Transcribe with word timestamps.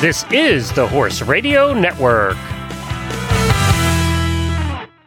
This 0.00 0.24
is 0.32 0.72
the 0.72 0.88
Horse 0.88 1.20
Radio 1.20 1.74
Network. 1.74 2.38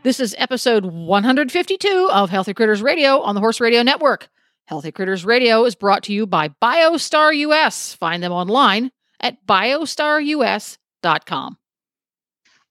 This 0.03 0.19
is 0.19 0.35
episode 0.37 0.85
152 0.85 2.09
of 2.11 2.29
Healthy 2.29 2.53
Critters 2.53 2.83
Radio 2.83 3.19
on 3.21 3.33
the 3.33 3.41
Horse 3.41 3.59
Radio 3.59 3.81
Network. 3.81 4.29
Healthy 4.65 4.91
Critters 4.91 5.25
Radio 5.25 5.65
is 5.65 5.73
brought 5.73 6.03
to 6.03 6.13
you 6.13 6.27
by 6.27 6.49
BioStar 6.61 7.35
US. 7.35 7.95
Find 7.95 8.21
them 8.21 8.31
online 8.31 8.91
at 9.19 9.43
biostarus.com. 9.47 11.57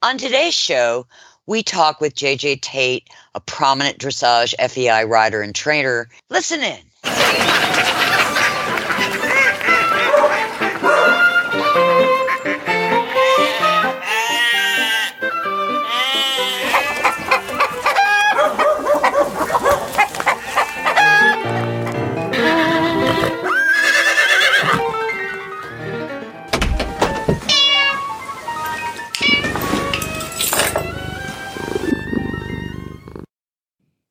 On 0.03 0.17
today's 0.17 0.55
show, 0.55 1.09
we 1.49 1.65
talk 1.65 2.01
with 2.01 2.15
JJ 2.15 2.61
Tate, 2.61 3.09
a 3.35 3.41
prominent 3.41 3.99
dressage 3.99 4.55
FEI 4.71 5.07
rider 5.07 5.43
and 5.43 5.57
trainer. 5.57 6.09
Listen 6.31 6.63
in. 6.63 7.92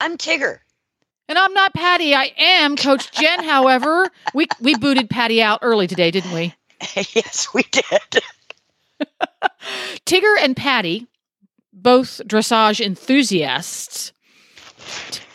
I'm 0.01 0.17
Tigger. 0.17 0.57
And 1.29 1.37
I'm 1.37 1.53
not 1.53 1.75
Patty. 1.75 2.15
I 2.15 2.33
am 2.35 2.75
Coach 2.75 3.11
Jen. 3.11 3.43
However, 3.43 4.09
we 4.33 4.47
we 4.59 4.75
booted 4.75 5.11
Patty 5.11 5.43
out 5.43 5.59
early 5.61 5.85
today, 5.85 6.09
didn't 6.09 6.33
we? 6.33 6.55
yes, 6.95 7.47
we 7.53 7.61
did. 7.71 8.23
Tigger 10.07 10.35
and 10.39 10.57
Patty, 10.57 11.05
both 11.71 12.19
dressage 12.25 12.83
enthusiasts. 12.83 14.11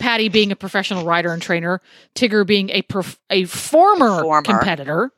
Patty 0.01 0.29
being 0.29 0.51
a 0.51 0.57
professional 0.57 1.05
rider 1.05 1.33
and 1.33 1.41
trainer, 1.41 1.81
Tigger 2.17 2.45
being 2.45 2.71
a 2.71 2.83
prof- 2.83 3.21
a 3.31 3.45
former, 3.45 4.23
Former. 4.23 4.43
competitor, 4.43 5.13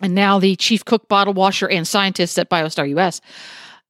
and 0.00 0.14
now 0.14 0.38
the 0.38 0.54
chief 0.54 0.84
cook, 0.84 1.08
bottle 1.08 1.34
washer, 1.34 1.68
and 1.68 1.88
scientist 1.88 2.38
at 2.38 2.48
BioStar 2.48 2.88
US. 2.96 3.20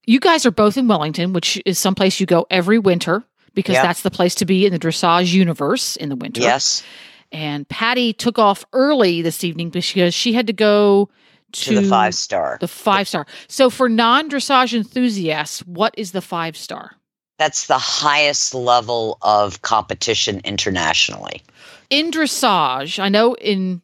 You 0.07 0.19
guys 0.19 0.43
are 0.47 0.51
both 0.51 0.75
in 0.75 0.87
Wellington, 0.87 1.33
which 1.33 1.61
is 1.67 1.77
someplace 1.77 2.19
you 2.19 2.25
go 2.25 2.47
every 2.49 2.79
winter 2.79 3.23
because 3.55 3.73
Yep. 3.73 3.83
that's 3.83 4.01
the 4.03 4.11
place 4.11 4.35
to 4.35 4.45
be 4.45 4.65
in 4.65 4.71
the 4.73 4.79
dressage 4.79 5.33
universe 5.33 5.95
in 5.95 6.09
the 6.09 6.15
winter. 6.15 6.41
Yes, 6.41 6.83
And 7.31 7.67
Patty 7.67 8.13
took 8.13 8.37
off 8.37 8.63
early 8.71 9.21
this 9.23 9.43
evening 9.43 9.69
because 9.69 10.13
she 10.13 10.33
had 10.33 10.47
to 10.47 10.53
go 10.53 11.09
to, 11.53 11.75
to 11.75 11.81
the 11.81 11.87
five 11.87 12.13
star. 12.13 12.57
The 12.61 12.67
five 12.67 13.07
star. 13.07 13.25
So 13.47 13.69
for 13.69 13.89
non 13.89 14.29
dressage 14.29 14.73
enthusiasts, 14.73 15.59
what 15.65 15.93
is 15.97 16.11
the 16.11 16.21
five 16.21 16.55
star? 16.55 16.91
That's 17.37 17.67
the 17.67 17.77
highest 17.77 18.53
level 18.53 19.17
of 19.21 19.61
competition 19.61 20.39
internationally. 20.45 21.41
In 21.89 22.11
dressage, 22.11 22.99
I 22.99 23.09
know 23.09 23.33
in 23.35 23.81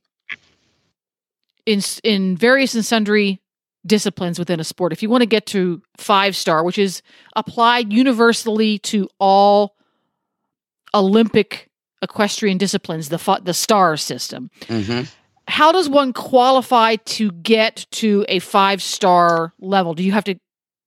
in 1.66 1.82
in 2.04 2.38
various 2.38 2.76
and 2.76 2.86
sundry 2.86 3.41
disciplines 3.86 4.38
within 4.38 4.60
a 4.60 4.64
sport, 4.64 4.94
if 4.94 5.02
you 5.02 5.10
want 5.10 5.22
to 5.22 5.28
get 5.28 5.46
to 5.48 5.82
five 5.98 6.36
star, 6.36 6.64
which 6.64 6.78
is 6.78 7.02
applied 7.36 7.92
universally 7.92 8.80
to 8.80 9.10
all 9.20 9.76
Olympic 10.94 11.70
equestrian 12.02 12.58
disciplines, 12.58 13.10
the 13.10 13.40
the 13.44 13.54
star 13.54 13.98
system. 13.98 14.50
hmm 14.68 15.02
how 15.48 15.72
does 15.72 15.90
one 15.90 16.14
qualify 16.14 16.96
to 16.96 17.32
get 17.32 17.86
to 17.92 18.26
a 18.30 18.40
five 18.40 18.82
star 18.82 19.54
level? 19.60 19.94
Do 19.94 20.04
you 20.04 20.14
have 20.14 20.24
to 20.26 20.36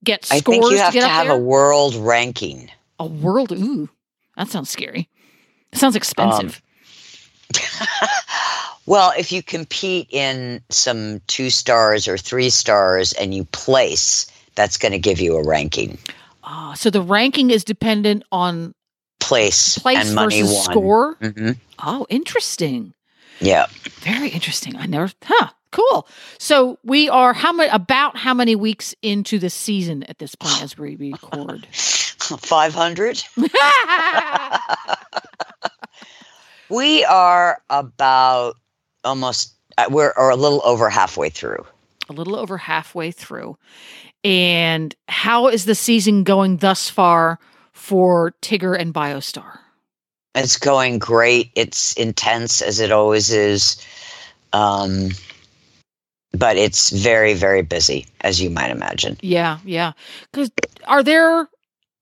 get 0.03 0.25
scores? 0.25 0.41
I 0.41 0.45
think 0.45 0.65
you 0.71 0.79
have 0.79 0.93
to 0.95 1.01
to, 1.01 1.09
have 1.09 1.27
there? 1.27 1.37
a 1.37 1.39
world 1.39 1.95
ranking. 1.97 2.71
A 2.99 3.07
world? 3.07 3.53
Ooh, 3.53 3.91
that 4.37 4.49
sounds 4.49 4.71
scary. 4.71 5.09
It 5.73 5.79
sounds 5.79 5.97
expensive. 5.97 6.63
well, 8.87 9.12
if 9.19 9.33
you 9.33 9.43
compete 9.43 10.09
in 10.11 10.61
some 10.71 11.21
two 11.27 11.50
stars 11.50 12.06
or 12.09 12.17
three 12.19 12.50
stars 12.50 13.12
and 13.15 13.34
you 13.34 13.45
place, 13.47 14.27
that's 14.55 14.77
going 14.77 14.93
to 14.93 14.99
give 14.99 15.21
you 15.21 15.37
a 15.37 15.43
ranking. 15.47 15.99
Ah, 16.45 16.75
so 16.75 16.91
the 16.91 17.03
ranking 17.03 17.50
is 17.50 17.65
dependent 17.65 18.23
on 18.31 18.75
Place, 19.21 19.78
place 19.78 19.99
and 20.06 20.15
money 20.15 20.43
versus 20.43 20.55
won. 20.55 20.65
score. 20.65 21.15
hmm 21.15 21.50
Oh, 21.78 22.06
interesting. 22.11 22.93
Yeah. 23.41 23.67
Very 24.00 24.28
interesting. 24.28 24.77
I 24.77 24.84
never. 24.87 25.11
Huh. 25.23 25.49
Cool. 25.73 26.06
So 26.39 26.78
we 26.84 27.09
are 27.09 27.33
how 27.33 27.53
many? 27.53 27.71
About 27.71 28.17
how 28.19 28.33
many 28.34 28.55
weeks 28.55 28.94
into 29.03 29.39
the 29.39 29.49
season 29.50 30.03
at 30.05 30.19
this 30.19 30.34
point 30.34 30.62
as 30.62 30.77
we 30.78 30.94
record? 30.97 31.67
500? 31.73 33.25
We 36.71 37.05
are 37.05 37.61
about 37.71 38.56
almost, 39.05 39.55
uh, 39.79 39.87
we're 39.91 40.13
or 40.17 40.31
a 40.31 40.37
little 40.37 40.63
over 40.65 40.89
halfway 40.91 41.31
through. 41.31 41.65
a 42.09 42.13
little 42.13 42.37
over 42.37 42.59
halfway 42.59 43.11
through. 43.11 43.57
And 44.23 44.95
how 45.09 45.49
is 45.49 45.65
the 45.65 45.75
season 45.75 46.25
going 46.25 46.59
thus 46.59 46.89
far 46.89 47.39
for 47.73 48.33
Tigger 48.43 48.79
and 48.79 48.93
Biostar? 48.93 49.59
It's 50.35 50.57
going 50.59 50.99
great. 50.99 51.51
It's 51.55 51.93
intense 51.95 52.61
as 52.63 52.81
it 52.81 52.91
always 52.91 53.31
is. 53.31 53.81
Um, 54.53 55.11
but 56.33 56.57
it's 56.57 56.91
very, 56.91 57.35
very 57.35 57.63
busy, 57.63 58.07
as 58.23 58.41
you 58.41 58.51
might 58.51 58.71
imagine. 58.71 59.17
Yeah, 59.21 59.59
yeah. 59.65 59.93
Because 60.33 60.51
are 60.87 61.03
there 61.03 61.49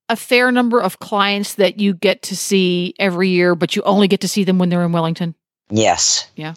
a 0.08 0.16
fair 0.16 0.50
number 0.50 0.80
of 0.80 0.98
clients 0.98 1.54
that 1.54 1.78
you 1.78 1.94
get 1.94 2.22
to 2.22 2.36
see 2.36 2.94
every 2.98 3.28
year, 3.28 3.54
but 3.54 3.76
you 3.76 3.82
only 3.82 4.08
get 4.08 4.20
to 4.20 4.28
see 4.28 4.44
them 4.44 4.58
when 4.58 4.68
they're 4.68 4.84
in 4.84 4.92
Wellington? 4.92 5.34
Yes. 5.70 6.26
Yeah. 6.36 6.54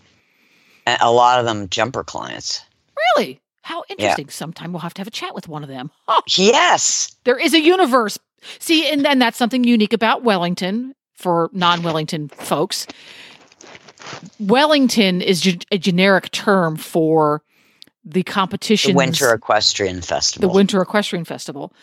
A 0.88 1.12
lot 1.12 1.40
of 1.40 1.46
them 1.46 1.68
jumper 1.69 2.03
clients. 2.03 2.63
Really? 3.18 3.41
How 3.63 3.84
interesting. 3.90 4.29
Sometime 4.29 4.72
we'll 4.72 4.81
have 4.81 4.94
to 4.96 5.01
have 5.01 5.07
a 5.07 5.12
chat 5.12 5.34
with 5.34 5.47
one 5.47 5.63
of 5.63 5.69
them. 5.69 5.90
Oh, 6.07 6.22
Yes. 6.38 7.16
There 7.23 7.40
is 7.40 7.53
a 7.56 7.59
universe. 7.62 8.19
See, 8.59 8.88
and 8.91 9.03
then 9.03 9.18
that's 9.18 9.38
something 9.38 9.63
unique 9.63 9.94
about 9.94 10.23
Wellington 10.23 10.94
for 11.16 11.50
non 11.51 11.81
Wellington 11.81 12.29
folks. 12.29 12.85
Wellington 14.40 15.22
is 15.22 15.41
ge- 15.41 15.66
a 15.72 15.78
generic 15.78 16.29
term 16.31 16.75
for 16.75 17.41
the 18.03 18.22
The 18.22 18.23
competition. 18.23 18.96
Winter 18.96 19.34
Equestrian 19.34 20.02
Festival. 20.02 20.47
the 20.47 20.53
Winter 20.53 20.79
Equestrian 20.81 21.25
Festival. 21.25 21.73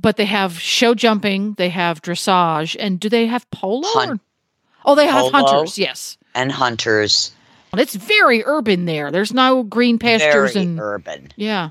But 0.00 0.16
they 0.16 0.24
have 0.26 0.58
show 0.58 0.94
jumping, 0.94 1.54
they 1.54 1.68
have 1.70 2.00
dressage, 2.02 2.76
and 2.78 2.98
do 3.00 3.08
they 3.10 3.26
have 3.26 3.50
polo? 3.50 3.82
Hun- 3.88 4.10
or- 4.12 4.20
oh, 4.86 4.94
they 4.94 5.06
have 5.06 5.30
Polo. 5.30 5.46
hunters, 5.46 5.78
yes. 5.78 6.16
and 6.34 6.50
hunters. 6.52 7.32
And 7.76 7.82
It's 7.82 7.94
very 7.94 8.42
urban 8.44 8.86
there. 8.86 9.10
There's 9.10 9.32
no 9.34 9.62
green 9.62 9.98
pastures 9.98 10.54
Very 10.54 10.64
and 10.66 10.80
urban. 10.80 11.28
yeah. 11.36 11.70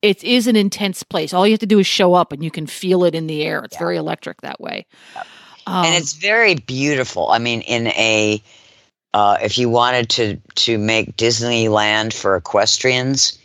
It 0.00 0.22
is 0.22 0.46
an 0.46 0.54
intense 0.54 1.02
place. 1.02 1.32
All 1.34 1.44
you 1.46 1.52
have 1.54 1.60
to 1.60 1.66
do 1.66 1.78
is 1.80 1.86
show 1.86 2.14
up 2.14 2.30
and 2.32 2.44
you 2.44 2.50
can 2.52 2.66
feel 2.68 3.02
it 3.04 3.14
in 3.16 3.26
the 3.26 3.42
air. 3.42 3.64
It's 3.64 3.74
Yeah. 3.74 3.78
very 3.80 3.96
electric 3.96 4.42
that 4.42 4.60
way. 4.60 4.86
Yep. 5.16 5.26
Um, 5.66 5.84
and 5.86 5.94
it's 5.96 6.12
very 6.12 6.54
beautiful. 6.54 7.28
I 7.30 7.38
mean, 7.38 7.62
in 7.62 7.88
a 7.88 8.42
uh, 9.14 9.38
if 9.42 9.56
you 9.58 9.68
wanted 9.68 10.08
to 10.10 10.36
to 10.54 10.78
make 10.78 11.16
Disneyland 11.16 12.12
for 12.12 12.36
equestrians, 12.36 13.38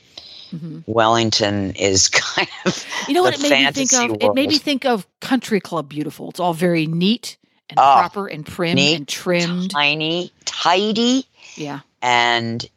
mhm. 0.53 0.83
Wellington 0.85 1.71
is 1.71 2.09
kind 2.09 2.47
of 2.65 2.85
You 3.07 3.13
know 3.15 3.23
what 3.23 3.33
it 3.33 3.41
made 3.41 3.65
me 3.65 3.71
think 3.71 3.93
of? 3.93 4.17
It 4.21 4.35
made 4.35 4.49
me 4.49 4.57
think 4.59 4.85
of 4.85 5.07
Country 5.21 5.59
Club 5.59 5.89
Beautiful. 5.89 6.29
It's 6.29 6.39
all 6.39 6.53
very 6.53 6.85
neat 6.85 7.37
and 7.69 7.79
Oh, 7.79 7.81
proper 7.97 8.27
and 8.27 8.45
prim 8.45 8.75
neat, 8.75 8.95
and 8.95 9.07
trimmed. 9.07 9.71
tiny, 9.71 10.31
tidy, 10.45 11.25
Yeah. 11.55 11.79
And 12.03 12.69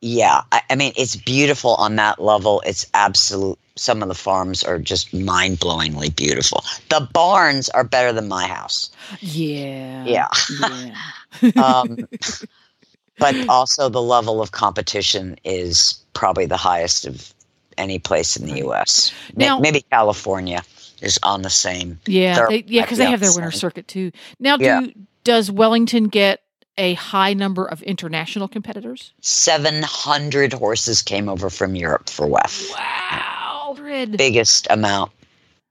yeah, 0.00 0.42
I, 0.52 0.62
I 0.70 0.74
mean, 0.76 0.92
it's 0.96 1.16
beautiful 1.16 1.74
on 1.74 1.96
that 1.96 2.22
level. 2.22 2.62
It's 2.64 2.86
absolute. 2.94 3.58
Some 3.76 4.00
of 4.02 4.08
the 4.08 4.14
farms 4.14 4.62
are 4.62 4.78
just 4.78 5.12
mind 5.12 5.58
blowingly 5.58 6.14
beautiful. 6.14 6.64
The 6.88 7.08
barns 7.12 7.68
are 7.70 7.84
better 7.84 8.12
than 8.12 8.28
my 8.28 8.46
house. 8.46 8.90
Yeah. 9.20 10.04
Yeah. 10.04 10.28
Yeah. 11.42 11.52
um, 11.62 11.98
but 13.18 13.48
also 13.48 13.88
the 13.88 14.02
level 14.02 14.40
of 14.40 14.52
competition 14.52 15.36
is 15.44 16.00
probably 16.14 16.46
the 16.46 16.56
highest 16.56 17.06
of 17.06 17.34
any 17.76 17.98
place 17.98 18.36
in 18.36 18.46
the. 18.46 18.58
U.S. 18.58 19.12
Now- 19.36 19.58
maybe 19.58 19.84
California 19.90 20.62
is 21.02 21.18
on 21.22 21.42
the 21.42 21.50
same. 21.50 21.98
Yeah, 22.06 22.46
they, 22.48 22.64
yeah, 22.66 22.82
because 22.82 22.98
they 22.98 23.06
have 23.06 23.20
their 23.20 23.32
winter 23.32 23.52
circuit 23.52 23.86
too. 23.86 24.10
Now, 24.40 24.56
do 24.56 24.64
Yeah. 24.64 24.86
does 25.24 25.50
Wellington 25.50 26.08
get 26.08 26.42
a 26.78 26.94
high 26.94 27.34
number 27.34 27.66
of 27.66 27.82
international 27.82 28.48
competitors? 28.48 29.12
Seven 29.20 29.82
hundred 29.82 30.52
horses 30.54 31.02
came 31.02 31.28
over 31.28 31.50
from 31.50 31.74
Europe 31.74 32.08
for 32.08 32.26
WEF. 32.26 32.74
Wow, 32.74 33.76
Red. 33.78 34.16
Biggest 34.16 34.66
amount. 34.70 35.12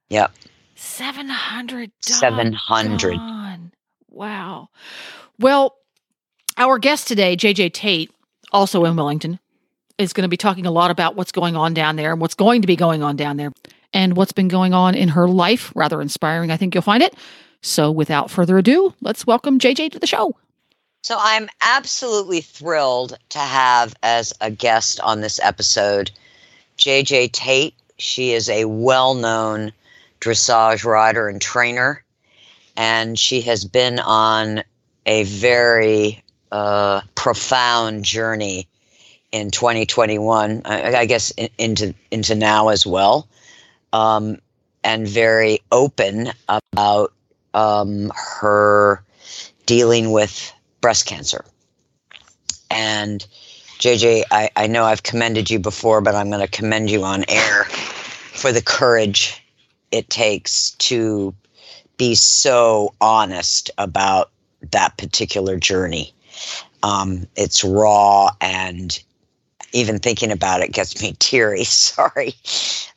Yep, 0.10 0.32
seven 0.76 1.30
hundred. 1.30 1.92
seven 2.02 2.54
hundred. 2.54 3.20
Wow. 4.10 4.70
Well, 5.40 5.78
our 6.58 6.80
guest 6.80 7.08
today, 7.08 7.38
JJ 7.38 7.74
Tate, 7.74 8.12
also 8.52 8.84
in 8.86 8.96
Wellington, 8.96 9.40
is 9.98 10.14
going 10.14 10.24
to 10.24 10.28
be 10.30 10.38
talking 10.38 10.66
a 10.66 10.72
lot 10.72 10.90
about 10.90 11.16
what's 11.16 11.32
going 11.32 11.56
on 11.56 11.74
down 11.74 11.96
there 11.96 12.12
and 12.12 12.22
what's 12.22 12.34
going 12.34 12.62
to 12.62 12.68
be 12.68 12.76
going 12.76 13.04
on 13.04 13.16
down 13.16 13.38
there 13.38 13.52
and 13.94 14.18
what's 14.18 14.32
been 14.32 14.48
going 14.48 14.74
on 14.74 14.96
in 14.96 15.10
her 15.10 15.28
life. 15.28 15.72
Rather 15.76 16.02
inspiring, 16.02 16.52
I 16.52 16.58
think 16.58 16.74
you'll 16.74 16.82
find 16.82 17.04
it. 17.04 17.14
So, 17.62 17.92
without 17.92 18.32
further 18.32 18.58
ado, 18.58 18.94
let's 19.02 19.28
welcome 19.28 19.60
JJ 19.60 19.92
to 19.92 20.00
the 20.00 20.08
show. 20.08 20.36
So, 21.08 21.16
I'm 21.18 21.48
absolutely 21.62 22.42
thrilled 22.42 23.18
to 23.30 23.40
have 23.40 23.96
as 24.04 24.34
a 24.42 24.52
guest 24.52 25.00
on 25.00 25.22
this 25.22 25.40
episode 25.42 26.12
JJ 26.78 27.32
Tate. 27.32 27.76
She 27.98 28.34
is 28.34 28.50
a 28.50 28.66
well 28.66 29.14
known 29.14 29.72
dressage 30.20 30.84
rider 30.84 31.30
and 31.30 31.40
trainer, 31.40 32.04
and 32.76 33.18
she 33.18 33.40
has 33.44 33.64
been 33.64 34.00
on 34.00 34.66
a 35.06 35.24
very 35.24 36.22
uh, 36.52 37.00
profound 37.16 38.04
journey 38.04 38.68
in 39.32 39.50
2021. 39.50 40.64
I, 40.66 40.94
I 40.94 41.06
guess 41.06 41.32
in, 41.32 41.48
into 41.58 41.96
into 42.12 42.36
now 42.36 42.68
as 42.68 42.86
well, 42.86 43.30
um, 43.94 44.40
and 44.84 45.08
very 45.08 45.62
open 45.72 46.34
about 46.50 47.14
um, 47.54 48.12
her 48.14 49.02
dealing 49.66 50.12
with 50.12 50.52
breast 50.88 51.06
cancer. 51.06 51.44
And 52.72 53.28
JJ, 53.80 54.24
I, 54.32 54.50
I 54.56 54.68
know 54.68 54.86
I've 54.86 55.04
commended 55.04 55.50
you 55.50 55.60
before, 55.60 56.00
but 56.00 56.16
I'm 56.16 56.30
going 56.30 56.40
to 56.40 56.48
commend 56.48 56.90
you 56.90 57.04
on 57.04 57.26
air 57.28 57.66
for 57.66 58.54
the 58.54 58.62
courage 58.62 59.44
it 59.92 60.10
takes 60.10 60.72
to 60.88 61.36
be 61.98 62.16
so 62.16 62.94
honest 63.02 63.70
about 63.78 64.32
that 64.72 64.98
particular 64.98 65.58
journey. 65.58 66.14
Um, 66.84 67.28
it's 67.36 67.66
raw, 67.66 68.30
and 68.40 68.98
even 69.74 70.00
thinking 70.00 70.32
about 70.32 70.62
it 70.62 70.72
gets 70.72 71.02
me 71.02 71.14
teary. 71.20 71.64
Sorry. 71.64 72.34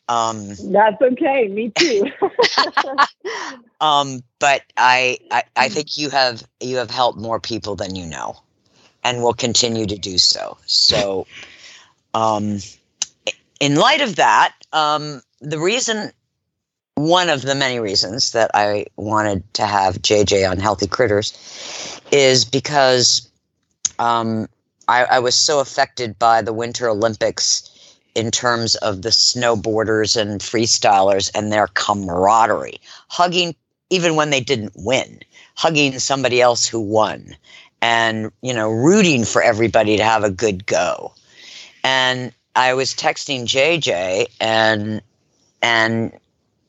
Um, 0.09 0.49
That's 0.65 1.01
okay. 1.01 1.49
Me 1.49 1.73
too. 1.77 2.07
um, 3.81 4.23
but 4.39 4.63
I, 4.77 5.19
I, 5.31 5.43
I 5.57 5.69
think 5.69 5.97
you 5.97 6.11
have 6.11 6.43
you 6.61 6.77
have 6.79 6.91
helped 6.91 7.19
more 7.19 7.41
people 7.41 7.77
than 7.77 7.95
you 7.95 8.07
know, 8.07 8.41
and 9.05 9.23
will 9.23 9.35
continue 9.35 9.87
to 9.87 9.97
do 9.97 10.19
so. 10.19 10.59
So, 10.67 11.27
um, 12.15 12.59
in 13.61 13.77
light 13.77 14.01
of 14.01 14.17
that, 14.17 14.55
um, 14.73 15.23
the 15.41 15.59
reason 15.59 16.11
one 16.97 17.31
of 17.31 17.43
the 17.43 17.55
many 17.55 17.79
reasons 17.79 18.33
that 18.33 18.51
I 18.53 18.87
wanted 18.97 19.43
to 19.55 19.67
have 19.67 20.03
JJ 20.03 20.51
on 20.51 20.59
Healthy 20.59 20.89
Critters 20.89 22.01
is 22.11 22.45
because 22.45 23.31
um, 23.99 24.49
I, 24.91 25.05
I, 25.05 25.19
was 25.21 25.37
so 25.37 25.61
affected 25.61 26.19
by 26.19 26.43
the 26.43 26.53
Winter 26.53 26.89
Olympics 26.89 27.97
in 28.17 28.31
terms 28.33 28.75
of 28.77 29.03
the 29.03 29.11
snowboarders 29.11 30.21
and 30.21 30.41
freestylers 30.41 31.31
and 31.35 31.53
their 31.53 31.69
camaraderie, 31.69 32.81
hugging 33.09 33.55
even 33.91 34.17
when 34.17 34.31
they 34.31 34.41
didn't 34.41 34.73
win, 34.77 35.21
hugging 35.55 35.99
somebody 36.01 36.41
else 36.41 36.67
who 36.67 36.81
won, 36.81 37.37
and 37.81 38.33
you 38.43 38.53
know 38.53 38.69
rooting 38.69 39.25
for 39.25 39.43
everybody 39.43 39.97
to 39.97 40.05
have 40.05 40.25
a 40.25 40.31
good 40.31 40.67
go. 40.67 41.15
And 41.85 42.33
I 42.57 42.75
was 42.75 42.93
texting 42.93 43.45
JJ 43.45 44.27
and 44.41 45.01
and 45.63 46.13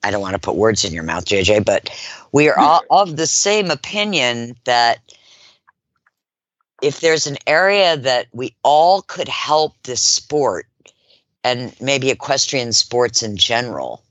I 0.03 0.11
don't 0.11 0.21
want 0.21 0.33
to 0.33 0.39
put 0.39 0.55
words 0.55 0.85
in 0.85 0.93
your 0.93 1.03
mouth, 1.03 1.25
JJ, 1.25 1.65
but 1.65 1.89
we 2.31 2.49
are 2.49 2.59
all 2.59 2.83
of 2.89 3.17
the 3.17 3.27
same 3.27 3.71
opinion 3.71 4.55
that 4.65 4.99
if 6.81 6.99
there's 6.99 7.27
an 7.27 7.37
area 7.47 7.97
that 7.97 8.27
we 8.33 8.55
all 8.63 9.03
could 9.03 9.27
help 9.27 9.75
this 9.83 10.01
sport 10.01 10.67
and 11.43 11.75
maybe 11.81 12.09
equestrian 12.09 12.73
sports 12.73 13.23
in 13.23 13.37
general 13.37 14.03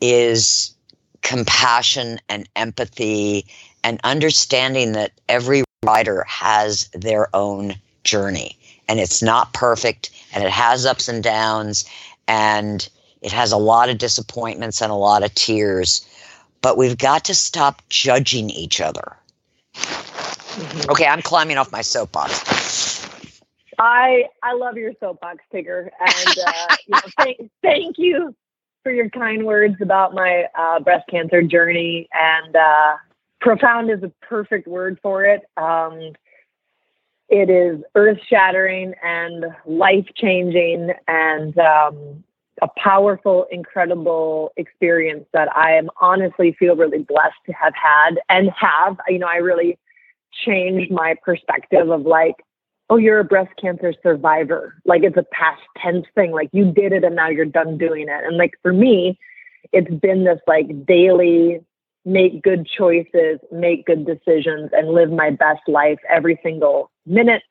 is 0.00 0.74
compassion 1.22 2.18
and 2.28 2.48
empathy 2.56 3.46
and 3.84 4.00
understanding 4.04 4.92
that 4.92 5.12
every 5.28 5.62
rider 5.84 6.24
has 6.24 6.88
their 6.92 7.34
own 7.34 7.74
journey 8.04 8.56
and 8.88 9.00
it's 9.00 9.22
not 9.22 9.52
perfect 9.52 10.10
and 10.32 10.44
it 10.44 10.50
has 10.50 10.86
ups 10.86 11.08
and 11.08 11.22
downs 11.22 11.84
and 12.28 12.88
it 13.22 13.32
has 13.32 13.52
a 13.52 13.56
lot 13.56 13.88
of 13.88 13.98
disappointments 13.98 14.80
and 14.80 14.90
a 14.90 14.96
lot 14.96 15.22
of 15.22 15.34
tears, 15.34 16.06
but 16.62 16.78
we've 16.78 16.96
got 16.96 17.24
to 17.26 17.34
stop 17.34 17.82
judging 17.90 18.50
each 18.50 18.80
other. 18.80 19.16
Mm-hmm. 20.60 20.90
Okay, 20.90 21.06
I'm 21.06 21.22
climbing 21.22 21.56
off 21.56 21.72
my 21.72 21.80
soapbox. 21.80 23.00
I 23.78 24.24
I 24.42 24.52
love 24.52 24.76
your 24.76 24.92
soapbox, 25.00 25.38
Tigger, 25.52 25.88
and 25.98 26.38
uh, 26.46 26.76
you 26.86 26.94
know, 26.94 27.00
thank 27.16 27.50
thank 27.62 27.98
you 27.98 28.34
for 28.82 28.92
your 28.92 29.08
kind 29.08 29.44
words 29.44 29.76
about 29.80 30.14
my 30.14 30.44
uh, 30.58 30.80
breast 30.80 31.08
cancer 31.08 31.42
journey. 31.42 32.08
And 32.12 32.54
uh, 32.54 32.96
profound 33.40 33.90
is 33.90 34.02
a 34.02 34.12
perfect 34.20 34.68
word 34.68 34.98
for 35.02 35.24
it. 35.24 35.42
Um, 35.56 36.12
it 37.30 37.48
is 37.48 37.82
earth 37.94 38.18
shattering 38.28 38.94
and 39.02 39.46
life 39.64 40.06
changing, 40.14 40.90
and 41.08 41.56
um, 41.58 42.22
a 42.60 42.68
powerful, 42.76 43.46
incredible 43.50 44.52
experience 44.58 45.24
that 45.32 45.48
I 45.56 45.72
am 45.72 45.88
honestly 46.00 46.54
feel 46.58 46.76
really 46.76 46.98
blessed 46.98 47.38
to 47.46 47.52
have 47.52 47.72
had 47.74 48.18
and 48.28 48.50
have. 48.50 48.98
You 49.08 49.20
know, 49.20 49.26
I 49.26 49.36
really 49.36 49.78
changed 50.44 50.90
my 50.90 51.14
perspective 51.24 51.90
of 51.90 52.02
like, 52.02 52.36
oh, 52.88 52.96
you're 52.96 53.20
a 53.20 53.24
breast 53.24 53.52
cancer 53.60 53.94
survivor. 54.02 54.74
Like 54.84 55.02
it's 55.02 55.16
a 55.16 55.24
past 55.32 55.62
tense 55.78 56.06
thing. 56.14 56.32
Like 56.32 56.50
you 56.52 56.72
did 56.72 56.92
it 56.92 57.04
and 57.04 57.16
now 57.16 57.28
you're 57.28 57.44
done 57.44 57.78
doing 57.78 58.08
it. 58.08 58.24
And 58.24 58.36
like 58.36 58.54
for 58.62 58.72
me, 58.72 59.18
it's 59.72 59.90
been 59.90 60.24
this 60.24 60.40
like 60.46 60.86
daily 60.86 61.60
make 62.04 62.42
good 62.42 62.66
choices, 62.66 63.38
make 63.52 63.86
good 63.86 64.06
decisions, 64.06 64.70
and 64.72 64.88
live 64.88 65.10
my 65.10 65.30
best 65.30 65.60
life 65.68 65.98
every 66.08 66.38
single 66.42 66.90
minute, 67.06 67.42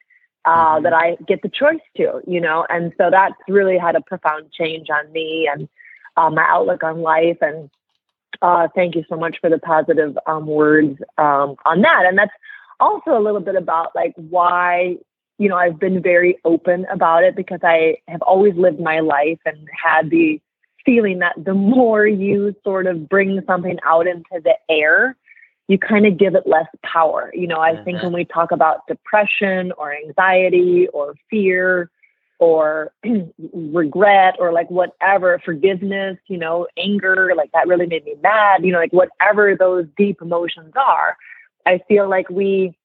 uh, 0.46 0.75
mm-hmm. 0.75 0.84
that 0.84 0.94
I 0.94 1.18
get 1.28 1.42
the 1.42 1.50
choice 1.50 1.80
to, 1.98 2.22
you 2.25 2.42
know, 2.42 2.66
and 2.70 2.92
so 2.98 3.10
that's 3.12 3.36
really 3.48 3.78
had 3.78 3.96
a 3.96 4.02
profound 4.02 4.52
change 4.52 4.90
on 4.90 5.12
me 5.12 5.50
and 5.52 5.70
uh, 6.18 6.30
my 6.30 6.46
outlook 6.48 6.84
on 6.84 7.02
life. 7.02 7.38
And 7.42 7.70
uh, 8.42 8.68
thank 8.74 8.96
you 8.96 9.04
so 9.10 9.16
much 9.16 9.38
for 9.40 9.50
the 9.50 9.60
positive 9.60 10.18
um, 10.25 10.48
words 10.48 11.00
um, 11.18 11.56
on 11.66 11.82
that. 11.82 12.06
And 12.06 12.18
that's 12.18 12.32
also 12.80 13.18
a 13.18 13.22
little 13.22 13.42
bit 13.42 13.56
about 13.56 13.96
like 13.96 14.14
why, 14.16 14.98
you 15.38 15.50
know, 15.50 15.56
I've 15.56 15.80
been 15.80 16.01
very 16.01 16.38
open 16.46 16.86
about 16.92 17.24
it 17.24 17.36
because 17.36 17.60
I 17.63 17.98
have 18.08 18.22
always 18.22 18.56
lived 18.56 18.80
my 18.80 19.00
life 19.00 19.39
and 19.46 19.68
had 19.84 20.10
the 20.10 20.42
feeling 20.86 21.20
that 21.20 21.36
the 21.38 21.53
more 21.53 22.08
you 22.08 22.56
sort 22.63 22.88
of 22.88 23.10
bring 23.10 23.42
something 23.46 23.77
out 23.86 24.08
into 24.08 24.42
the 24.44 24.56
air, 24.70 25.15
you 25.68 25.77
kind 25.77 26.06
of 26.06 26.18
give 26.18 26.36
it 26.36 26.48
less 26.48 26.68
power. 26.84 27.32
You 27.34 27.48
know, 27.48 27.60
I 27.60 27.74
mm-hmm. 27.74 27.84
think 27.84 28.01
when 28.01 28.13
we 28.13 28.25
talk 28.25 28.51
about 28.51 28.88
depression 28.88 29.72
or 29.77 29.94
anxiety 29.94 30.88
or 30.88 31.13
fear 31.30 31.92
or 32.39 32.92
regret 33.53 34.36
or 34.39 34.51
like 34.51 34.70
whatever, 34.72 35.39
forgiveness, 35.44 36.18
you 36.27 36.38
know, 36.38 36.68
anger, 36.77 37.34
like 37.36 37.51
that 37.51 37.68
really 37.68 37.86
made 37.86 38.06
me 38.06 38.15
mad, 38.24 38.65
you 38.65 38.72
know, 38.72 38.80
like 38.80 38.94
whatever 38.94 39.56
those 39.56 39.86
deep 39.96 40.22
emotions 40.22 40.74
are, 40.75 41.18
I 41.65 41.80
feel 41.88 42.10
like 42.10 42.30
we 42.30 42.75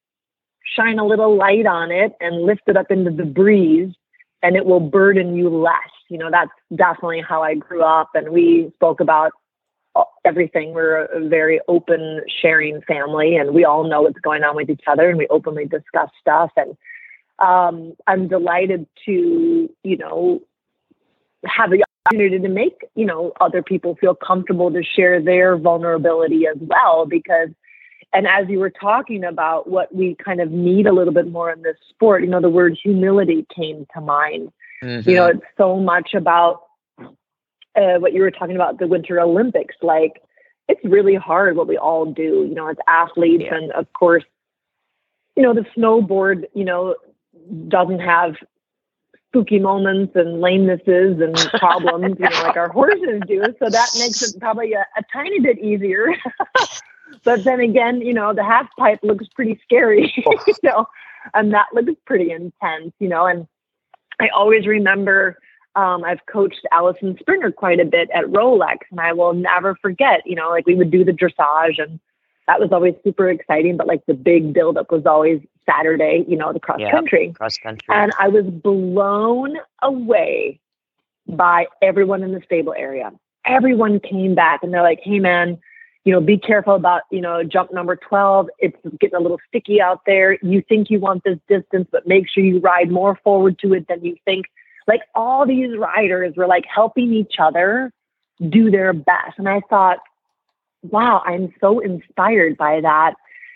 shine 0.76 0.98
a 0.98 1.06
little 1.06 1.36
light 1.36 1.66
on 1.66 1.90
it 1.90 2.12
and 2.20 2.42
lift 2.42 2.62
it 2.66 2.76
up 2.76 2.90
into 2.90 3.10
the 3.10 3.24
breeze 3.24 3.94
and 4.42 4.56
it 4.56 4.66
will 4.66 4.80
burden 4.80 5.34
you 5.34 5.48
less. 5.48 5.90
You 6.08 6.18
know, 6.18 6.30
that's 6.30 6.50
definitely 6.74 7.22
how 7.26 7.42
I 7.42 7.54
grew 7.54 7.82
up. 7.82 8.10
And 8.14 8.30
we 8.30 8.70
spoke 8.74 9.00
about 9.00 9.32
everything. 10.24 10.72
We're 10.72 11.04
a 11.04 11.28
very 11.28 11.60
open, 11.68 12.22
sharing 12.42 12.82
family, 12.82 13.36
and 13.36 13.54
we 13.54 13.64
all 13.64 13.84
know 13.84 14.02
what's 14.02 14.18
going 14.20 14.42
on 14.42 14.56
with 14.56 14.70
each 14.70 14.82
other, 14.86 15.08
and 15.08 15.18
we 15.18 15.26
openly 15.28 15.66
discuss 15.66 16.10
stuff. 16.20 16.50
And 16.56 16.76
um, 17.38 17.94
I'm 18.06 18.28
delighted 18.28 18.86
to, 19.06 19.70
you 19.82 19.96
know, 19.96 20.40
have 21.46 21.70
the 21.70 21.84
opportunity 22.06 22.38
to 22.38 22.48
make, 22.48 22.84
you 22.94 23.06
know, 23.06 23.32
other 23.40 23.62
people 23.62 23.96
feel 23.96 24.14
comfortable 24.14 24.70
to 24.72 24.82
share 24.82 25.22
their 25.22 25.56
vulnerability 25.56 26.46
as 26.46 26.56
well. 26.60 27.06
Because, 27.06 27.48
and 28.14 28.28
as 28.28 28.48
you 28.48 28.60
were 28.60 28.70
talking 28.70 29.24
about 29.24 29.68
what 29.68 29.92
we 29.94 30.14
kind 30.24 30.40
of 30.40 30.50
need 30.50 30.86
a 30.86 30.92
little 30.92 31.12
bit 31.12 31.30
more 31.30 31.50
in 31.50 31.62
this 31.62 31.76
sport, 31.88 32.22
you 32.22 32.28
know, 32.28 32.40
the 32.40 32.48
word 32.48 32.78
humility 32.80 33.44
came 33.54 33.86
to 33.92 34.00
mind. 34.00 34.52
Mm-hmm. 34.82 35.08
You 35.08 35.16
know, 35.16 35.26
it's 35.26 35.44
so 35.58 35.80
much 35.80 36.14
about 36.14 36.62
uh, 37.00 37.98
what 37.98 38.12
you 38.12 38.22
were 38.22 38.30
talking 38.30 38.54
about 38.54 38.78
the 38.78 38.86
Winter 38.86 39.20
Olympics, 39.20 39.74
like 39.82 40.22
it's 40.68 40.80
really 40.84 41.16
hard 41.16 41.56
what 41.56 41.66
we 41.66 41.76
all 41.76 42.06
do, 42.06 42.46
you 42.48 42.54
know, 42.54 42.68
as 42.68 42.76
athletes. 42.88 43.44
Yeah. 43.46 43.56
And 43.56 43.72
of 43.72 43.92
course, 43.92 44.24
you 45.36 45.42
know, 45.42 45.52
the 45.52 45.66
snowboard, 45.76 46.44
you 46.54 46.64
know, 46.64 46.94
doesn't 47.68 47.98
have 47.98 48.36
spooky 49.28 49.58
moments 49.58 50.12
and 50.14 50.40
lamenesses 50.40 51.20
and 51.20 51.36
problems, 51.58 52.16
you 52.20 52.28
know, 52.30 52.42
like 52.42 52.56
our 52.56 52.68
horses 52.68 53.22
do. 53.26 53.42
So 53.58 53.68
that 53.68 53.88
makes 53.98 54.22
it 54.22 54.38
probably 54.38 54.72
a, 54.74 54.86
a 54.96 55.02
tiny 55.12 55.40
bit 55.40 55.58
easier. 55.58 56.06
but 57.24 57.44
then 57.44 57.60
again, 57.60 58.00
you 58.00 58.12
know, 58.14 58.32
the 58.34 58.44
half 58.44 58.68
pipe 58.78 59.00
looks 59.02 59.26
pretty 59.28 59.58
scary, 59.62 60.12
you 60.16 60.54
know, 60.62 60.86
and 61.32 61.52
that 61.52 61.66
looks 61.72 61.92
pretty 62.06 62.30
intense, 62.30 62.92
you 62.98 63.08
know, 63.08 63.26
and 63.26 63.46
I 64.20 64.28
always 64.28 64.66
remember 64.66 65.38
um, 65.76 66.04
I've 66.04 66.24
coached 66.26 66.60
Allison 66.70 67.16
Springer 67.18 67.50
quite 67.50 67.80
a 67.80 67.84
bit 67.84 68.08
at 68.14 68.26
Rolex, 68.26 68.78
and 68.90 69.00
I 69.00 69.12
will 69.12 69.32
never 69.32 69.74
forget. 69.82 70.22
You 70.24 70.36
know, 70.36 70.48
like 70.50 70.66
we 70.66 70.76
would 70.76 70.90
do 70.90 71.04
the 71.04 71.12
dressage, 71.12 71.82
and 71.82 71.98
that 72.46 72.60
was 72.60 72.70
always 72.70 72.94
super 73.02 73.28
exciting. 73.28 73.76
But 73.76 73.88
like 73.88 74.06
the 74.06 74.14
big 74.14 74.52
buildup 74.52 74.92
was 74.92 75.04
always 75.04 75.40
Saturday. 75.68 76.24
You 76.28 76.36
know, 76.36 76.52
the 76.52 76.60
cross 76.60 76.78
Yep. 76.78 76.92
country, 76.92 77.32
Cross 77.32 77.58
country. 77.58 77.92
and 77.92 78.12
I 78.20 78.28
was 78.28 78.44
blown 78.44 79.56
away 79.82 80.60
by 81.26 81.66
everyone 81.82 82.22
in 82.22 82.30
the 82.32 82.42
stable 82.44 82.74
area. 82.76 83.10
Everyone 83.44 83.98
came 83.98 84.36
back, 84.36 84.62
and 84.62 84.72
they're 84.72 84.82
like, 84.82 85.00
"Hey, 85.02 85.18
man." 85.18 85.58
You 86.04 86.12
know, 86.12 86.20
be 86.20 86.36
careful 86.36 86.74
about, 86.74 87.02
you 87.10 87.20
know, 87.20 87.42
jump 87.42 87.72
number 87.72 87.96
12. 87.96 88.48
It's 88.58 88.76
getting 89.00 89.16
a 89.16 89.20
little 89.20 89.40
sticky 89.48 89.80
out 89.80 90.00
there. 90.04 90.38
You 90.42 90.62
think 90.68 90.90
you 90.90 91.00
want 91.00 91.24
this 91.24 91.38
distance, 91.48 91.88
but 91.90 92.06
make 92.06 92.28
sure 92.28 92.44
you 92.44 92.60
ride 92.60 92.90
more 92.90 93.18
forward 93.24 93.58
to 93.60 93.72
it 93.72 93.88
than 93.88 94.04
you 94.04 94.16
think 94.26 94.46
like 94.86 95.02
all 95.14 95.46
these 95.46 95.76
riders 95.76 96.34
were 96.36 96.46
like 96.46 96.64
helping 96.72 97.12
each 97.12 97.34
other 97.38 97.92
do 98.48 98.70
their 98.70 98.92
best 98.92 99.38
and 99.38 99.48
i 99.48 99.60
thought 99.70 99.98
wow 100.82 101.22
i'm 101.24 101.52
so 101.60 101.78
inspired 101.78 102.56
by 102.56 102.80
that 102.80 103.14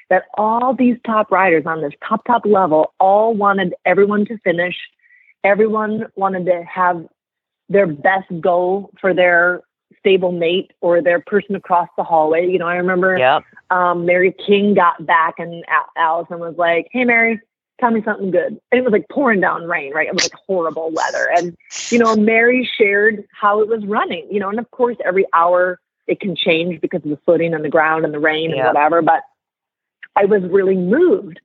that 0.08 0.24
all 0.34 0.74
these 0.74 0.96
top 1.04 1.30
riders 1.30 1.64
on 1.66 1.82
this 1.82 1.92
top 2.06 2.24
top 2.26 2.46
level 2.46 2.94
all 3.00 3.34
wanted 3.34 3.74
everyone 3.84 4.24
to 4.24 4.38
finish 4.38 4.76
everyone 5.44 6.06
wanted 6.16 6.46
to 6.46 6.62
have 6.64 7.04
their 7.68 7.86
best 7.86 8.26
go 8.40 8.90
for 9.00 9.12
their 9.12 9.60
stable 9.98 10.32
mate 10.32 10.72
or 10.80 11.02
their 11.02 11.20
person 11.20 11.54
across 11.54 11.88
the 11.96 12.04
hallway 12.04 12.46
you 12.46 12.58
know 12.58 12.66
i 12.66 12.76
remember 12.76 13.16
yep. 13.18 13.44
um, 13.70 14.06
Mary 14.06 14.34
King 14.46 14.74
got 14.74 15.04
back 15.04 15.34
and 15.38 15.64
Al- 15.68 15.90
Allison 15.96 16.38
was 16.38 16.54
like, 16.56 16.88
Hey, 16.90 17.04
Mary, 17.04 17.40
tell 17.80 17.90
me 17.90 18.02
something 18.04 18.30
good. 18.30 18.58
And 18.70 18.78
it 18.78 18.84
was 18.84 18.92
like 18.92 19.08
pouring 19.10 19.40
down 19.40 19.64
rain, 19.64 19.92
right? 19.92 20.08
It 20.08 20.14
was 20.14 20.24
like 20.24 20.40
horrible 20.46 20.90
weather. 20.90 21.28
And, 21.36 21.56
you 21.90 21.98
know, 21.98 22.16
Mary 22.16 22.68
shared 22.78 23.24
how 23.32 23.60
it 23.60 23.68
was 23.68 23.84
running, 23.86 24.26
you 24.30 24.40
know, 24.40 24.48
and 24.48 24.58
of 24.58 24.70
course, 24.70 24.96
every 25.04 25.26
hour 25.32 25.78
it 26.06 26.20
can 26.20 26.34
change 26.34 26.80
because 26.80 27.02
of 27.04 27.10
the 27.10 27.18
footing 27.26 27.54
and 27.54 27.64
the 27.64 27.68
ground 27.68 28.04
and 28.04 28.14
the 28.14 28.18
rain 28.18 28.50
Yeah. 28.50 28.56
and 28.56 28.66
whatever. 28.68 29.02
But 29.02 29.22
I 30.16 30.24
was 30.24 30.42
really 30.50 30.76
moved 30.76 31.40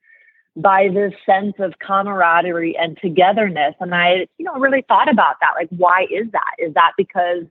by 0.56 0.88
this 0.88 1.14
sense 1.26 1.56
of 1.60 1.74
camaraderie 1.80 2.78
and 2.78 2.98
togetherness. 2.98 3.76
And 3.80 3.94
I, 3.94 4.28
you 4.38 4.46
know, 4.46 4.54
really 4.54 4.84
thought 4.88 5.12
about 5.12 5.36
that. 5.42 5.52
Like, 5.56 5.70
why 5.70 6.06
is 6.10 6.32
that? 6.32 6.54
Is 6.58 6.74
that 6.76 6.94
because 6.98 7.44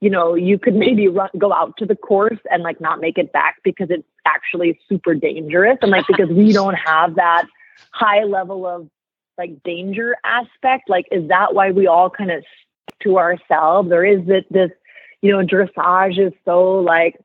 you 0.00 0.10
know, 0.10 0.34
you 0.34 0.58
could 0.58 0.74
maybe 0.74 1.08
run, 1.08 1.30
go 1.38 1.52
out 1.52 1.76
to 1.78 1.86
the 1.86 1.96
course 1.96 2.38
and 2.50 2.62
like 2.62 2.80
not 2.80 3.00
make 3.00 3.18
it 3.18 3.32
back 3.32 3.56
because 3.64 3.88
it's 3.90 4.06
actually 4.26 4.78
super 4.88 5.14
dangerous. 5.14 5.78
And 5.82 5.90
like, 5.90 6.06
because 6.06 6.28
we 6.28 6.52
don't 6.52 6.74
have 6.74 7.14
that 7.16 7.46
high 7.90 8.24
level 8.24 8.66
of 8.66 8.88
like 9.38 9.62
danger 9.62 10.16
aspect, 10.24 10.88
like, 10.88 11.06
is 11.10 11.28
that 11.28 11.54
why 11.54 11.70
we 11.70 11.86
all 11.86 12.10
kind 12.10 12.30
of 12.30 12.40
stick 12.40 12.98
to 13.00 13.18
ourselves? 13.18 13.90
Or 13.90 14.04
is 14.04 14.20
it 14.28 14.46
this, 14.52 14.70
you 15.22 15.32
know, 15.32 15.44
dressage 15.44 16.18
is 16.18 16.32
so 16.44 16.80
like 16.80 17.16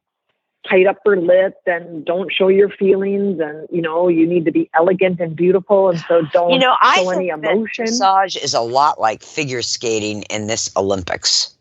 tight 0.68 0.88
upper 0.88 1.20
lip 1.20 1.56
and 1.66 2.06
don't 2.06 2.32
show 2.32 2.48
your 2.48 2.70
feelings 2.70 3.40
and, 3.40 3.68
you 3.72 3.82
know, 3.82 4.08
you 4.08 4.28
need 4.28 4.46
to 4.46 4.52
be 4.52 4.70
elegant 4.74 5.20
and 5.20 5.36
beautiful. 5.36 5.90
And 5.90 6.00
so 6.08 6.22
don't 6.34 6.52
You 6.52 6.60
know, 6.60 6.76
I 6.80 7.04
show 7.04 7.10
any 7.10 7.30
emotion. 7.30 7.86
dressage 7.86 8.42
is 8.42 8.54
a 8.54 8.62
lot 8.62 9.00
like 9.00 9.24
figure 9.24 9.62
skating 9.62 10.24
in 10.24 10.48
this 10.48 10.70
Olympics. 10.76 11.56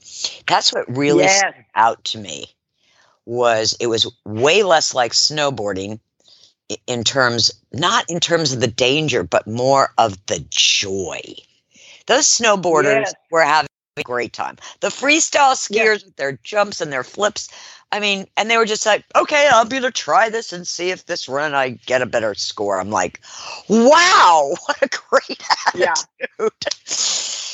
That's 0.46 0.72
what 0.72 0.84
really 0.96 1.25
Yes. 1.25 1.40
stood 1.52 1.64
out 1.75 2.04
to 2.06 2.18
me. 2.18 2.46
Was 3.26 3.76
it 3.80 3.87
was 3.88 4.10
way 4.25 4.62
less 4.62 4.94
like 4.94 5.12
snowboarding 5.12 6.00
in 6.87 7.04
terms 7.04 7.50
not 7.72 8.04
in 8.08 8.20
terms 8.20 8.52
of 8.52 8.60
the 8.60 8.66
danger, 8.68 9.22
but 9.22 9.46
more 9.46 9.92
of 9.98 10.25
the 10.26 10.44
joy. 10.50 11.20
Those 12.06 12.26
snowboarders 12.26 13.04
Yes. 13.04 13.14
were 13.30 13.42
having 13.42 13.68
a 13.96 14.02
great 14.02 14.32
time. 14.32 14.56
The 14.80 14.88
freestyle 14.88 15.54
skiers 15.54 16.04
with 16.04 16.16
their 16.16 16.38
jumps 16.42 16.80
and 16.80 16.92
their 16.92 17.04
flips. 17.04 17.48
I 17.92 18.00
mean, 18.00 18.26
and 18.37 18.50
they 18.50 18.56
were 18.56 18.66
just 18.66 18.87
like, 18.87 19.04
okay, 19.16 19.48
I'll 19.50 19.64
be 19.64 19.76
able 19.76 19.88
to 19.88 19.92
try 19.92 20.28
this 20.28 20.52
and 20.52 20.66
see 20.66 20.90
if 20.90 21.06
this 21.06 21.28
run 21.28 21.54
I 21.54 21.70
get 21.87 22.02
a 22.02 22.06
better 22.06 22.34
score. 22.34 22.80
I'm 22.80 22.90
like, 22.90 23.20
wow, 23.68 24.54
what 24.66 24.82
a 24.82 24.88
great 24.88 25.42
Yeah. 25.75 25.94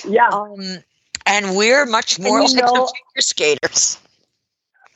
Yeah. 0.09 0.29
Um, 0.31 0.83
and 1.27 1.57
we're 1.57 1.87
much 1.87 2.19
more 2.19 2.41
like 2.43 2.55
know- 2.55 2.87
figure 2.87 3.21
skaters. 3.21 3.99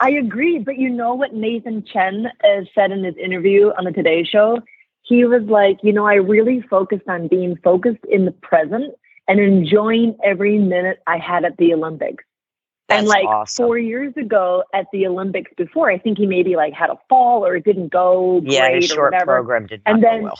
I 0.00 0.10
agree, 0.10 0.60
but 0.60 0.78
you 0.78 0.90
know 0.90 1.14
what 1.14 1.34
Nathan 1.34 1.84
Chen 1.84 2.26
uh, 2.44 2.60
said 2.72 2.92
in 2.92 3.02
his 3.02 3.16
interview 3.16 3.72
on 3.76 3.82
the 3.84 3.90
Today 3.90 4.22
Show? 4.22 4.60
He 5.02 5.24
was 5.24 5.42
like, 5.42 5.78
you 5.82 5.92
know, 5.92 6.06
I 6.06 6.14
really 6.14 6.60
focused 6.60 7.08
on 7.08 7.26
being 7.26 7.56
focused 7.64 8.04
in 8.08 8.24
the 8.24 8.30
present 8.30 8.94
and 9.26 9.40
enjoying 9.40 10.16
every 10.22 10.58
minute 10.58 11.02
I 11.08 11.18
had 11.18 11.44
at 11.44 11.56
the 11.56 11.74
Olympics. 11.74 12.22
That's 12.88 13.00
and 13.00 13.08
like 13.08 13.26
awesome. 13.26 13.64
four 13.66 13.76
years 13.76 14.16
ago 14.16 14.62
at 14.72 14.86
the 14.92 15.06
Olympics 15.08 15.50
before, 15.56 15.90
I 15.90 15.98
think 15.98 16.16
he 16.16 16.26
maybe 16.26 16.54
like 16.54 16.74
had 16.74 16.90
a 16.90 16.98
fall 17.08 17.44
or 17.44 17.56
it 17.56 17.64
didn't 17.64 17.88
go 17.88 18.40
yeah, 18.44 18.68
great 18.70 18.96
or 18.96 19.06
whatever. 19.06 19.24
program 19.34 19.66
did 19.66 19.82
not 19.84 19.94
And 19.94 20.02
go 20.02 20.08
then- 20.10 20.22
well. 20.22 20.38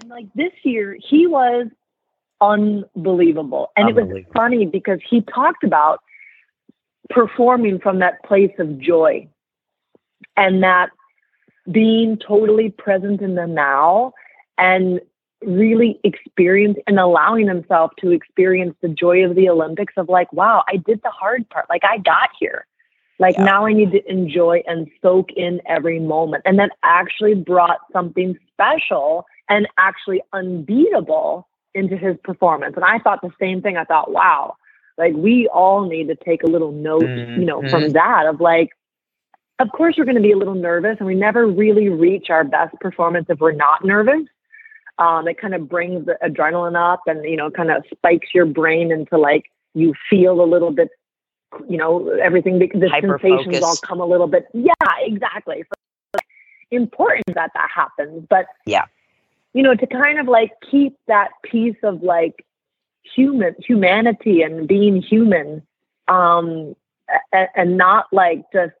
And 0.00 0.10
like 0.10 0.26
this 0.34 0.52
year, 0.64 0.96
he 1.08 1.26
was 1.28 1.68
unbelievable. 2.40 3.70
And 3.76 3.88
it 3.88 3.94
was 3.94 4.24
funny 4.34 4.66
because 4.66 5.00
he 5.08 5.22
talked 5.22 5.64
about 5.64 6.00
performing 7.10 7.78
from 7.78 8.00
that 8.00 8.22
place 8.24 8.52
of 8.58 8.78
joy 8.78 9.28
and 10.36 10.62
that 10.62 10.90
being 11.70 12.16
totally 12.16 12.70
present 12.70 13.20
in 13.20 13.34
the 13.34 13.46
now 13.46 14.12
and 14.58 15.00
really 15.44 16.00
experience 16.04 16.78
and 16.86 16.98
allowing 16.98 17.46
himself 17.46 17.92
to 17.98 18.10
experience 18.10 18.74
the 18.80 18.88
joy 18.88 19.24
of 19.24 19.34
the 19.34 19.48
Olympics 19.48 19.94
of 19.96 20.08
like, 20.08 20.32
wow, 20.32 20.64
I 20.68 20.76
did 20.76 21.00
the 21.02 21.10
hard 21.10 21.48
part. 21.50 21.66
Like 21.68 21.84
I 21.84 21.98
got 21.98 22.30
here. 22.38 22.66
Like 23.18 23.36
Yeah. 23.36 23.44
now 23.44 23.66
I 23.66 23.72
need 23.72 23.92
to 23.92 24.10
enjoy 24.10 24.62
and 24.66 24.90
soak 25.00 25.32
in 25.32 25.60
every 25.66 26.00
moment. 26.00 26.42
And 26.44 26.58
that 26.58 26.72
actually 26.82 27.34
brought 27.34 27.78
something 27.92 28.38
special 28.52 29.26
and 29.48 29.68
actually 29.78 30.22
unbeatable 30.32 31.48
into 31.76 31.96
his 31.96 32.16
performance. 32.24 32.74
And 32.74 32.84
I 32.84 32.98
thought 32.98 33.20
the 33.22 33.30
same 33.38 33.62
thing. 33.62 33.76
I 33.76 33.84
thought, 33.84 34.10
wow, 34.10 34.56
like 34.98 35.14
we 35.14 35.48
all 35.48 35.86
need 35.86 36.08
to 36.08 36.16
take 36.16 36.42
a 36.42 36.46
little 36.46 36.72
note, 36.72 37.02
you 37.02 37.44
know, 37.44 37.68
from 37.68 37.92
that 37.92 38.26
of 38.26 38.40
like, 38.40 38.70
of 39.58 39.70
course 39.72 39.94
we're 39.96 40.04
going 40.04 40.16
to 40.16 40.22
be 40.22 40.32
a 40.32 40.36
little 40.36 40.54
nervous 40.54 40.96
and 40.98 41.06
we 41.06 41.14
never 41.14 41.46
really 41.46 41.88
reach 41.88 42.30
our 42.30 42.44
best 42.44 42.74
performance 42.80 43.26
if 43.28 43.38
we're 43.38 43.52
not 43.52 43.84
nervous. 43.84 44.26
Um, 44.98 45.28
it 45.28 45.38
kind 45.38 45.54
of 45.54 45.68
brings 45.68 46.06
the 46.06 46.16
adrenaline 46.24 46.76
up 46.76 47.02
and, 47.06 47.24
you 47.24 47.36
know, 47.36 47.50
kind 47.50 47.70
of 47.70 47.84
spikes 47.90 48.28
your 48.34 48.46
brain 48.46 48.90
into 48.90 49.18
like, 49.18 49.44
you 49.74 49.92
feel 50.08 50.40
a 50.40 50.48
little 50.48 50.70
bit, 50.70 50.88
you 51.68 51.76
know, 51.76 52.08
everything, 52.22 52.58
the 52.58 52.68
the 52.68 52.88
sensations 52.88 53.62
all 53.62 53.76
come 53.76 54.00
a 54.00 54.06
little 54.06 54.26
bit. 54.26 54.46
Yeah, 54.54 54.72
exactly. 55.00 55.62
So 55.62 55.74
it's 56.14 56.26
important 56.70 57.34
that 57.34 57.50
that 57.54 57.68
happens. 57.74 58.26
But 58.28 58.46
Yeah. 58.64 58.86
You 59.56 59.62
know, 59.62 59.74
to 59.74 59.86
kind 59.86 60.18
of 60.18 60.28
like 60.28 60.52
keep 60.70 60.98
that 61.06 61.30
piece 61.42 61.78
of 61.82 62.02
like 62.02 62.44
human 63.02 63.54
humanity 63.58 64.42
and 64.42 64.68
being 64.68 65.00
human, 65.00 65.62
um, 66.08 66.76
and, 67.32 67.48
and 67.56 67.76
not 67.78 68.04
like 68.12 68.44
just 68.52 68.74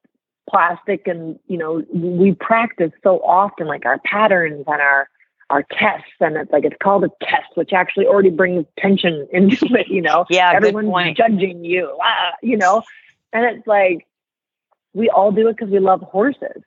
plastic 0.50 1.08
and 1.08 1.38
you 1.48 1.56
know 1.56 1.82
we 1.92 2.32
practice 2.34 2.92
so 3.02 3.20
often 3.20 3.66
like 3.66 3.86
our 3.86 3.98
patterns 4.04 4.64
and 4.66 4.80
our 4.80 5.08
our 5.50 5.64
tests 5.72 6.12
and 6.20 6.36
it's 6.36 6.52
like 6.52 6.64
it's 6.64 6.76
called 6.80 7.04
a 7.04 7.10
test 7.20 7.48
which 7.54 7.72
actually 7.72 8.06
already 8.06 8.30
brings 8.30 8.64
tension 8.78 9.26
into 9.32 9.66
it 9.74 9.88
you 9.88 10.02
know? 10.02 10.26
Yeah, 10.28 10.52
everyone's 10.54 11.16
judging 11.16 11.64
you 11.64 11.96
ah, 12.02 12.32
you 12.42 12.56
know? 12.58 12.82
And 13.32 13.44
it's 13.56 13.66
like 13.66 14.06
we 14.92 15.08
all 15.08 15.32
do 15.32 15.48
it 15.48 15.56
because 15.56 15.70
we 15.70 15.78
love 15.78 16.00
horses. 16.02 16.62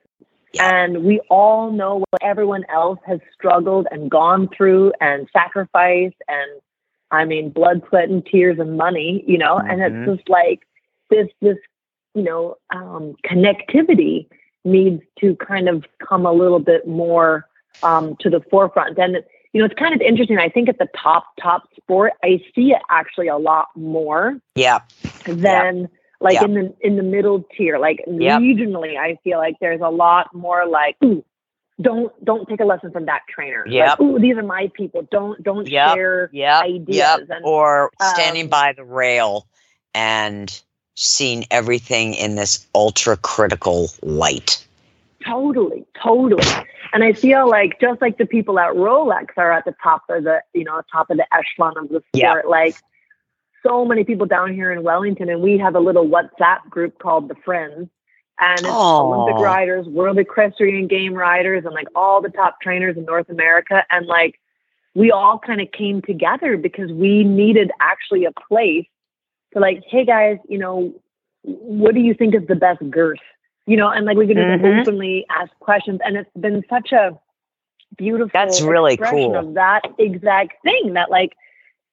And 0.58 1.04
we 1.04 1.20
all 1.30 1.70
know 1.70 1.98
what 2.10 2.22
everyone 2.22 2.64
else 2.72 2.98
has 3.06 3.20
struggled 3.32 3.86
and 3.90 4.10
gone 4.10 4.48
through 4.56 4.92
and 5.00 5.28
sacrificed 5.32 6.16
and 6.28 6.60
i 7.10 7.24
mean 7.24 7.50
blood 7.50 7.82
sweat 7.88 8.08
and 8.08 8.26
tears 8.26 8.58
and 8.58 8.76
money 8.76 9.22
you 9.26 9.38
know? 9.38 9.58
And 9.58 9.80
Mhm. 9.80 10.06
it's 10.08 10.16
just 10.18 10.28
like 10.28 10.60
this 11.10 11.28
this 11.40 11.58
you 12.14 12.22
know 12.22 12.56
um, 12.74 13.14
connectivity 13.24 14.26
needs 14.64 15.02
to 15.20 15.36
kind 15.36 15.68
of 15.68 15.84
come 16.06 16.26
a 16.26 16.32
little 16.32 16.58
bit 16.58 16.86
more 16.86 17.46
um, 17.82 18.16
to 18.20 18.28
the 18.28 18.40
forefront. 18.50 18.98
And 18.98 19.18
you 19.52 19.60
know 19.60 19.64
it's 19.64 19.74
kind 19.74 19.94
of 19.94 20.00
interesting. 20.00 20.38
I 20.38 20.48
think 20.48 20.68
at 20.68 20.78
the 20.78 20.88
top 20.96 21.24
top 21.40 21.62
sport 21.76 22.12
i 22.24 22.40
see 22.54 22.72
it 22.72 22.82
actually 22.90 23.28
a 23.28 23.36
lot 23.38 23.68
more 23.76 24.38
Yeah, 24.54 24.80
than 25.26 25.88
like 26.20 26.34
Yeah. 26.34 26.44
in 26.44 26.54
the 26.54 26.74
in 26.80 26.96
the 26.96 27.02
middle 27.02 27.44
tier 27.56 27.78
like 27.78 28.02
Yep. 28.06 28.40
regionally 28.40 28.96
i 28.98 29.16
feel 29.24 29.38
like 29.38 29.56
there's 29.60 29.80
a 29.80 29.88
lot 29.90 30.32
more 30.34 30.66
like 30.66 30.96
ooh 31.04 31.24
don't 31.80 32.12
don't 32.24 32.46
take 32.48 32.60
a 32.60 32.64
lesson 32.64 32.90
from 32.92 33.06
that 33.06 33.22
trainer 33.28 33.64
Yep. 33.66 33.88
like, 33.88 34.00
ooh 34.00 34.18
these 34.18 34.36
are 34.36 34.42
my 34.42 34.70
people 34.74 35.06
don't 35.10 35.42
don't 35.42 35.66
Yep. 35.68 35.94
share 35.94 36.30
yeah, 36.32 36.60
ideas 36.60 36.96
yeah. 36.96 37.16
and 37.30 37.44
Or 37.44 37.90
standing 38.02 38.44
um, 38.44 38.50
by 38.50 38.72
the 38.74 38.84
rail 38.84 39.46
and 39.94 40.60
seeing 40.94 41.46
everything 41.50 42.14
in 42.14 42.34
this 42.36 42.66
ultra 42.74 43.16
critical 43.16 43.88
light. 44.02 44.64
totally 45.24 45.84
totally 46.02 46.44
And 46.92 47.04
I 47.04 47.12
feel 47.12 47.48
like 47.48 47.80
just 47.80 48.02
like 48.02 48.18
the 48.18 48.26
people 48.26 48.58
at 48.58 48.74
Rolex 48.74 49.28
are 49.36 49.52
at 49.52 49.64
the 49.64 49.74
top 49.82 50.02
of 50.08 50.24
the, 50.24 50.42
you 50.54 50.64
know, 50.64 50.82
top 50.90 51.08
of 51.08 51.18
the 51.18 51.26
echelon 51.32 51.78
of 51.78 51.88
the 51.88 52.02
sport, 52.14 52.44
Yeah. 52.44 52.50
like 52.50 52.74
so 53.66 53.84
many 53.84 54.04
people 54.04 54.26
down 54.26 54.52
here 54.54 54.72
in 54.72 54.82
Wellington, 54.82 55.28
and 55.28 55.40
we 55.42 55.58
have 55.58 55.74
a 55.74 55.80
little 55.80 56.06
WhatsApp 56.06 56.68
group 56.68 56.98
called 56.98 57.28
the 57.28 57.34
Friends. 57.44 57.88
And 58.42 58.64
it's. 58.64 58.74
Olympic 58.74 59.36
riders, 59.42 59.86
World 59.86 60.18
Equestrian 60.18 60.86
Game 60.86 61.12
riders, 61.12 61.64
and 61.66 61.74
like 61.74 61.88
all 61.94 62.22
the 62.22 62.30
top 62.30 62.60
trainers 62.62 62.96
in 62.96 63.04
North 63.04 63.28
America. 63.28 63.84
And 63.90 64.06
like 64.06 64.40
we 64.94 65.10
all 65.10 65.38
kind 65.38 65.60
of 65.60 65.70
came 65.72 66.00
together 66.00 66.56
because 66.56 66.90
we 66.90 67.22
needed 67.22 67.70
actually 67.80 68.24
a 68.24 68.32
place 68.48 68.86
to 69.52 69.60
like, 69.60 69.82
hey 69.86 70.06
guys, 70.06 70.38
you 70.48 70.56
know, 70.56 70.94
what 71.42 71.94
do 71.94 72.00
you 72.00 72.14
think 72.14 72.34
is 72.34 72.46
the 72.48 72.54
best 72.54 72.80
girth? 72.90 73.18
You 73.66 73.76
know, 73.76 73.88
and 73.90 74.06
like 74.06 74.16
we 74.16 74.26
could 74.26 74.36
just 74.36 74.48
Mhm. 74.48 74.80
openly 74.80 75.26
ask 75.28 75.50
questions. 75.60 76.00
And 76.02 76.16
it's 76.16 76.30
been 76.38 76.64
such 76.70 76.92
a 76.92 77.18
beautiful 77.98 78.30
That's 78.32 78.62
really 78.62 78.94
expression 78.94 79.32
cool. 79.32 79.36
of 79.36 79.54
that 79.54 79.82
exact 79.98 80.62
thing 80.62 80.94
that 80.94 81.10
like 81.10 81.36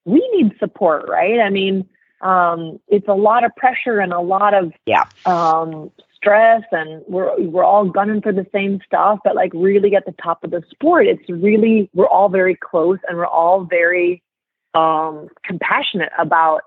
we 0.07 0.27
need 0.33 0.53
support, 0.57 1.07
right? 1.09 1.39
I 1.39 1.49
mean, 1.49 1.87
um, 2.21 2.79
it's 2.87 3.07
a 3.07 3.13
lot 3.13 3.43
of 3.43 3.55
pressure 3.55 3.99
and 3.99 4.11
a 4.13 4.21
lot 4.21 4.53
of 4.53 4.71
Yeah. 4.85 5.03
um, 5.25 5.91
stress, 6.15 6.63
and 6.71 7.03
we're 7.07 7.39
we're 7.41 7.63
all 7.63 7.85
gunning 7.85 8.21
for 8.21 8.31
the 8.31 8.47
same 8.51 8.79
stuff. 8.85 9.19
But 9.23 9.35
like, 9.35 9.51
really 9.53 9.95
at 9.95 10.05
the 10.05 10.15
top 10.23 10.43
of 10.43 10.51
the 10.51 10.63
sport, 10.71 11.05
it's 11.05 11.29
really 11.29 11.89
we're 11.93 12.07
all 12.07 12.29
very 12.29 12.55
close, 12.55 12.97
and 13.07 13.17
we're 13.17 13.27
all 13.27 13.65
very 13.65 14.23
um, 14.73 15.27
compassionate 15.43 16.11
about 16.17 16.61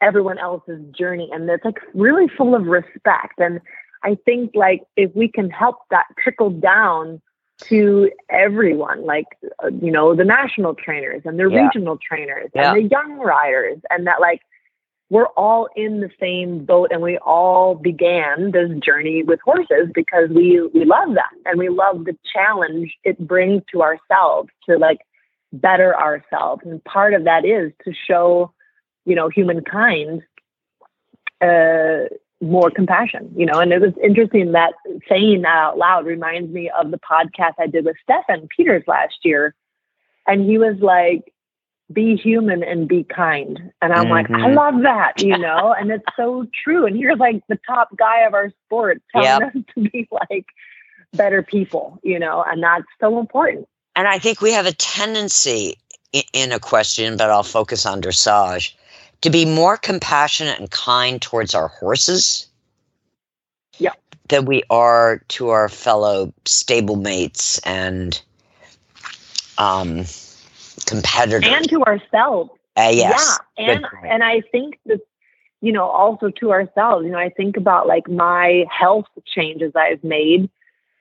everyone 0.00 0.38
else's 0.38 0.82
journey, 0.96 1.28
and 1.32 1.48
it's 1.48 1.64
like 1.64 1.80
really 1.94 2.26
full 2.36 2.54
of 2.54 2.66
respect. 2.66 3.38
And 3.38 3.60
I 4.02 4.16
think 4.24 4.52
like 4.54 4.82
if 4.96 5.14
we 5.14 5.28
can 5.28 5.50
help 5.50 5.76
that 5.90 6.06
trickle 6.22 6.50
down 6.50 7.20
to 7.64 8.10
everyone, 8.30 9.04
like 9.04 9.26
uh, 9.62 9.68
you 9.82 9.90
know 9.90 10.14
the 10.14 10.24
national 10.24 10.74
trainers 10.74 11.22
and 11.24 11.38
the 11.38 11.48
Yeah. 11.48 11.64
regional 11.64 11.98
trainers 11.98 12.50
Yeah. 12.54 12.72
and 12.72 12.76
the 12.84 12.88
young 12.88 13.18
riders, 13.18 13.78
and 13.90 14.06
that 14.06 14.20
like 14.20 14.42
we're 15.10 15.26
all 15.28 15.68
in 15.74 16.00
the 16.00 16.10
same 16.20 16.64
boat 16.64 16.88
and 16.92 17.00
we 17.02 17.18
all 17.18 17.74
began 17.74 18.50
this 18.52 18.70
journey 18.80 19.22
with 19.22 19.40
horses 19.44 19.88
because 19.94 20.28
we 20.30 20.60
we 20.74 20.84
love 20.84 21.08
them 21.08 21.42
and 21.46 21.58
we 21.58 21.68
love 21.68 22.04
the 22.04 22.16
challenge 22.32 22.92
it 23.04 23.18
brings 23.26 23.62
to 23.72 23.82
ourselves 23.82 24.50
to 24.68 24.76
like 24.76 24.98
better 25.52 25.96
ourselves 25.96 26.62
and 26.64 26.82
part 26.84 27.14
of 27.14 27.24
that 27.24 27.44
is 27.44 27.72
to 27.84 27.92
show 28.06 28.52
you 29.06 29.14
know 29.14 29.28
humankind 29.28 30.22
uh 31.40 32.04
more 32.40 32.70
compassion 32.70 33.30
you 33.36 33.44
know 33.44 33.58
and 33.58 33.72
it 33.72 33.80
was 33.80 33.92
interesting 34.02 34.52
that 34.52 34.74
saying 35.08 35.42
that 35.42 35.48
out 35.56 35.78
loud 35.78 36.06
reminds 36.06 36.52
me 36.52 36.70
of 36.78 36.90
the 36.90 36.98
podcast 36.98 37.54
i 37.58 37.66
did 37.66 37.84
with 37.84 37.96
Steffen 38.08 38.48
Peters 38.48 38.84
last 38.86 39.16
year 39.24 39.54
and 40.26 40.48
he 40.48 40.58
was 40.58 40.76
like 40.80 41.32
be 41.92 42.16
human 42.16 42.62
and 42.62 42.86
be 42.86 43.02
kind. 43.04 43.72
And 43.80 43.92
I'm 43.92 44.08
like, 44.10 44.30
I 44.30 44.48
Mhm. 44.48 44.54
love 44.56 44.82
that, 44.82 45.22
you 45.22 45.38
know, 45.38 45.72
and 45.72 45.90
it's 45.90 46.04
so 46.16 46.46
true. 46.52 46.84
And 46.86 46.96
here's 46.96 47.18
like 47.18 47.42
the 47.48 47.58
top 47.66 47.96
guy 47.96 48.20
of 48.20 48.34
our 48.34 48.50
sport 48.66 49.00
telling 49.10 49.40
Yep. 49.40 49.56
us 49.56 49.62
to 49.74 49.90
be 49.90 50.08
like 50.10 50.46
better 51.14 51.42
people, 51.42 51.98
you 52.02 52.18
know, 52.18 52.44
and 52.46 52.62
that's 52.62 52.84
so 53.00 53.18
important. 53.18 53.66
And 53.96 54.06
I 54.06 54.18
think 54.18 54.40
we 54.40 54.52
have 54.52 54.66
a 54.66 54.72
tendency 54.72 55.76
in, 56.32 56.52
a 56.52 56.60
question, 56.60 57.16
but 57.16 57.30
I'll 57.30 57.42
focus 57.42 57.86
on 57.86 58.00
dressage, 58.02 58.74
to 59.22 59.30
be 59.30 59.44
more 59.44 59.76
compassionate 59.76 60.58
and 60.58 60.70
kind 60.70 61.20
towards 61.20 61.54
our 61.54 61.68
horses. 61.68 62.48
Yeah. 63.78 63.92
Than 64.28 64.44
we 64.44 64.62
are 64.70 65.22
to 65.28 65.48
our 65.50 65.68
fellow 65.68 66.32
stablemates 66.44 67.60
and 67.64 68.20
um, 69.56 70.04
competitors. 70.86 71.50
And 71.52 71.68
to 71.68 71.82
ourselves. 71.84 72.50
Uh, 72.76 72.90
yes. 72.92 73.38
Yeah. 73.58 73.72
And 73.72 73.86
and 74.04 74.22
I 74.22 74.42
think 74.52 74.78
that 74.86 75.00
you 75.60 75.72
know, 75.72 75.84
also 75.88 76.30
to 76.30 76.52
ourselves, 76.52 77.04
you 77.04 77.10
know, 77.10 77.18
I 77.18 77.30
think 77.30 77.56
about 77.56 77.86
like 77.86 78.08
my 78.08 78.64
health 78.70 79.06
changes 79.26 79.72
I've 79.74 80.02
made. 80.04 80.48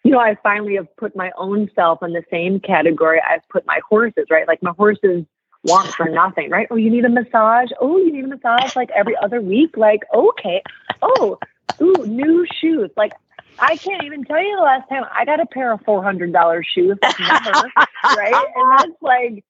You 0.03 0.11
know, 0.11 0.19
I 0.19 0.35
finally 0.41 0.75
have 0.75 0.93
put 0.95 1.15
my 1.15 1.31
own 1.37 1.69
self 1.75 2.01
in 2.01 2.13
the 2.13 2.23
same 2.31 2.59
category 2.59 3.19
I've 3.21 3.47
put 3.49 3.65
my 3.65 3.81
horses, 3.87 4.25
right? 4.29 4.47
Like 4.47 4.63
my 4.63 4.71
horses 4.71 5.25
want 5.63 5.89
for 5.89 6.09
nothing, 6.09 6.49
right? 6.49 6.67
Oh, 6.71 6.75
you 6.75 6.89
need 6.89 7.05
a 7.05 7.09
massage. 7.09 7.69
Oh, 7.79 7.97
you 7.97 8.11
need 8.11 8.25
a 8.25 8.27
massage 8.27 8.75
like 8.75 8.89
every 8.91 9.15
other 9.17 9.41
week. 9.41 9.77
Like, 9.77 10.03
okay. 10.13 10.61
Oh, 11.01 11.37
ooh, 11.81 12.05
new 12.05 12.45
shoes. 12.59 12.89
Like 12.95 13.13
I 13.59 13.77
can't 13.77 14.03
even 14.03 14.23
tell 14.23 14.41
you 14.41 14.55
the 14.55 14.61
last 14.61 14.87
time 14.89 15.03
I 15.11 15.25
got 15.25 15.39
a 15.39 15.45
pair 15.45 15.71
of 15.71 15.81
four 15.81 16.03
hundred 16.03 16.33
dollar 16.33 16.63
shoes. 16.63 16.97
Never, 17.19 17.71
right? 18.03 18.45
And 18.55 18.79
that's 18.79 19.01
like 19.01 19.43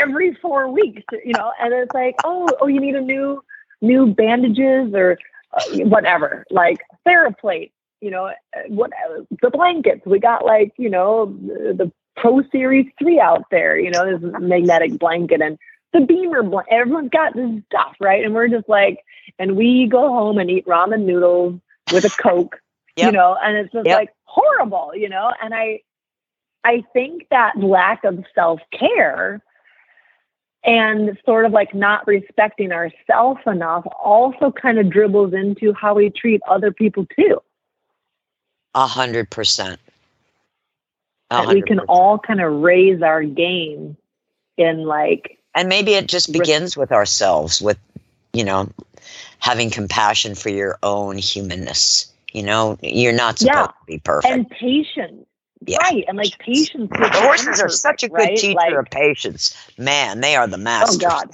every 0.00 0.34
four 0.34 0.68
weeks, 0.68 1.02
you 1.24 1.32
know. 1.32 1.52
And 1.60 1.72
it's 1.72 1.92
like, 1.94 2.16
oh, 2.24 2.48
oh, 2.60 2.66
you 2.66 2.80
need 2.80 2.94
a 2.94 3.00
new 3.00 3.42
new 3.80 4.14
bandages 4.14 4.92
or 4.94 5.18
uh, 5.52 5.62
whatever, 5.84 6.44
like 6.50 6.80
Theraplate, 7.06 7.72
you 8.00 8.10
know, 8.10 8.26
uh, 8.26 8.60
what 8.68 8.90
the 9.42 9.50
blankets. 9.50 10.02
We 10.06 10.18
got 10.20 10.44
like, 10.44 10.72
you 10.76 10.90
know, 10.90 11.26
the 11.26 11.90
Pro 12.16 12.42
Series 12.50 12.86
3 12.98 13.20
out 13.20 13.44
there, 13.50 13.78
you 13.78 13.90
know, 13.90 14.18
this 14.18 14.32
magnetic 14.40 14.98
blanket 14.98 15.40
and 15.40 15.58
the 15.92 16.00
Bemer 16.00 16.48
blanket. 16.48 16.72
Everyone's 16.72 17.10
got 17.10 17.34
this 17.34 17.62
stuff, 17.66 17.96
right? 18.00 18.24
And 18.24 18.34
we're 18.34 18.48
just 18.48 18.68
like, 18.68 19.04
and 19.38 19.56
we 19.56 19.86
go 19.86 20.08
home 20.08 20.38
and 20.38 20.50
eat 20.50 20.66
ramen 20.66 21.04
noodles 21.04 21.60
with 21.92 22.04
a 22.04 22.10
Coke, 22.10 22.60
you 22.96 23.10
know, 23.10 23.36
and 23.42 23.56
it's 23.56 23.72
just 23.72 23.86
Yep. 23.86 23.96
like 23.96 24.10
horrible, 24.24 24.92
you 24.94 25.08
know, 25.08 25.32
and 25.42 25.54
I, 25.54 25.80
I 26.64 26.84
think 26.92 27.26
that 27.30 27.58
lack 27.58 28.04
of 28.04 28.24
self 28.34 28.60
care 28.70 29.42
and 30.62 31.18
sort 31.24 31.46
of 31.46 31.52
like 31.52 31.74
not 31.74 32.06
respecting 32.06 32.70
ourselves 32.70 33.40
enough 33.46 33.86
also 33.98 34.52
kind 34.52 34.78
of 34.78 34.90
dribbles 34.90 35.32
into 35.32 35.72
how 35.72 35.94
we 35.94 36.10
treat 36.10 36.40
other 36.48 36.70
people 36.70 37.06
too. 37.16 37.40
A 38.74 38.86
hundred 38.86 39.30
percent. 39.30 39.80
That 41.30 41.48
we 41.48 41.62
can 41.62 41.78
all 41.80 42.18
kind 42.18 42.40
of 42.40 42.52
raise 42.60 43.02
our 43.02 43.22
game 43.22 43.96
in 44.56 44.84
like, 44.84 45.38
and 45.54 45.68
maybe 45.68 45.94
it 45.94 46.08
just 46.08 46.32
begins 46.32 46.76
with 46.76 46.90
ourselves 46.92 47.60
with 47.62 47.78
you 48.32 48.44
know 48.44 48.68
having 49.38 49.70
compassion 49.70 50.34
for 50.34 50.50
your 50.50 50.78
own 50.82 51.16
humanness 51.16 52.12
you 52.32 52.42
know 52.42 52.78
you're 52.82 53.12
not 53.12 53.38
supposed 53.38 53.54
Yeah. 53.56 53.66
to 53.66 53.74
be 53.86 53.98
perfect 53.98 54.32
and 54.32 54.48
patience. 54.50 55.26
Yeah. 55.66 55.76
Right. 55.78 56.04
And 56.08 56.16
like 56.16 56.38
patience. 56.38 56.88
the 56.90 57.10
horses 57.12 57.60
are 57.60 57.68
such 57.68 58.02
a 58.02 58.08
good 58.08 58.14
right? 58.16 58.36
teacher 58.36 58.54
Like, 58.54 58.72
of 58.72 58.86
patience 58.90 59.54
man 59.78 60.20
they 60.20 60.34
are 60.36 60.46
the 60.46 60.56
oh, 60.56 60.60
masters 60.60 60.96
Oh 61.04 61.08
God. 61.08 61.30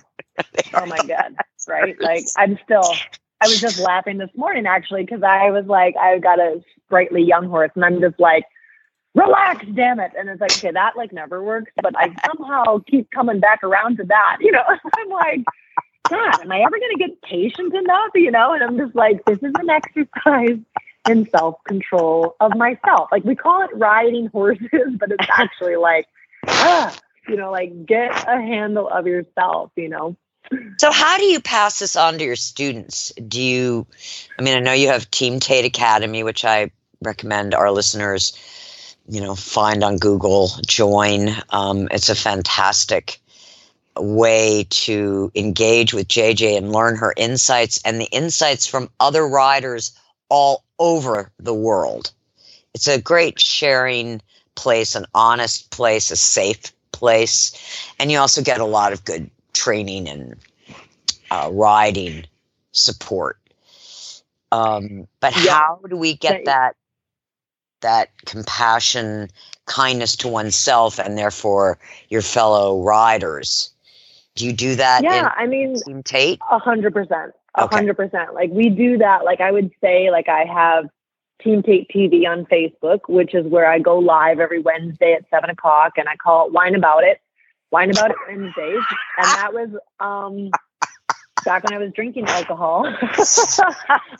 Oh 0.75 0.87
my 0.87 0.97
God. 1.07 1.37
Right. 1.69 1.97
Like 2.01 2.25
I'm 2.37 2.59
still 2.65 2.93
I 3.41 3.49
was 3.49 3.61
just 3.61 3.79
laughing 3.79 4.19
this 4.19 4.31
morning 4.35 4.67
actually 4.67 5.05
because 5.05 5.23
I 5.23 5.51
was 5.51 5.67
like, 5.67 5.95
I 5.97 6.19
got 6.19 6.39
a 6.39 6.63
sprightly 6.87 7.23
young 7.23 7.49
horse 7.49 7.71
and 7.75 7.85
I'm 7.85 8.01
just 8.01 8.19
like, 8.19 8.45
relax, 9.16 9.64
damn 9.74 9.98
it. 9.98 10.12
And 10.16 10.29
it's 10.29 10.40
like, 10.40 10.52
okay, 10.52 10.70
that 10.70 10.96
like 10.96 11.12
never 11.12 11.42
works, 11.42 11.72
but 11.83 11.94
I 11.96 12.14
somehow 12.26 12.79
keep 12.88 13.11
coming 13.11 13.40
back 13.40 13.64
around 13.64 13.96
to 13.96 14.05
that. 14.05 14.37
You 14.40 14.52
know, 14.52 14.62
I'm 14.68 15.09
like, 15.09 15.40
God, 16.09 16.42
am 16.42 16.52
I 16.52 16.61
ever 16.61 16.79
gonna 16.79 16.98
get 16.98 17.22
patient 17.22 17.74
enough? 17.74 18.11
You 18.14 18.31
know, 18.31 18.52
and 18.52 18.62
I'm 18.62 18.76
just 18.76 18.94
like, 18.94 19.24
this 19.24 19.38
is 19.38 19.52
an 19.59 19.70
exercise 19.70 20.59
in 21.09 21.29
self-control 21.31 22.37
of 22.40 22.57
myself. 22.57 23.09
Like 23.11 23.24
we 23.24 23.35
call 23.35 23.62
it 23.62 23.70
riding 23.74 24.26
horses, 24.29 24.96
but 24.98 25.11
it's 25.11 25.26
actually 25.38 25.76
like, 25.76 26.07
ah, 26.46 26.96
you 27.29 27.37
know, 27.37 27.50
like 27.50 27.87
get 27.87 28.11
a 28.29 28.40
handle 28.40 28.88
of 28.88 29.07
yourself, 29.07 29.72
you 29.76 29.88
know. 29.88 30.16
so 30.79 30.92
how 30.92 31.16
do 31.16 31.24
you 31.24 31.40
pass 31.40 31.81
this 31.81 31.96
on 31.96 32.18
to 32.18 32.24
your 32.24 32.37
students 32.37 33.12
do 33.26 33.42
you 33.42 33.85
i 34.38 34.42
mean 34.42 34.57
i 34.57 34.61
know 34.61 34.72
you 34.72 34.87
have 34.87 35.11
team 35.11 35.40
tate 35.40 35.64
academy 35.64 36.22
which 36.22 36.44
i 36.44 36.70
recommend 37.02 37.52
our 37.52 37.72
listeners 37.72 38.33
you 39.09 39.21
know 39.21 39.35
find 39.35 39.85
on 39.85 39.97
google 39.97 40.51
join. 40.66 41.31
Um, 41.51 41.88
it's 41.90 42.09
a 42.09 42.14
fantastic 42.14 43.21
way 43.99 44.66
to 44.71 45.31
engage 45.35 45.95
with 45.95 46.09
jj 46.09 46.57
and 46.57 46.73
learn 46.73 46.97
her 46.97 47.14
insights 47.16 47.81
and 47.85 48.01
the 48.01 48.09
insights 48.12 48.66
from 48.66 48.90
other 49.01 49.27
riders 49.27 49.92
all 50.29 50.64
over 50.79 51.31
the 51.38 51.55
world. 51.55 52.12
It's 52.75 52.88
a 52.88 53.01
great 53.01 53.40
sharing 53.40 54.21
place 54.55 54.95
an 54.95 55.07
honest 55.14 55.71
place 55.71 56.11
a 56.11 56.16
safe 56.16 56.73
place. 56.92 57.53
And 57.99 58.11
you 58.11 58.19
also 58.19 58.42
get 58.42 58.61
a 58.61 58.64
lot 58.64 58.92
of 58.92 59.05
good 59.05 59.31
training 59.53 60.09
and 60.09 60.37
uh, 61.31 61.51
riding 61.53 62.27
support. 62.73 63.38
Um, 64.53 65.07
but 65.21 65.33
Yeah. 65.35 65.55
how 65.55 65.81
do 65.88 65.97
we 65.97 66.14
get 66.14 66.45
that 66.47 66.77
that 67.81 68.11
compassion 68.25 69.29
kindness 69.67 70.17
to 70.17 70.29
oneself 70.29 70.99
and 70.99 71.19
therefore 71.19 71.79
your 72.09 72.23
fellow 72.23 72.83
riders 72.83 73.71
do 74.37 74.45
you 74.45 74.53
do 74.53 74.77
that 74.77 75.03
Yeah, 75.03 75.33
I 75.35 75.47
mean, 75.47 75.83
team 75.83 76.03
tate 76.03 76.39
a 76.51 76.59
hundred 76.59 76.93
percent, 76.93 77.33
a 77.55 77.67
hundred 77.67 77.97
percent. 77.97 78.35
Like 78.35 78.51
we 78.51 78.69
do 78.69 78.99
that. 78.99 79.25
Like 79.25 79.41
I 79.41 79.51
would 79.51 79.73
say, 79.81 80.11
like 80.11 80.29
I 80.29 80.45
have 80.45 80.89
Team 81.43 81.62
Tate 81.62 81.89
TV 81.89 82.27
on 82.29 82.45
Facebook, 82.45 83.09
which 83.09 83.35
is 83.35 83.47
where 83.47 83.67
I 83.67 83.79
go 83.79 83.99
live 83.99 84.39
every 84.39 84.61
Wednesday 84.61 85.15
at 85.15 85.25
seven 85.31 85.51
o'clock, 85.51 85.95
and 85.97 86.07
I 86.09 86.17
call 86.17 86.47
it 86.47 86.53
Wine 86.53 86.75
About 86.75 87.03
It, 87.03 87.21
Wine 87.71 87.91
About 87.91 88.11
It 88.11 88.17
Wednesdays, 88.29 88.85
and 89.17 89.27
that 89.27 89.55
was 89.55 89.71
um, 90.01 90.51
back 91.47 91.65
when 91.65 91.73
I 91.73 91.79
was 91.79 91.93
drinking 91.95 92.27
alcohol. 92.27 92.85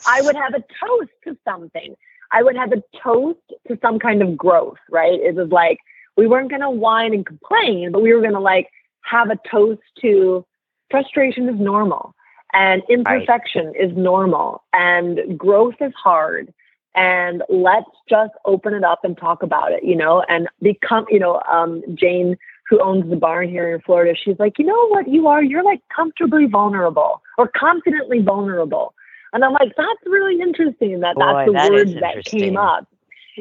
I 0.07 0.21
would 0.21 0.35
have 0.35 0.55
a 0.55 0.63
toast 0.83 1.11
to 1.25 1.37
something. 1.45 1.95
I 2.31 2.43
would 2.43 2.55
have 2.55 2.71
a 2.71 2.83
toast 3.03 3.39
to 3.67 3.77
some 3.81 3.99
kind 3.99 4.21
of 4.21 4.37
growth, 4.37 4.77
right? 4.89 5.19
It 5.19 5.35
was 5.35 5.49
like 5.49 5.79
we 6.17 6.27
weren't 6.27 6.49
going 6.49 6.61
to 6.61 6.69
whine 6.69 7.13
and 7.13 7.25
complain, 7.25 7.91
but 7.91 8.01
we 8.01 8.13
were 8.13 8.21
going 8.21 8.33
to 8.33 8.39
like 8.39 8.69
have 9.03 9.29
a 9.29 9.39
toast 9.49 9.81
to 10.01 10.45
frustration 10.89 11.47
is 11.47 11.59
normal 11.59 12.13
and 12.53 12.81
imperfection 12.89 13.67
right. 13.67 13.75
is 13.75 13.95
normal 13.95 14.63
and 14.73 15.37
growth 15.37 15.75
is 15.81 15.93
hard 16.01 16.53
and 16.95 17.43
let's 17.47 17.89
just 18.09 18.33
open 18.45 18.73
it 18.73 18.83
up 18.83 19.01
and 19.03 19.17
talk 19.17 19.43
about 19.43 19.71
it, 19.71 19.83
you 19.83 19.95
know, 19.95 20.23
and 20.27 20.47
become, 20.61 21.05
you 21.09 21.19
know, 21.19 21.39
um, 21.49 21.83
Jane, 21.93 22.35
who 22.67 22.81
owns 22.81 23.07
the 23.09 23.15
barn 23.15 23.47
here 23.49 23.73
in 23.73 23.81
Florida, 23.81 24.17
she's 24.17 24.39
like, 24.39 24.57
you 24.57 24.65
know 24.65 24.87
what 24.87 25.07
you 25.07 25.27
are? 25.27 25.43
You're 25.43 25.63
like 25.63 25.81
comfortably 25.95 26.47
vulnerable 26.47 27.21
or 27.37 27.47
confidently 27.47 28.21
vulnerable. 28.21 28.95
And 29.37 29.45
I'm 29.45 29.53
like, 29.53 29.75
that's 29.77 29.99
really 30.07 30.41
interesting 30.41 31.01
that 31.01 31.15
Boy, 31.15 31.21
that's 31.21 31.45
the 31.45 31.53
that 31.53 31.71
word 31.71 31.89
that 32.01 32.25
came 32.25 32.57
up, 32.57 32.87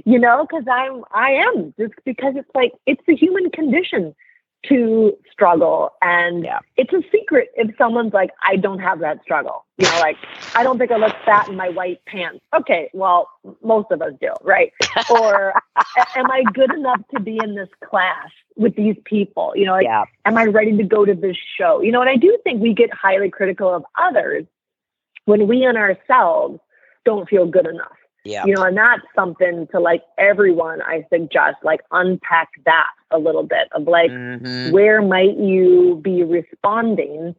you 0.05 0.19
know, 0.19 0.47
because 0.47 0.67
I'm, 0.71 1.05
I 1.11 1.31
am 1.31 1.73
just 1.81 1.95
because 2.05 2.35
it's 2.37 2.51
like, 2.55 2.73
it's 2.85 3.01
the 3.07 3.17
human 3.17 3.51
condition 3.51 4.15
to 4.69 5.17
struggle. 5.33 5.95
And 6.03 6.45
yeah. 6.45 6.59
it's 6.77 6.93
a 6.93 7.01
secret 7.11 7.49
if 7.57 7.75
someone's 7.79 8.13
like, 8.13 8.29
I 8.47 8.57
don't 8.57 8.79
have 8.81 8.99
that 8.99 9.23
struggle. 9.23 9.65
You 9.79 9.89
know, 9.89 9.99
like, 10.01 10.19
I 10.55 10.63
don't 10.63 10.77
think 10.77 10.91
I 10.91 10.97
look 10.99 11.17
fat 11.25 11.49
in 11.49 11.57
my 11.57 11.71
white 11.71 12.05
pants. 12.05 12.45
Okay, 12.55 12.91
well, 12.93 13.31
most 13.65 13.91
of 13.91 14.03
us 14.03 14.13
do, 14.21 14.35
right? 14.43 14.75
or 15.11 15.55
am 16.15 16.31
I 16.31 16.43
good 16.53 16.75
enough 16.75 17.01
to 17.15 17.21
be 17.21 17.39
in 17.43 17.55
this 17.55 17.71
class 17.89 18.29
with 18.55 18.77
these 18.77 18.97
people? 19.07 19.55
You 19.57 19.65
know, 19.65 19.73
like, 19.73 19.85
yeah. 19.85 20.05
am 20.27 20.37
I 20.37 20.45
ready 20.45 20.77
to 20.77 20.85
go 20.85 21.07
to 21.07 21.15
this 21.15 21.39
show? 21.57 21.81
You 21.81 21.91
know, 21.91 22.03
and 22.03 22.11
I 22.11 22.17
do 22.17 22.37
think 22.45 22.61
we 22.61 22.75
get 22.75 22.93
highly 22.93 23.31
critical 23.31 23.75
of 23.75 23.83
others 23.97 24.45
when 25.27 25.47
we 25.47 25.65
in 25.65 25.77
ourselves 25.77 26.59
don't 27.05 27.29
feel 27.29 27.47
good 27.47 27.67
enough. 27.67 27.97
Yeah. 28.25 28.45
You 28.45 28.55
know, 28.55 28.63
and 28.63 28.77
that's 28.77 29.03
something 29.15 29.69
to 29.71 29.79
like 29.79 30.03
everyone 30.19 30.83
I 30.83 31.07
suggest 31.13 31.59
like 31.63 31.81
unpack 31.93 32.49
that 32.65 32.91
a 33.13 33.19
little 33.19 33.45
bit 33.45 33.69
of 33.73 33.87
like 33.87 34.11
mm-hmm. 34.11 34.73
where 34.73 35.01
might 35.01 35.37
you 35.39 36.01
be 36.03 36.25
responding 36.25 37.37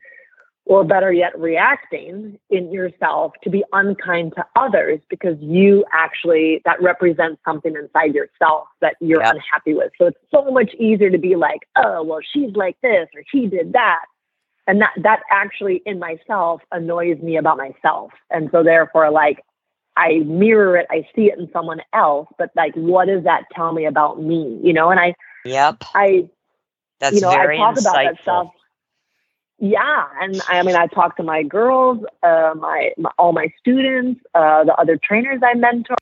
or 0.67 0.83
better 0.83 1.11
yet 1.11 1.37
reacting 1.39 2.37
in 2.49 2.71
yourself 2.71 3.33
to 3.43 3.49
be 3.49 3.63
unkind 3.71 4.33
to 4.35 4.45
others 4.55 4.99
because 5.09 5.37
you 5.39 5.83
actually 5.91 6.61
that 6.65 6.81
represents 6.81 7.41
something 7.45 7.73
inside 7.75 8.13
yourself 8.13 8.67
that 8.81 8.95
you're 9.01 9.21
yep. 9.21 9.35
unhappy 9.35 9.73
with. 9.73 9.91
So 9.97 10.07
it's 10.07 10.17
so 10.33 10.51
much 10.51 10.73
easier 10.75 11.09
to 11.09 11.17
be 11.17 11.35
like, 11.35 11.61
"Oh, 11.75 12.03
well 12.03 12.19
she's 12.33 12.55
like 12.55 12.77
this 12.81 13.07
or 13.15 13.23
he 13.31 13.47
did 13.47 13.73
that." 13.73 14.05
And 14.67 14.81
that 14.81 14.93
that 15.01 15.21
actually 15.31 15.81
in 15.85 15.97
myself 15.97 16.61
annoys 16.71 17.19
me 17.21 17.37
about 17.37 17.57
myself. 17.57 18.11
And 18.29 18.49
so 18.51 18.63
therefore 18.63 19.09
like 19.11 19.43
I 19.97 20.19
mirror 20.19 20.77
it, 20.77 20.85
I 20.91 21.07
see 21.15 21.23
it 21.23 21.39
in 21.39 21.49
someone 21.51 21.81
else, 21.91 22.29
but 22.37 22.51
like, 22.55 22.75
what 22.75 23.07
does 23.07 23.23
that 23.23 23.45
tell 23.53 23.73
me 23.73 23.85
about 23.85 24.21
me? 24.21 24.59
You 24.63 24.71
know, 24.71 24.91
and 24.91 24.99
I, 24.99 25.15
yep, 25.43 25.83
I, 25.95 26.29
that's 26.99 27.15
you 27.15 27.21
know, 27.21 27.29
I 27.29 27.57
talk 27.57 27.75
insightful. 27.75 27.79
about 27.79 27.93
that 27.95 28.21
stuff. 28.21 28.47
Yeah, 29.59 30.05
and 30.21 30.39
I 30.47 30.61
mean, 30.61 30.75
I 30.75 30.85
talk 30.85 31.17
to 31.17 31.23
my 31.23 31.41
girls, 31.41 32.05
uh, 32.21 32.53
my, 32.55 32.91
my 32.99 33.09
all 33.17 33.33
my 33.33 33.51
students, 33.59 34.21
uh, 34.35 34.63
the 34.65 34.75
other 34.75 34.99
trainers 35.03 35.41
I 35.43 35.55
mentor. 35.55 35.95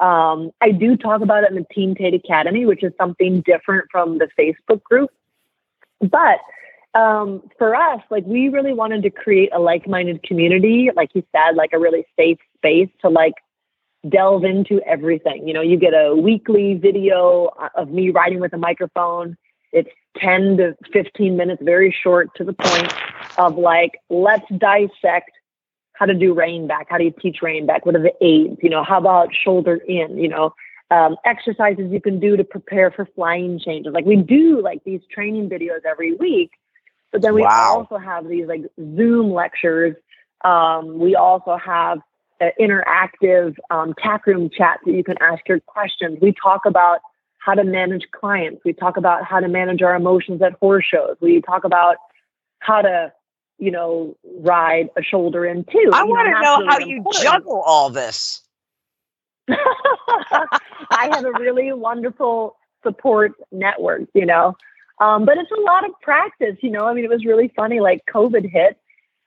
Um, 0.00 0.50
I 0.60 0.72
do 0.72 0.96
talk 0.96 1.22
about 1.22 1.44
it 1.44 1.50
in 1.50 1.56
the 1.56 1.66
Team 1.72 1.94
Tate 1.94 2.14
Academy, 2.14 2.66
which 2.66 2.82
is 2.82 2.92
something 2.98 3.40
different 3.42 3.86
from 3.92 4.18
the 4.18 4.26
Facebook 4.36 4.82
group. 4.82 5.10
But 6.00 6.40
um, 6.94 7.42
for 7.58 7.74
us, 7.74 8.00
like 8.10 8.24
we 8.26 8.48
really 8.48 8.74
wanted 8.74 9.02
to 9.02 9.10
create 9.10 9.50
a 9.52 9.58
like-minded 9.58 10.22
community, 10.22 10.90
like 10.94 11.10
you 11.14 11.24
said, 11.32 11.56
like 11.56 11.70
a 11.72 11.78
really 11.78 12.04
safe 12.18 12.38
space 12.56 12.90
to 13.00 13.08
like 13.08 13.34
delve 14.08 14.44
into 14.44 14.80
everything. 14.86 15.46
You 15.46 15.54
know, 15.54 15.62
you 15.62 15.76
get 15.76 15.94
a 15.94 16.14
weekly 16.14 16.74
video 16.74 17.50
of 17.74 17.90
me 17.90 18.10
riding 18.10 18.40
with 18.40 18.52
a 18.52 18.58
microphone. 18.58 19.36
It's 19.72 19.88
10 20.18 20.58
to 20.58 20.76
15 20.92 21.36
minutes, 21.36 21.62
very 21.64 21.94
short 22.02 22.28
to 22.36 22.44
the 22.44 22.52
point 22.52 22.92
of 23.38 23.56
like, 23.56 23.92
let's 24.10 24.44
dissect 24.58 25.30
how 25.94 26.06
to 26.06 26.14
do 26.14 26.34
rein 26.34 26.66
back. 26.66 26.88
How 26.90 26.98
do 26.98 27.04
you 27.04 27.14
teach 27.22 27.38
rein 27.42 27.64
back? 27.64 27.86
What 27.86 27.94
are 27.94 28.02
the 28.02 28.12
aids? 28.20 28.58
You 28.62 28.68
know, 28.68 28.84
how 28.84 28.98
about 28.98 29.30
shoulder 29.34 29.76
in? 29.76 30.18
You 30.18 30.28
know, 30.28 30.54
um, 30.90 31.16
exercises 31.24 31.90
you 31.90 32.00
can 32.02 32.20
do 32.20 32.36
to 32.36 32.44
prepare 32.44 32.90
for 32.90 33.06
flying 33.14 33.58
changes. 33.58 33.94
Like 33.94 34.04
we 34.04 34.16
do 34.16 34.60
like 34.60 34.84
these 34.84 35.00
training 35.10 35.48
videos 35.48 35.80
every 35.88 36.14
week 36.14 36.50
but 37.12 37.22
then 37.22 37.34
we 37.34 37.42
wow. 37.42 37.76
also 37.78 37.98
have 37.98 38.26
these 38.26 38.46
like 38.46 38.62
Zoom 38.78 39.32
lectures. 39.32 39.94
Um, 40.44 40.98
we 40.98 41.14
also 41.14 41.56
have 41.56 42.00
interactive 42.60 43.56
um, 43.70 43.94
tap 44.02 44.26
room 44.26 44.50
chats 44.50 44.82
that 44.84 44.92
you 44.92 45.04
can 45.04 45.16
ask 45.20 45.46
your 45.48 45.60
questions. 45.60 46.18
We 46.20 46.32
talk 46.32 46.62
about 46.66 47.00
how 47.38 47.54
to 47.54 47.64
manage 47.64 48.06
clients. 48.12 48.62
We 48.64 48.72
talk 48.72 48.96
about 48.96 49.24
how 49.24 49.40
to 49.40 49.48
manage 49.48 49.82
our 49.82 49.94
emotions 49.94 50.42
at 50.42 50.54
horse 50.54 50.84
shows. 50.84 51.16
We 51.20 51.40
talk 51.40 51.64
about 51.64 51.96
how 52.60 52.82
to, 52.82 53.12
you 53.58 53.70
know, 53.70 54.16
ride 54.40 54.90
a 54.96 55.02
shoulder 55.02 55.44
in 55.44 55.64
too. 55.64 55.90
I 55.92 56.04
want 56.04 56.26
to 56.26 56.40
know, 56.40 56.66
how 56.68 56.78
you 56.78 57.04
juggle 57.20 57.62
all 57.64 57.90
this. 57.90 58.40
I 59.48 61.10
have 61.12 61.24
a 61.24 61.32
really 61.32 61.72
wonderful 61.72 62.56
support 62.82 63.32
network, 63.50 64.02
you 64.14 64.26
know. 64.26 64.56
Um, 65.02 65.24
but 65.24 65.36
it's 65.36 65.50
a 65.50 65.60
lot 65.62 65.84
of 65.84 65.90
practice, 66.00 66.56
you 66.60 66.70
know. 66.70 66.86
I 66.86 66.94
mean, 66.94 67.04
it 67.04 67.10
was 67.10 67.24
really 67.24 67.52
funny. 67.56 67.80
Like 67.80 68.02
COVID 68.08 68.48
hit, 68.48 68.78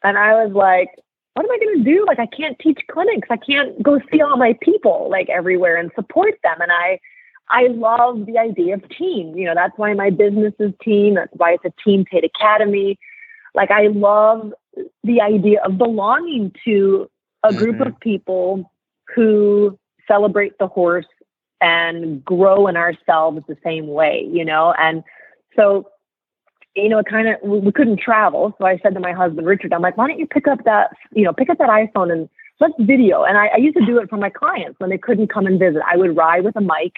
and 0.04 0.18
I 0.18 0.46
was 0.46 0.54
like, 0.54 0.90
"What 1.34 1.46
am 1.46 1.52
I 1.52 1.58
going 1.58 1.78
to 1.80 1.84
do? 1.84 2.06
Like, 2.08 2.20
I 2.20 2.28
can't 2.28 2.58
teach 2.60 2.80
clinics. 2.90 3.28
I 3.30 3.36
can't 3.36 3.84
go 3.84 4.00
see 4.10 4.22
all 4.22 4.38
my 4.38 4.58
people 4.62 5.10
like 5.10 5.30
everywhere 5.30 5.76
and 5.76 5.92
support 5.94 6.36
them." 6.44 6.62
And 6.62 6.72
I, 6.72 7.00
I 7.50 7.68
love 7.68 8.26
the 8.26 8.38
idea 8.38 8.76
of 8.76 8.88
team. 8.88 9.36
You 9.36 9.48
know, 9.48 9.54
that's 9.54 9.78
why 9.78 9.94
my 9.94 10.12
business 10.12 10.54
is 10.60 10.72
team. 10.82 11.16
That's 11.16 11.34
why 11.34 11.56
it's 11.56 11.66
a 11.66 11.74
Team 11.84 12.06
Tate 12.10 12.24
Academy. 12.24 12.98
Like, 13.54 13.70
I 13.70 13.88
love 13.88 14.54
the 15.04 15.20
idea 15.20 15.62
of 15.62 15.78
belonging 15.78 16.54
to 16.64 17.10
a 17.44 17.54
group 17.54 17.78
mm-hmm. 17.80 17.90
of 17.90 18.00
people 18.00 18.72
who 19.14 19.78
celebrate 20.08 20.58
the 20.58 20.68
horse 20.68 21.06
and 21.60 22.24
grow 22.24 22.68
in 22.68 22.78
ourselves 22.78 23.42
the 23.48 23.58
same 23.62 23.88
way, 23.88 24.26
you 24.32 24.46
know, 24.46 24.74
and 24.80 25.04
so, 25.56 25.90
you 26.76 26.90
know, 26.90 27.00
it 27.00 27.06
kind 27.06 27.28
of, 27.28 27.36
we 27.42 27.72
couldn't 27.72 28.00
travel. 28.00 28.54
So 28.58 28.66
I 28.66 28.78
said 28.80 28.94
to 28.96 29.00
my 29.00 29.14
husband, 29.14 29.48
Richard, 29.48 29.74
I'm 29.74 29.82
like, 29.82 29.98
why 29.98 30.08
don't 30.08 30.20
you 30.20 30.28
pick 30.28 30.48
up 30.48 30.64
that, 30.66 30.92
you 31.14 31.24
know, 31.24 31.34
pick 31.34 31.50
up 31.50 31.58
that 31.58 31.70
iPhone 31.70 32.12
and 32.12 32.30
let's 32.60 32.74
video. 32.80 33.24
And 33.24 33.38
I, 33.38 33.48
I 33.48 33.58
used 33.58 33.78
to 33.78 33.86
do 33.86 34.00
it 34.00 34.10
for 34.10 34.18
my 34.18 34.30
clients 34.30 34.80
when 34.80 34.90
they 34.90 34.98
couldn't 34.98 35.28
come 35.28 35.46
and 35.46 35.60
visit. 35.60 35.82
I 35.90 35.98
would 35.98 36.16
ride 36.16 36.44
with 36.44 36.56
a 36.56 36.62
mic 36.62 36.94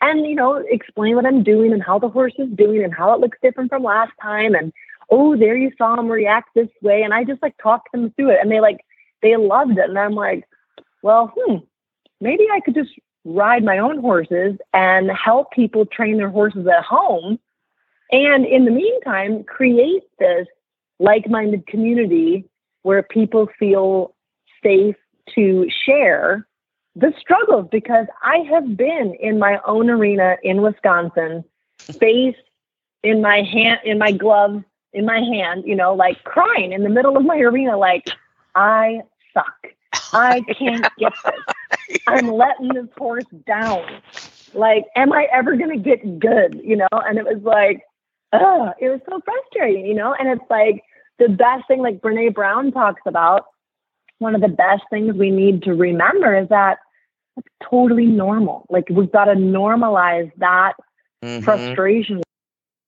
and, 0.00 0.26
you 0.26 0.34
know, 0.34 0.56
explain 0.68 1.14
what 1.14 1.26
I'm 1.26 1.42
doing 1.42 1.72
and 1.72 1.82
how 1.82 1.98
the 1.98 2.08
horse 2.08 2.34
is 2.38 2.48
doing 2.54 2.82
and 2.82 2.94
how 2.94 3.12
it 3.14 3.20
looks 3.20 3.38
different 3.42 3.70
from 3.70 3.82
last 3.82 4.12
time. 4.20 4.54
And, 4.54 4.72
oh, 5.10 5.36
there 5.36 5.56
you 5.56 5.70
saw 5.78 5.98
him 5.98 6.08
react 6.08 6.50
this 6.54 6.68
way. 6.82 7.02
And 7.02 7.14
I 7.14 7.24
just 7.24 7.42
like 7.42 7.56
talked 7.62 7.92
them 7.92 8.12
through 8.16 8.30
it 8.30 8.38
and 8.42 8.50
they 8.50 8.60
like, 8.60 8.80
they 9.22 9.36
loved 9.36 9.78
it. 9.78 9.88
And 9.88 9.98
I'm 9.98 10.14
like, 10.14 10.44
well, 11.02 11.32
hmm, 11.36 11.56
maybe 12.20 12.46
I 12.52 12.60
could 12.60 12.74
just 12.74 12.90
ride 13.24 13.64
my 13.64 13.78
own 13.78 14.00
horses 14.00 14.56
and 14.72 15.10
help 15.10 15.52
people 15.52 15.86
train 15.86 16.16
their 16.16 16.30
horses 16.30 16.66
at 16.66 16.84
home 16.84 17.38
and 18.12 18.46
in 18.46 18.64
the 18.64 18.70
meantime, 18.70 19.44
create 19.44 20.02
this 20.18 20.46
like 20.98 21.28
minded 21.28 21.66
community 21.66 22.44
where 22.82 23.02
people 23.02 23.48
feel 23.58 24.14
safe 24.62 24.96
to 25.34 25.66
share 25.84 26.46
the 26.96 27.12
struggles 27.18 27.68
because 27.70 28.06
I 28.22 28.38
have 28.50 28.76
been 28.76 29.14
in 29.20 29.38
my 29.38 29.60
own 29.66 29.88
arena 29.90 30.36
in 30.42 30.60
Wisconsin, 30.60 31.44
face 31.78 32.36
in 33.02 33.22
my 33.22 33.42
hand, 33.42 33.80
in 33.84 33.98
my 33.98 34.12
glove, 34.12 34.62
in 34.92 35.06
my 35.06 35.20
hand, 35.20 35.64
you 35.66 35.76
know, 35.76 35.94
like 35.94 36.22
crying 36.24 36.72
in 36.72 36.82
the 36.82 36.88
middle 36.88 37.16
of 37.16 37.24
my 37.24 37.38
arena, 37.38 37.76
like, 37.76 38.10
I 38.54 39.02
suck. 39.32 39.68
I 40.12 40.40
can't 40.58 40.86
get 40.98 41.12
this. 41.24 42.00
I'm 42.06 42.28
letting 42.28 42.68
this 42.68 42.88
horse 42.98 43.24
down. 43.46 43.84
Like, 44.52 44.84
am 44.96 45.12
I 45.12 45.28
ever 45.32 45.56
going 45.56 45.70
to 45.70 45.82
get 45.82 46.18
good? 46.18 46.60
You 46.62 46.76
know? 46.76 46.88
And 46.92 47.18
it 47.18 47.24
was 47.24 47.42
like, 47.42 47.82
oh, 48.32 48.72
it 48.80 48.88
was 48.88 49.00
so 49.08 49.20
frustrating, 49.24 49.86
you 49.86 49.94
know? 49.94 50.14
And 50.18 50.28
it's 50.28 50.50
like 50.50 50.82
the 51.18 51.28
best 51.28 51.66
thing, 51.68 51.80
like 51.80 52.00
Brene 52.00 52.34
Brown 52.34 52.72
talks 52.72 53.02
about, 53.06 53.46
one 54.18 54.34
of 54.34 54.40
the 54.40 54.48
best 54.48 54.82
things 54.90 55.14
we 55.14 55.30
need 55.30 55.62
to 55.62 55.72
remember 55.72 56.36
is 56.36 56.48
that 56.50 56.78
it's 57.36 57.48
totally 57.70 58.06
normal. 58.06 58.66
Like 58.68 58.84
we've 58.90 59.10
got 59.10 59.26
to 59.26 59.34
normalize 59.34 60.30
that 60.38 60.74
mm-hmm. 61.24 61.42
frustration, 61.42 62.20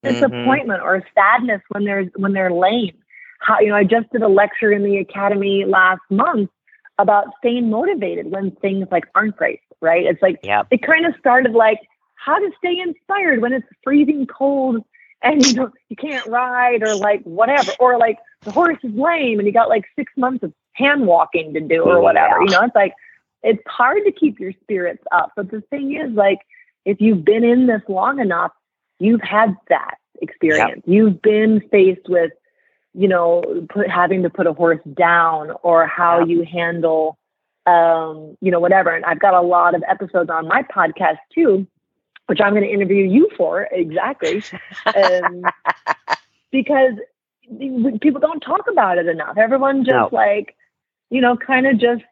disappointment, 0.03 0.81
mm-hmm. 0.81 0.89
or 0.89 1.07
sadness 1.15 1.63
when 1.71 1.85
there's 1.85 2.09
when 2.17 2.35
they're 2.35 2.53
lame. 2.53 2.99
How 3.41 3.61
you 3.61 3.71
know, 3.71 3.77
I 3.77 3.85
just 3.85 4.11
did 4.13 4.21
a 4.21 4.29
lecture 4.29 4.73
in 4.73 4.85
the 4.85 4.99
academy 4.99 5.65
last 5.67 6.03
month 6.11 6.51
about 6.99 7.29
staying 7.39 7.71
motivated 7.71 8.31
when 8.31 8.51
things 8.57 8.87
like 8.91 9.05
aren't 9.15 9.37
great 9.37 9.61
right? 9.83 10.07
It's 10.07 10.23
like 10.23 10.39
Yep. 10.43 10.69
it 10.71 10.83
kind 10.83 11.05
of 11.05 11.15
started 11.19 11.53
like 11.53 11.81
how 12.15 12.39
to 12.39 12.51
stay 12.57 12.79
inspired 12.79 13.43
when 13.43 13.53
it's 13.53 13.67
freezing 13.85 14.27
cold 14.27 14.83
and 15.23 15.45
you 15.47 15.55
know 15.55 15.71
you 15.89 15.97
can't 15.97 16.27
ride 16.27 16.83
or 16.83 16.95
like 16.97 17.23
whatever 17.23 17.73
or 17.79 17.99
like 17.99 18.19
the 18.43 18.51
horse 18.51 18.79
is 18.83 18.93
lame 18.95 19.39
and 19.39 19.47
you 19.47 19.53
got 19.53 19.69
like 19.69 19.85
six 19.97 20.13
months 20.17 20.43
of 20.43 20.53
hand 20.75 21.07
walking 21.07 21.53
to 21.55 21.61
do 21.61 21.83
or 21.83 22.01
whatever 22.01 22.41
you 22.41 22.51
know 22.51 22.63
it's 22.63 22.75
like 22.75 22.95
it's 23.43 23.63
hard 23.67 24.03
to 24.05 24.13
keep 24.13 24.41
your 24.41 24.53
spirits 24.63 25.03
up 25.13 25.33
but 25.37 25.51
the 25.51 25.61
thing 25.63 25.95
is 25.95 26.11
like 26.13 26.39
if 26.85 27.01
you've 27.01 27.25
been 27.25 27.45
in 27.45 27.67
this 27.67 27.83
long 27.89 28.19
enough 28.21 28.53
you've 28.99 29.21
had 29.21 29.57
that 29.69 29.97
experience. 30.23 30.83
You've 30.87 31.21
been 31.21 31.61
faced 31.71 32.09
with 32.09 32.31
you 32.95 33.09
know 33.09 33.43
put 33.69 33.89
having 33.89 34.23
to 34.23 34.31
put 34.31 34.47
a 34.47 34.53
horse 34.53 34.81
down 34.95 35.51
or 35.63 35.87
how 35.87 36.25
you 36.25 36.45
handle 36.45 37.19
um 37.67 38.37
you 38.41 38.51
know 38.51 38.61
whatever 38.61 38.91
and 38.91 39.05
i've 39.05 39.21
got 39.21 39.33
a 39.35 39.41
lot 39.41 39.75
of 39.75 39.83
episodes 39.89 40.29
on 40.29 40.47
my 40.47 40.63
podcast 40.65 41.17
too 41.33 41.67
which 42.33 42.41
i'm 42.41 42.55
going 42.55 42.65
to 42.65 42.71
interview 42.73 43.05
you 43.05 43.29
for 43.37 43.69
exactly 43.73 44.47
um, 44.97 45.53
because 46.53 46.95
people 48.01 48.21
don't 48.21 48.41
talk 48.41 48.67
about 48.71 48.99
it 48.99 49.07
enough 49.07 49.37
everyone 49.37 49.85
just 49.85 50.11
No. 50.11 50.11
like 50.13 50.57
you 51.11 51.21
know 51.21 51.37
kind 51.37 51.67
of 51.67 51.79
just 51.79 52.03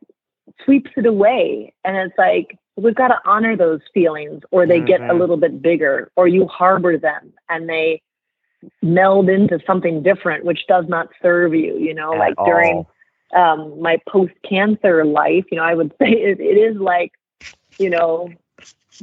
sweeps 0.64 0.90
it 0.96 1.06
away 1.06 1.72
and 1.85 1.96
it's 1.96 2.18
like 2.18 2.59
we've 2.76 2.94
got 2.94 3.09
to 3.09 3.18
honor 3.24 3.56
those 3.56 3.80
feelings 3.94 4.42
or 4.50 4.66
they 4.66 4.80
get 4.80 5.02
a 5.09 5.14
Mhm. 5.14 5.18
little 5.18 5.37
bit 5.37 5.62
bigger 5.62 6.11
or 6.16 6.28
you 6.28 6.46
harbor 6.46 6.98
them 6.98 7.33
and 7.48 7.68
they 7.68 8.02
meld 8.83 9.28
into 9.28 9.59
something 9.66 10.02
different 10.02 10.44
which 10.44 10.66
does 10.68 10.85
not 10.88 11.09
serve 11.22 11.54
you 11.54 11.78
you 11.78 11.94
know 11.94 12.14
At 12.14 12.18
like 12.18 12.35
during 12.44 12.87
um, 13.35 13.80
my 13.80 13.98
post 14.09 14.33
cancer 14.48 15.04
life, 15.04 15.44
you 15.50 15.59
know, 15.59 15.64
I 15.64 15.74
would 15.74 15.92
say 16.02 16.11
it, 16.11 16.40
it 16.40 16.59
is 16.59 16.76
like, 16.80 17.12
you 17.78 17.90
know, 17.90 18.39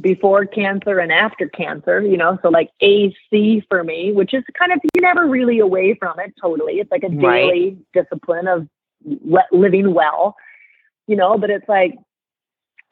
before 0.00 0.46
cancer 0.46 0.98
and 0.98 1.12
after 1.12 1.48
cancer, 1.48 2.00
you 2.00 2.16
know, 2.16 2.38
so 2.42 2.48
like 2.48 2.70
AC 2.80 3.64
for 3.68 3.82
me, 3.82 4.12
which 4.12 4.32
is 4.34 4.44
kind 4.58 4.72
of, 4.72 4.80
you're 4.94 5.02
never 5.02 5.26
really 5.26 5.58
away 5.58 5.94
from 5.94 6.18
it 6.20 6.34
totally. 6.40 6.74
It's 6.74 6.90
like 6.90 7.02
a 7.02 7.08
Right. 7.08 7.42
daily 7.42 7.78
discipline 7.92 8.46
of 8.46 8.68
living 9.52 9.94
well, 9.94 10.36
you 11.06 11.16
know, 11.16 11.38
but 11.38 11.50
it's 11.50 11.68
like, 11.68 11.94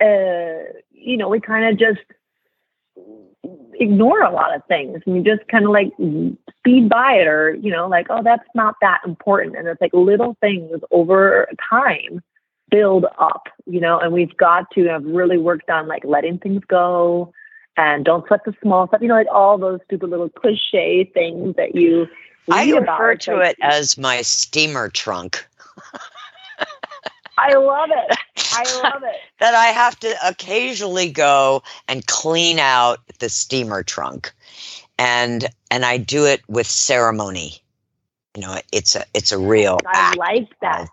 uh, 0.01 0.73
you 0.91 1.17
know, 1.17 1.29
we 1.29 1.41
kind 1.41 1.65
of 1.65 1.79
just 1.79 2.01
ignore 3.75 4.23
a 4.23 4.33
lot 4.33 4.55
of 4.55 4.63
things 4.67 5.01
and 5.07 5.17
you 5.17 5.23
just 5.23 5.47
kind 5.49 5.65
of 5.65 5.71
like 5.71 5.93
speed 6.59 6.89
by 6.89 7.13
it 7.15 7.27
or 7.27 7.55
you 7.55 7.71
know 7.71 7.87
like 7.87 8.07
oh 8.11 8.23
that's 8.23 8.49
not 8.55 8.75
that 8.81 9.01
important 9.07 9.57
and 9.57 9.69
it's 9.69 9.81
like 9.81 9.93
little 9.93 10.37
things 10.41 10.81
over 10.91 11.47
time 11.69 12.23
build 12.71 13.07
up 13.19 13.49
you 13.67 13.81
know 13.81 13.99
and 13.99 14.13
we've 14.13 14.37
got 14.37 14.71
to 14.73 14.85
have 14.87 15.05
really 15.05 15.39
worked 15.39 15.71
on 15.71 15.87
like 15.87 16.05
letting 16.05 16.39
things 16.39 16.63
go 16.69 17.33
and 17.77 18.05
don't 18.05 18.27
sweat 18.27 18.41
the 18.45 18.55
small 18.63 18.87
stuff 18.89 19.01
you 19.01 19.09
know 19.09 19.15
like 19.15 19.29
all 19.33 19.57
those 19.59 19.81
stupid 19.87 20.11
little 20.11 20.29
cliche 20.29 21.11
things 21.15 21.55
that 21.57 21.75
you 21.75 22.07
I 22.51 22.65
about. 22.65 22.81
refer 23.01 23.15
to 23.17 23.37
like, 23.37 23.51
it 23.51 23.57
as 23.63 23.97
my 23.99 24.23
steamer 24.23 24.89
trunk 24.89 25.47
i 27.39 27.55
love 27.55 27.91
it 27.91 28.19
i 28.53 28.83
love 28.83 29.03
it 29.03 29.17
that 29.39 29.55
I 29.55 29.67
have 29.67 29.99
to 30.01 30.15
occasionally 30.27 31.11
go 31.11 31.63
and 31.89 32.07
clean 32.07 32.59
out 32.59 33.01
the 33.19 33.29
steamer 33.29 33.83
trunk. 33.83 34.33
And 34.99 35.47
and 35.71 35.85
I 35.85 35.99
do 35.99 36.25
it 36.25 36.41
with 36.49 36.67
ceremony. 36.67 37.59
You 38.35 38.43
know, 38.43 38.59
it's 38.73 38.97
a 38.97 39.05
it's 39.15 39.33
a 39.33 39.39
real 39.39 39.79
i 39.87 39.93
act. 39.95 40.17
like 40.17 40.49
that 40.61 40.89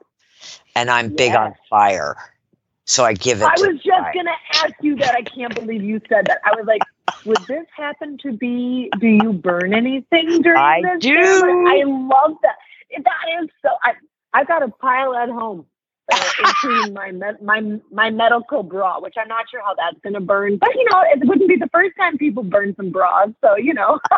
and 0.75 0.89
I'm 0.89 1.09
big 1.15 1.35
on 1.35 1.53
fire. 1.69 2.15
So 2.85 3.03
I 3.05 3.13
give 3.13 3.41
it 3.41 3.45
I 3.45 3.55
was 3.59 3.75
just 3.77 3.87
fire. 3.89 4.13
gonna 4.13 4.31
ask 4.55 4.73
you 4.81 4.95
that. 4.97 5.15
I 5.15 5.21
can't 5.23 5.53
believe 5.55 5.83
you 5.83 6.01
said 6.09 6.25
that. 6.27 6.39
I 6.45 6.51
was 6.55 6.65
like, 6.67 6.81
would 7.25 7.47
this 7.47 7.65
happen 7.75 8.17
to 8.23 8.33
be? 8.33 8.89
Do 8.99 9.07
you 9.07 9.33
burn 9.33 9.73
anything 9.73 10.41
during 10.41 10.57
I 10.57 10.81
this? 10.81 11.01
do. 11.01 11.13
ceremony? 11.13 11.81
I 11.81 11.83
love 11.85 12.37
that. 12.43 12.55
That 12.97 13.43
is 13.43 13.49
so. 13.61 13.69
I 13.83 13.93
I've 14.33 14.47
got 14.47 14.63
a 14.63 14.69
pile 14.69 15.15
at 15.15 15.29
home, 15.29 15.65
uh, 16.11 16.29
including 16.39 16.93
my 16.93 17.11
me- 17.11 17.39
my 17.41 17.79
my 17.91 18.09
medical 18.09 18.63
bra, 18.63 18.99
which 18.99 19.15
I'm 19.17 19.27
not 19.29 19.49
sure 19.49 19.61
how 19.63 19.75
that's 19.75 19.99
gonna 20.03 20.21
burn. 20.21 20.57
But 20.57 20.75
you 20.75 20.85
know, 20.91 21.03
it 21.05 21.27
wouldn't 21.27 21.47
be 21.49 21.55
the 21.57 21.69
first 21.71 21.95
time 21.97 22.17
people 22.17 22.43
burn 22.43 22.75
some 22.75 22.91
bras. 22.91 23.29
So 23.41 23.55
you 23.55 23.73
know. 23.73 23.99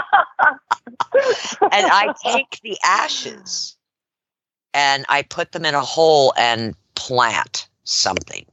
and 1.71 1.87
I 1.87 2.13
take 2.23 2.59
the 2.63 2.77
ashes 2.83 3.74
and 4.75 5.05
I 5.09 5.23
put 5.23 5.53
them 5.53 5.65
in 5.65 5.73
a 5.73 5.81
hole 5.81 6.33
and 6.37 6.75
plant 6.95 7.67
something. 7.85 8.45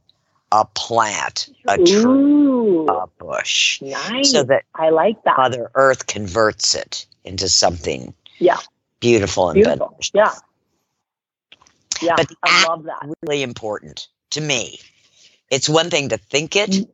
A 0.51 0.65
plant, 0.65 1.49
a 1.67 1.77
tree, 1.79 2.11
Ooh, 2.11 2.87
a 2.87 3.07
bush. 3.19 3.81
nice. 3.81 4.31
So 4.31 4.43
that 4.43 4.63
I 4.75 4.89
like 4.91 5.21
that. 5.25 5.37
Mother 5.37 5.71
Earth 5.75 6.07
converts 6.07 6.75
it 6.75 7.05
into 7.25 7.49
something 7.49 8.13
Yeah. 8.39 8.57
beautiful 9.01 9.49
and 9.49 9.55
Beautiful. 9.55 9.89
beneficial. 9.89 10.11
Yeah. 10.13 10.35
Yeah, 12.01 12.15
But 12.17 12.31
I 12.43 12.49
love 12.67 12.83
that. 12.83 13.09
really 13.21 13.43
important 13.43 14.07
to 14.31 14.41
me. 14.41 14.79
It's 15.49 15.69
one 15.69 15.89
thing 15.89 16.09
to 16.09 16.17
think 16.17 16.55
it 16.55 16.69
Mm. 16.69 16.89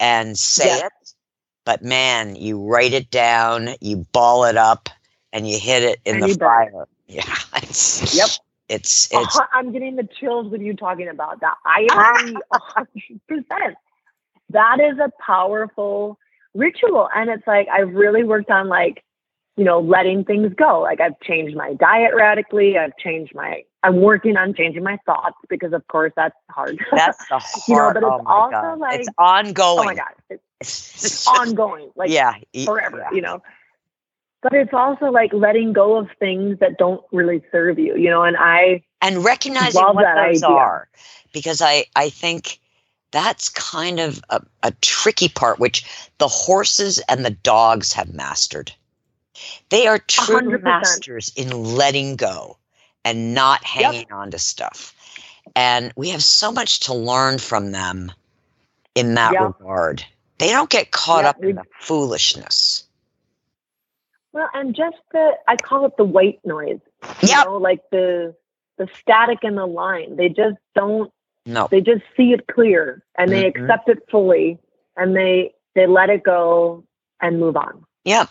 and 0.00 0.38
say 0.38 0.78
it, 0.86 0.92
but 1.64 1.82
man, 1.82 2.36
you 2.36 2.62
write 2.62 2.92
it 2.92 3.10
down, 3.10 3.70
you 3.80 3.98
ball 4.12 4.44
it 4.44 4.56
up, 4.56 4.88
and 5.32 5.48
you 5.48 5.58
hit 5.58 5.82
it 5.82 6.00
in 6.04 6.16
And 6.16 6.22
the 6.22 6.28
fire. 6.38 6.88
Yeah, 7.06 7.22
it's 7.56 8.14
Yep. 8.16 8.28
it's 8.68 9.08
it's 9.12 9.38
I'm 9.52 9.72
getting 9.72 9.96
the 9.96 10.08
chills 10.20 10.50
with 10.50 10.60
you 10.62 10.74
talking 10.74 11.08
about 11.08 11.40
that. 11.40 11.54
I 11.64 11.82
agree 11.82 12.36
ah. 12.52 12.58
hundred 12.60 13.20
percent. 13.28 13.76
That 14.50 14.80
is 14.80 14.98
a 14.98 15.10
powerful 15.24 16.18
ritual, 16.54 17.08
and 17.14 17.30
it's 17.30 17.46
like 17.46 17.68
I've 17.72 17.92
really 17.94 18.22
worked 18.24 18.50
on 18.50 18.68
like, 18.68 19.02
you 19.56 19.64
know, 19.64 19.80
letting 19.80 20.24
things 20.24 20.52
go. 20.54 20.80
Like 20.80 21.00
I've 21.00 21.18
changed 21.20 21.56
my 21.56 21.74
diet 21.74 22.12
radically. 22.14 22.78
I've 22.78 22.96
changed 22.98 23.34
my. 23.34 23.64
I'm 23.82 24.00
working 24.00 24.36
on 24.36 24.54
changing 24.54 24.84
my 24.84 24.96
thoughts 25.06 25.36
because, 25.48 25.72
of 25.72 25.86
course, 25.88 26.12
that's 26.14 26.36
hard. 26.50 26.78
that's 26.92 27.18
the 27.28 27.38
hard. 27.38 27.44
You 27.68 27.76
know, 27.76 27.90
but 27.94 28.02
it's 28.02 28.24
oh 28.26 28.30
also 28.30 28.50
God. 28.52 28.78
like- 28.78 29.00
it's 29.00 29.08
ongoing. 29.18 29.78
oh 29.80 29.84
my 29.84 29.94
god, 29.94 30.38
it's 30.60 31.26
ongoing, 31.38 31.90
like 31.96 32.10
yeah, 32.10 32.34
forever. 32.64 32.98
yeah. 32.98 33.10
You 33.12 33.22
know. 33.22 33.42
But 34.42 34.52
it's 34.54 34.74
also 34.74 35.06
like 35.06 35.32
letting 35.32 35.72
go 35.72 35.96
of 35.96 36.08
things 36.18 36.58
that 36.58 36.76
don't 36.76 37.02
really 37.12 37.42
serve 37.52 37.78
you, 37.78 37.96
you 37.96 38.10
know. 38.10 38.24
And 38.24 38.36
I 38.36 38.82
and 39.02 39.24
recognizing 39.24 39.82
what 39.82 40.06
those 40.14 40.42
idea. 40.42 40.48
are 40.48 40.88
because 41.32 41.60
i 41.60 41.84
i 41.96 42.08
think 42.08 42.58
that's 43.10 43.50
kind 43.50 44.00
of 44.00 44.22
a, 44.30 44.40
a 44.62 44.70
tricky 44.80 45.28
part 45.28 45.58
which 45.58 45.84
the 46.18 46.28
horses 46.28 46.98
and 47.08 47.24
the 47.24 47.30
dogs 47.30 47.92
have 47.92 48.14
mastered 48.14 48.72
they 49.70 49.86
are 49.86 49.98
true 49.98 50.36
hundred 50.36 50.62
percent. 50.62 50.64
masters 50.64 51.32
in 51.36 51.50
letting 51.76 52.16
go 52.16 52.56
and 53.04 53.34
not 53.34 53.62
hanging 53.64 54.10
on 54.12 54.30
to 54.30 54.38
stuff 54.38 54.94
and 55.56 55.92
we 55.96 56.08
have 56.08 56.22
so 56.22 56.50
much 56.52 56.80
to 56.80 56.94
learn 56.94 57.38
from 57.38 57.72
them 57.72 58.10
in 58.94 59.14
that 59.14 59.32
Yeah. 59.32 59.46
regard 59.46 60.04
they 60.38 60.48
don't 60.48 60.70
get 60.70 60.90
caught 60.92 61.24
Yeah, 61.24 61.30
up 61.30 61.42
in 61.42 61.56
the 61.56 61.64
foolishness 61.80 62.84
Well, 64.32 64.48
and 64.54 64.74
just 64.74 64.96
the 65.12 65.32
I 65.48 65.56
call 65.56 65.84
it 65.86 65.96
the 65.96 66.04
white 66.04 66.40
noise. 66.44 66.80
You 67.22 67.34
know, 67.44 67.56
like 67.56 67.80
the 67.90 68.34
the 68.78 68.88
static 69.00 69.40
in 69.42 69.54
the 69.56 69.66
line. 69.66 70.16
They 70.16 70.28
just 70.28 70.56
don't 70.74 71.10
no 71.46 71.68
they 71.70 71.80
just 71.80 72.02
see 72.16 72.32
it 72.32 72.46
clear 72.46 73.02
and 73.18 73.30
they 73.32 73.44
Mhm. 73.44 73.48
accept 73.62 73.88
it 73.88 73.98
fully 74.10 74.58
and 74.96 75.14
they 75.16 75.52
they 75.74 75.86
let 75.86 76.10
it 76.10 76.22
go 76.22 76.84
and 77.20 77.38
move 77.40 77.56
on. 77.56 77.84
yep 78.04 78.28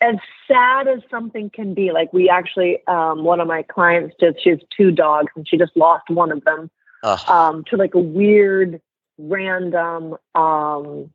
As 0.00 0.16
sad 0.46 0.88
as 0.88 1.00
something 1.10 1.50
can 1.50 1.74
be, 1.74 1.92
like 1.92 2.12
we 2.12 2.28
actually 2.28 2.86
um 2.86 3.24
one 3.24 3.40
of 3.40 3.48
my 3.48 3.62
clients 3.62 4.14
just 4.20 4.42
she 4.42 4.50
has 4.50 4.60
two 4.76 4.90
dogs 4.90 5.32
and 5.36 5.46
she 5.48 5.56
just 5.56 5.76
lost 5.76 6.08
one 6.10 6.30
of 6.32 6.44
them 6.44 6.70
Ugh. 7.02 7.20
um 7.28 7.64
to 7.70 7.76
like 7.76 7.94
a 7.94 8.00
weird 8.00 8.80
random 9.18 10.16
um 10.34 11.10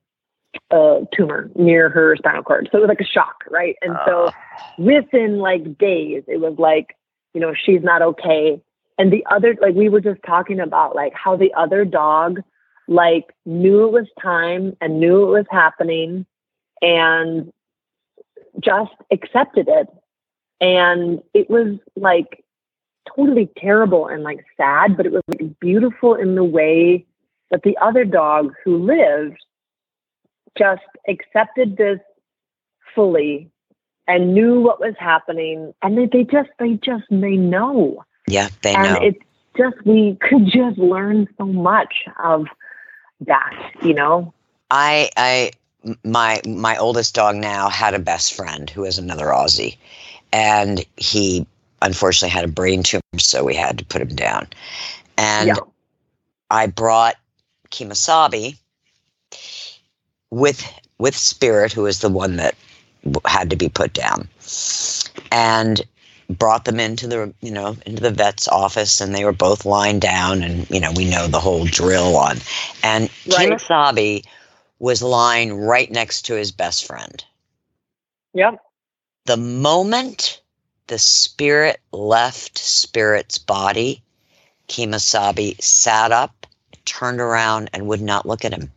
uh 0.72 1.00
tumor 1.16 1.50
near 1.56 1.90
her 1.90 2.16
spinal 2.16 2.44
cord. 2.44 2.70
So 2.72 2.78
it 2.78 2.82
was 2.82 2.90
like 2.90 3.02
a 3.02 3.06
shock, 3.06 3.44
right? 3.50 3.76
And 3.82 3.96
so 4.06 4.32
within 4.78 5.40
like 5.40 5.78
days 5.78 6.24
it 6.28 6.40
was 6.40 6.56
like 6.58 6.96
you 7.34 7.42
know 7.42 7.54
she's 7.54 7.84
not 7.84 8.02
okay 8.02 8.62
and 8.98 9.12
the 9.12 9.26
other 9.30 9.56
like 9.62 9.76
we 9.76 9.90
were 9.90 10.02
just 10.02 10.22
talking 10.26 10.60
about 10.60 10.96
like 10.96 11.14
how 11.14 11.36
the 11.36 11.54
other 11.54 11.86
dog 11.86 12.42
like 12.88 13.34
knew 13.46 13.86
it 13.86 13.92
was 13.92 14.08
time 14.22 14.76
and 14.82 15.00
knew 15.00 15.24
it 15.24 15.40
was 15.40 15.46
happening 15.52 16.26
and 16.82 17.52
just 18.60 18.92
accepted 19.12 19.68
it 19.68 19.88
and 20.60 21.22
it 21.34 21.50
was 21.50 21.78
like 21.96 22.44
totally 23.16 23.50
terrible 23.58 24.08
and 24.08 24.24
like 24.24 24.46
sad 24.58 24.96
but 24.98 25.06
it 25.06 25.12
was 25.12 25.22
like 25.28 25.60
beautiful 25.60 26.14
in 26.16 26.36
the 26.36 26.44
way 26.44 27.06
that 27.52 27.64
the 27.64 27.78
other 27.82 28.06
dog 28.06 28.54
who 28.64 28.78
lived 28.78 29.38
just 30.58 30.82
accepted 31.08 31.78
this 31.78 32.00
fully 32.96 33.50
and 34.08 34.34
knew 34.34 34.60
what 34.60 34.80
was 34.80 34.96
happening 34.98 35.74
and 35.82 35.98
they, 35.98 36.06
they 36.06 36.24
just 36.24 36.50
they 36.58 36.74
just 36.74 37.04
they 37.10 37.36
know 37.36 38.04
yeah 38.28 38.50
they 38.64 38.74
and 38.74 38.94
know 38.94 39.02
it's 39.02 39.20
just 39.58 39.76
we 39.86 40.18
could 40.22 40.46
just 40.46 40.78
learn 40.78 41.28
so 41.38 41.46
much 41.46 42.06
of 42.24 42.48
that, 43.22 43.72
you 43.84 43.94
know? 43.94 44.34
i 44.72 45.10
i 45.18 45.52
my 46.04 46.42
my 46.46 46.78
oldest 46.78 47.16
dog 47.16 47.36
now 47.36 47.70
had 47.70 47.94
a 47.94 48.00
best 48.00 48.34
friend 48.34 48.70
who 48.70 48.84
is 48.86 48.98
another 48.98 49.28
Aussie, 49.28 49.78
and 50.32 50.86
he 50.98 51.48
unfortunately 51.82 52.30
had 52.30 52.46
a 52.46 52.50
brain 52.52 52.84
tumor, 52.84 53.02
so 53.18 53.44
we 53.44 53.56
had 53.56 53.78
to 53.78 53.86
put 53.86 54.02
him 54.02 54.16
down. 54.16 54.48
And 55.18 55.48
yeah. 55.48 55.56
I 56.52 56.68
brought 56.68 57.16
Kimasabi 57.72 58.58
with 60.32 60.64
with 60.98 61.16
Spirit, 61.16 61.72
who 61.72 61.84
was 61.84 62.00
the 62.00 62.10
one 62.10 62.36
that 62.38 62.56
had 63.26 63.50
to 63.50 63.56
be 63.56 63.70
put 63.70 63.94
down, 63.94 64.28
and 65.32 65.82
brought 66.30 66.66
them 66.66 66.80
into 66.80 67.08
the 67.08 67.34
you 67.42 67.52
know 67.52 67.76
into 67.86 68.02
the 68.02 68.12
vet's 68.12 68.48
office, 68.48 69.02
and 69.02 69.16
they 69.16 69.26
were 69.26 69.32
both 69.32 69.66
lying 69.66 70.00
down, 70.00 70.44
and 70.44 70.70
you 70.70 70.80
know 70.80 70.92
we 70.92 71.10
know 71.10 71.28
the 71.28 71.40
whole 71.40 71.66
drill 71.66 72.16
on, 72.16 72.38
and 72.84 73.10
Right. 73.26 73.50
Kimasabi 73.50 74.26
was 74.80 75.02
lying 75.02 75.54
right 75.54 75.92
next 75.92 76.24
to 76.24 76.36
his 76.36 76.52
best 76.52 76.86
friend. 76.86 77.24
Yep. 78.34 78.60
The 79.26 79.38
moment 79.38 80.42
the 80.88 81.00
spirit 81.00 81.80
left 81.92 82.58
Spirit's 82.58 83.38
body, 83.38 84.02
Kimasabi 84.68 85.62
sat 85.62 86.12
up, 86.12 86.48
turned 86.86 87.20
around, 87.20 87.70
and 87.74 87.88
would 87.88 88.02
not 88.02 88.26
look 88.26 88.44
at 88.44 88.54
him. 88.54 88.72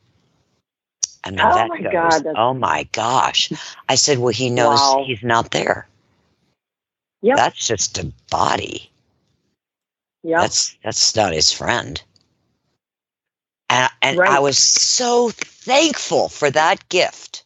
And 1.25 1.41
Oh 1.41 1.55
vet 1.55 1.69
my 1.69 1.81
goes, 1.81 1.93
God, 1.93 2.13
that's- 2.25 2.35
"Oh 2.37 2.53
my 2.55 2.85
gosh!" 2.93 3.53
I 3.89 3.95
said, 3.95 4.19
"Well, 4.19 4.33
he 4.33 4.51
knows 4.51 4.81
Wow. 4.81 5.05
he's 5.07 5.23
not 5.23 5.51
there. 5.53 5.87
Yep. 7.23 7.37
That's 7.37 7.67
just 7.67 7.99
a 7.99 8.13
body. 8.31 8.91
Yep. 10.25 10.41
That's 10.41 10.77
that's 10.83 11.15
not 11.17 11.33
his 11.33 11.53
friend." 11.53 12.03
And, 13.71 13.91
and 14.03 14.21
I 14.21 14.41
was 14.41 14.59
so 14.59 15.31
thankful 15.31 16.29
for 16.29 16.51
that 16.51 16.89
gift. 16.89 17.45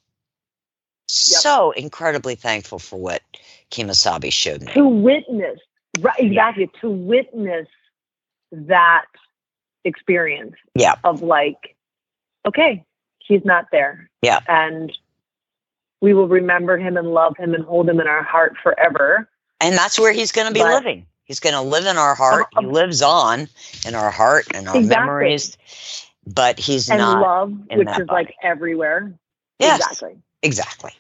So 1.09 1.71
incredibly 1.73 2.35
thankful 2.35 2.79
for 2.79 2.99
what 2.99 3.23
Kimasabi 3.71 4.33
showed 4.33 4.63
me. 4.63 4.73
to 4.73 4.89
witness, 4.89 5.61
right? 6.01 6.19
Exactly. 6.19 6.69
To 6.81 6.91
witness 6.91 7.69
that 8.53 9.05
experience 9.85 10.57
Yeah. 10.75 10.95
of 11.05 11.23
like, 11.23 11.77
okay, 12.45 12.85
he's 13.27 13.45
not 13.45 13.67
there. 13.73 14.09
Yeah. 14.23 14.41
And 14.49 14.93
we 16.01 16.15
will 16.15 16.29
remember 16.29 16.77
him 16.79 16.97
and 16.97 17.09
love 17.13 17.37
him 17.37 17.55
and 17.55 17.65
hold 17.65 17.89
him 17.89 18.01
in 18.01 18.07
our 18.07 18.23
heart 18.23 18.57
forever. 18.63 19.29
And 19.61 19.75
that's 19.77 19.99
where 19.99 20.13
he's 20.13 20.33
going 20.33 20.47
to 20.49 20.53
be 20.55 20.61
But- 20.61 20.75
living. 20.75 21.07
He's 21.25 21.41
going 21.41 21.55
to 21.55 21.61
live 21.61 21.87
in 21.87 21.97
our 21.97 22.15
heart. 22.15 22.47
He 22.53 22.65
Um, 22.65 22.71
lives 22.73 23.03
on 23.03 23.49
in 23.85 23.97
our 23.97 24.13
heart 24.13 24.47
and 24.55 24.69
our 24.69 24.77
Exactly. 24.77 25.01
memories. 25.07 25.57
But 26.25 26.59
he's 26.61 26.89
and 26.89 27.01
not. 27.01 27.21
love, 27.21 27.53
which 27.73 27.89
is 27.99 28.07
like 28.09 28.33
everywhere. 28.45 29.13
Yes, 29.59 29.81
Exactly. 29.81 30.19
exactly. 30.43 30.93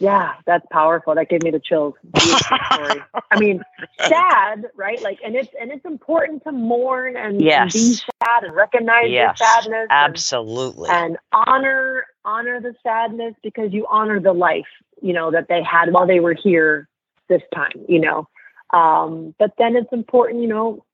Yeah, 0.00 0.34
that's 0.46 0.64
powerful. 0.70 1.14
That 1.16 1.28
gave 1.28 1.42
me 1.42 1.50
the 1.50 1.58
chills. 1.58 1.94
I 2.14 3.02
mean, 3.38 3.62
sad, 4.08 4.66
right? 4.76 5.02
Like, 5.02 5.18
and 5.24 5.34
it's 5.34 5.48
and 5.60 5.72
it's 5.72 5.84
important 5.84 6.44
to 6.44 6.52
mourn 6.52 7.16
and, 7.16 7.42
and 7.42 7.72
be 7.72 7.94
sad 7.94 8.44
and 8.44 8.54
recognize 8.54 9.10
Yes, 9.10 9.38
your 9.40 9.46
sadness 9.48 9.86
Absolutely. 9.90 10.88
and 10.90 11.16
honor 11.32 12.06
honor 12.24 12.60
the 12.60 12.74
sadness 12.82 13.34
because 13.42 13.72
you 13.72 13.86
honor 13.90 14.20
the 14.20 14.32
life 14.32 14.66
you 15.02 15.12
know 15.12 15.30
that 15.32 15.48
they 15.48 15.62
had 15.62 15.92
while 15.92 16.06
they 16.06 16.20
were 16.20 16.34
here 16.34 16.88
this 17.28 17.42
time. 17.54 17.84
You 17.88 18.00
know, 18.00 18.28
um, 18.70 19.34
but 19.38 19.52
then 19.58 19.74
it's 19.74 19.92
important, 19.92 20.42
you 20.42 20.48
know. 20.48 20.84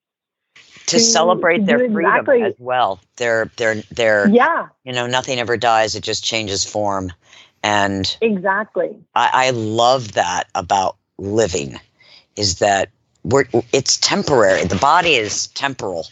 to 0.86 0.96
to- 0.96 0.98
celebrate 1.00 1.66
their 1.66 1.78
freedom 1.78 1.96
exactly- 1.96 2.42
as 2.42 2.54
well. 2.58 3.00
Their 3.16 3.50
their 3.58 3.74
their 3.90 4.28
Yeah, 4.30 4.68
you 4.82 4.92
know, 4.94 5.06
nothing 5.06 5.38
ever 5.38 5.58
dies, 5.58 5.94
it 5.94 6.02
just 6.02 6.24
changes 6.24 6.64
form. 6.64 7.12
And 7.64 8.16
exactly. 8.20 8.94
I, 9.14 9.30
I 9.32 9.50
love 9.50 10.12
that 10.12 10.44
about 10.54 10.96
living 11.16 11.80
is 12.36 12.58
that 12.58 12.90
we're 13.22 13.46
it's 13.72 13.96
temporary. 13.96 14.64
The 14.64 14.76
body 14.76 15.14
is 15.14 15.46
temporal, 15.48 16.06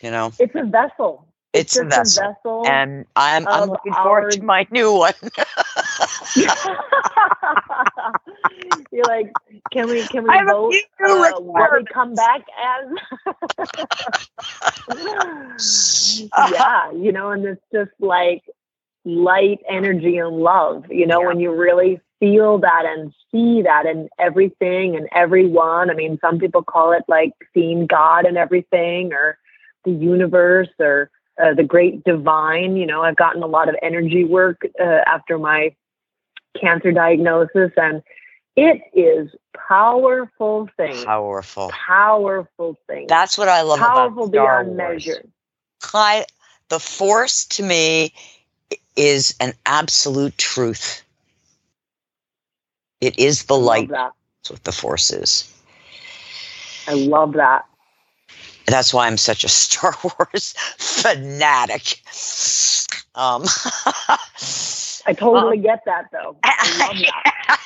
you 0.00 0.12
know. 0.12 0.32
It's 0.38 0.54
a 0.54 0.62
vessel. 0.62 1.26
It's, 1.52 1.76
a 1.76 1.84
just 1.88 2.20
vessel. 2.20 2.62
And 2.66 3.06
I'm 3.16 3.48
I'm 3.48 3.70
looking 3.70 3.92
forward 3.92 4.30
to 4.32 4.42
my 4.44 4.68
new 4.70 4.92
one. 4.92 5.14
You're 8.92 9.04
like, 9.04 9.32
can 9.72 9.88
we 9.88 10.06
can 10.06 10.22
we 10.22 10.30
I 10.30 10.44
vote 10.44 10.74
uh, 11.04 11.32
what 11.40 11.72
we 11.72 11.84
come 11.92 12.14
back 12.14 12.44
as? 12.62 12.86
yeah, 16.52 16.92
you 16.92 17.10
know, 17.10 17.30
and 17.30 17.44
it's 17.44 17.64
just 17.72 17.90
like 17.98 18.44
light 19.04 19.60
energy 19.68 20.18
and 20.18 20.36
love. 20.38 20.84
You 20.90 21.06
know, 21.06 21.20
Yeah. 21.20 21.26
when 21.28 21.40
you 21.40 21.54
really 21.54 22.00
feel 22.20 22.58
that 22.58 22.84
and 22.86 23.12
see 23.30 23.62
that 23.62 23.86
in 23.86 24.08
everything 24.18 24.96
and 24.96 25.08
everyone. 25.14 25.90
I 25.90 25.94
mean, 25.94 26.18
some 26.20 26.38
people 26.38 26.62
call 26.62 26.92
it 26.92 27.02
like 27.08 27.32
seeing 27.52 27.86
God 27.86 28.24
and 28.24 28.36
everything 28.38 29.12
or 29.12 29.38
the 29.84 29.90
universe 29.90 30.68
or 30.80 31.10
uh, 31.42 31.52
the 31.54 31.64
great 31.64 32.02
divine. 32.04 32.76
You 32.76 32.86
know, 32.86 33.02
I've 33.02 33.16
gotten 33.16 33.42
a 33.42 33.46
lot 33.46 33.68
of 33.68 33.76
energy 33.82 34.24
work 34.24 34.62
uh, 34.80 35.00
after 35.06 35.38
my 35.38 35.74
cancer 36.58 36.92
diagnosis, 36.92 37.72
and 37.76 38.02
it 38.56 38.80
is 38.94 39.28
powerful 39.68 40.68
thing. 40.76 41.04
Powerful. 41.04 41.70
Powerful 41.70 42.76
thing. 42.86 43.06
That's 43.08 43.36
what 43.36 43.48
I 43.48 43.62
love 43.62 43.80
powerful 43.80 44.24
about 44.24 44.34
Star 44.34 44.64
beyond 44.64 44.78
Wars. 44.78 45.04
measure. 45.04 45.24
I, 45.92 46.26
the 46.68 46.78
Force 46.78 47.44
to 47.46 47.62
me 47.62 48.14
is 48.96 49.34
an 49.40 49.52
absolute 49.66 50.36
truth. 50.38 51.02
It 53.00 53.18
is 53.18 53.44
the 53.44 53.56
light. 53.56 53.90
Love 53.90 53.98
that. 53.98 54.12
That's 54.42 54.50
what 54.50 54.64
the 54.64 54.72
Force 54.72 55.12
is. 55.12 55.50
I 56.86 56.94
love 56.94 57.32
that. 57.34 57.64
That's 58.66 58.94
why 58.94 59.06
I'm 59.06 59.16
such 59.16 59.44
a 59.44 59.48
Star 59.48 59.94
Wars 60.02 60.54
fanatic. 60.78 62.00
Um, 63.14 63.44
I 65.06 65.12
totally 65.12 65.58
get 65.62 65.84
that 65.86 66.06
though. 66.12 66.36
I 66.44 67.04
that. 67.24 67.60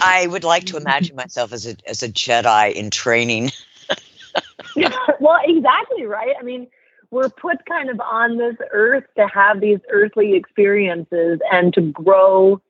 I 0.00 0.26
would 0.26 0.44
like 0.44 0.64
to 0.66 0.76
imagine 0.76 1.16
myself 1.16 1.52
as 1.52 1.66
a 1.66 1.76
as 1.86 2.02
a 2.02 2.08
Jedi 2.08 2.72
in 2.72 2.90
training. 2.90 3.50
well, 5.20 5.38
exactly 5.44 6.04
right. 6.04 6.34
I 6.38 6.42
mean, 6.42 6.66
we're 7.16 7.30
put 7.30 7.64
kind 7.66 7.90
of 7.90 8.00
on 8.00 8.36
this 8.36 8.56
earth 8.72 9.04
to 9.16 9.26
have 9.28 9.60
these 9.60 9.80
earthly 9.90 10.34
experiences 10.36 11.40
and 11.52 11.72
to 11.74 11.80
grow 11.92 12.60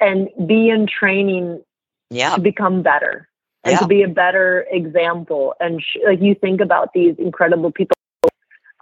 and 0.00 0.28
be 0.46 0.68
in 0.70 0.86
training 0.86 1.62
Yeah, 2.10 2.34
to 2.36 2.40
become 2.40 2.82
better 2.82 3.28
and 3.64 3.72
Yeah. 3.72 3.78
to 3.80 3.86
be 3.86 4.02
a 4.02 4.08
better 4.08 4.66
example. 4.70 5.54
And 5.60 5.82
sh- 5.82 5.98
like 6.06 6.20
you 6.20 6.34
think 6.34 6.60
about 6.60 6.92
these 6.94 7.16
incredible 7.18 7.70
people, 7.72 7.94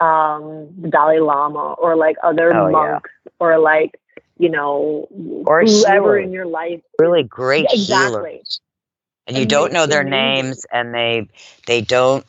um, 0.01 0.69
the 0.81 0.89
Dalai 0.89 1.19
Lama 1.21 1.75
or 1.75 1.97
like 1.97 2.17
other 2.23 2.53
Oh, 2.55 2.69
yeah. 2.69 2.73
monks 2.73 3.11
or 3.41 3.59
like, 3.59 3.99
you 4.39 4.49
know, 4.51 5.09
Or 5.47 5.61
whoever 5.63 6.19
healers. 6.19 6.25
in 6.27 6.33
your 6.33 6.47
life. 6.47 6.81
really 7.01 7.25
great 7.25 7.65
Yeah, 7.65 7.73
exactly. 7.73 8.31
healers. 8.31 8.61
And 9.27 9.37
you 9.37 9.43
And 9.43 9.51
don't 9.51 9.73
know 9.73 9.87
their 9.87 10.05
names, 10.05 10.65
and 10.73 10.95
they 10.95 11.29
they 11.67 11.81
don't. 11.83 12.25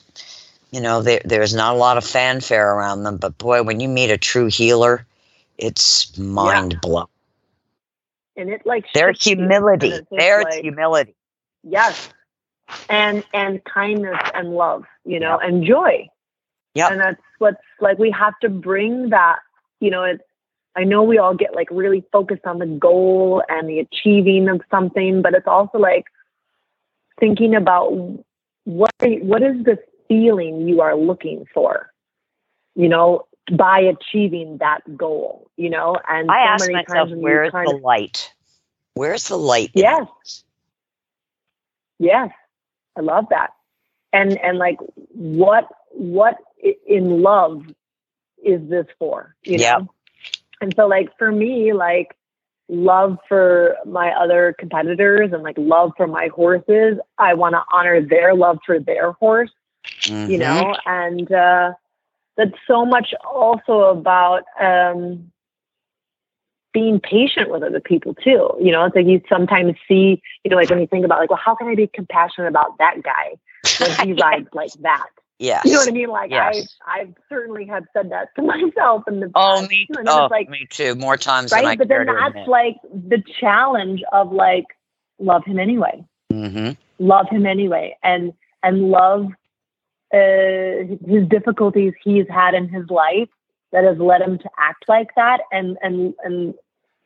You 0.71 0.81
know, 0.81 1.01
there 1.01 1.21
there's 1.25 1.53
not 1.55 1.75
a 1.75 1.77
lot 1.77 1.97
of 1.97 2.03
fanfare 2.05 2.73
around 2.75 3.03
them. 3.03 3.17
But 3.17 3.37
boy, 3.37 3.63
when 3.63 3.79
you 3.79 3.87
meet 3.89 4.11
a 4.11 4.17
true 4.17 4.47
healer, 4.47 5.05
it's 5.57 6.17
mind 6.17 6.79
blowing. 6.81 7.07
And 8.37 8.49
it 8.49 8.61
like 8.65 8.85
Their 8.93 9.11
humility, 9.11 9.87
And 9.87 9.93
it's 10.01 10.09
just 10.09 10.19
their 10.19 10.43
like- 10.43 10.61
humility. 10.61 11.15
Yes. 11.63 12.09
And 12.87 13.23
and 13.33 13.63
kindness 13.63 14.19
and 14.35 14.51
love, 14.51 14.85
you 15.03 15.19
know, 15.19 15.39
and 15.39 15.63
joy. 15.65 16.07
yeah 16.75 16.89
And 16.91 17.01
that's 17.01 17.21
what's 17.39 17.57
like 17.81 17.97
we 17.97 18.11
have 18.11 18.37
to 18.41 18.49
bring 18.49 19.09
that, 19.09 19.39
you 19.79 19.89
know, 19.89 20.03
it's 20.03 20.21
I 20.75 20.83
know 20.83 21.01
we 21.01 21.17
all 21.17 21.33
get 21.33 21.55
like 21.55 21.67
really 21.71 22.03
focused 22.11 22.45
on 22.45 22.59
the 22.59 22.67
goal 22.67 23.41
and 23.49 23.67
the 23.67 23.79
achieving 23.79 24.47
of 24.49 24.61
something, 24.69 25.23
but 25.23 25.33
it's 25.33 25.47
also 25.47 25.79
like 25.79 26.05
thinking 27.19 27.55
about 27.55 27.89
what 28.65 28.91
what 29.01 29.41
is 29.41 29.63
the 29.63 29.79
feeling 30.09 30.67
you 30.67 30.81
are 30.81 30.95
looking 30.97 31.45
for, 31.53 31.91
you 32.75 32.89
know, 32.89 33.25
by 33.55 33.79
achieving 33.79 34.57
that 34.57 34.81
goal, 34.97 35.49
you 35.55 35.69
know. 35.69 35.95
And 36.09 36.29
I 36.29 36.43
so 36.45 36.49
ask 36.49 36.61
many 36.61 36.73
myself, 36.73 36.87
times 36.89 37.11
when 37.11 37.19
you 37.19 37.23
where's 37.23 37.53
the 37.53 37.75
of- 37.75 37.81
light? 37.81 38.33
Where's 38.95 39.27
the 39.29 39.37
light? 39.37 39.71
Yes. 39.73 40.43
Yes, 41.99 42.29
I 42.97 43.01
love 43.01 43.25
that. 43.29 43.51
And 44.13 44.37
and 44.39 44.57
like 44.57 44.77
what 45.13 45.67
what 45.91 46.37
in 46.87 47.21
love 47.21 47.63
is 48.43 48.67
this 48.69 48.85
for? 48.97 49.35
You 49.43 49.57
Yeah. 49.59 49.77
know? 49.77 49.93
And 50.61 50.73
so 50.75 50.87
like 50.87 51.09
for 51.17 51.31
me, 51.31 51.73
like 51.73 52.15
love 52.67 53.17
for 53.27 53.75
my 53.85 54.11
other 54.11 54.55
competitors 54.57 55.31
and 55.33 55.43
like 55.43 55.57
love 55.57 55.91
for 55.97 56.07
my 56.07 56.27
horses, 56.27 56.99
I 57.17 57.33
want 57.33 57.53
to 57.53 57.63
honor 57.71 58.01
their 58.01 58.35
love 58.35 58.59
for 58.65 58.79
their 58.79 59.13
horse, 59.13 59.51
you 60.25 60.37
Mhm. 60.37 60.39
know, 60.39 60.75
and 60.85 61.31
uh 61.31 61.73
that's 62.37 62.55
so 62.67 62.85
much 62.85 63.13
also 63.25 63.81
about 63.85 64.43
um, 64.59 65.31
being 66.73 66.99
patient 66.99 67.49
with 67.49 67.63
other 67.63 67.79
people 67.79 68.13
too. 68.15 68.49
You 68.61 68.71
know, 68.71 68.85
it's 68.85 68.95
like 68.95 69.05
you 69.05 69.21
sometimes 69.27 69.73
see, 69.87 70.21
you 70.43 70.51
know, 70.51 70.55
like 70.57 70.69
when 70.69 70.79
you 70.79 70.87
think 70.87 71.05
about 71.05 71.19
like, 71.19 71.29
well, 71.29 71.39
how 71.43 71.55
can 71.55 71.67
I 71.67 71.75
be 71.75 71.87
compassionate 71.87 72.47
about 72.47 72.77
that 72.77 73.01
guy 73.03 73.35
when 73.77 73.95
he 73.95 74.13
rides 74.21 74.47
like 74.53 74.71
that? 74.81 75.07
Yeah, 75.39 75.61
You 75.63 75.71
know 75.73 75.79
what 75.79 75.87
I 75.87 75.91
mean? 75.91 76.09
Like 76.09 76.31
Yes. 76.31 76.77
I, 76.85 77.01
I 77.01 77.07
certainly 77.27 77.65
have 77.67 77.85
said 77.93 78.11
that 78.11 78.29
to 78.35 78.41
myself 78.43 79.03
in 79.07 79.19
the 79.19 79.31
Oh, 79.35 79.61
past, 79.61 79.69
me, 79.69 79.89
and 79.89 80.07
oh, 80.07 80.27
like, 80.29 80.49
me 80.49 80.67
too. 80.69 80.95
More 80.95 81.17
times 81.17 81.51
than 81.51 81.65
I 81.65 81.69
right? 81.69 81.77
But 81.77 81.87
then 81.87 82.05
that's 82.05 82.29
admit. 82.29 82.47
like 82.47 82.75
the 82.93 83.23
challenge 83.39 84.01
of 84.11 84.31
like 84.31 84.65
love 85.19 85.43
him 85.45 85.59
anyway, 85.59 86.03
hmm 86.31 86.71
love 86.99 87.27
him 87.29 87.45
anyway, 87.45 87.97
and 88.03 88.33
and 88.63 88.89
love 88.89 89.27
uh, 90.13 90.95
his 91.07 91.27
difficulties 91.27 91.93
he's 92.03 92.27
had 92.29 92.53
in 92.53 92.67
his 92.69 92.89
life 92.89 93.29
that 93.71 93.83
has 93.83 93.97
led 93.99 94.21
him 94.21 94.37
to 94.39 94.49
act 94.57 94.85
like 94.87 95.09
that, 95.15 95.41
and 95.51 95.77
and 95.81 96.13
and 96.23 96.53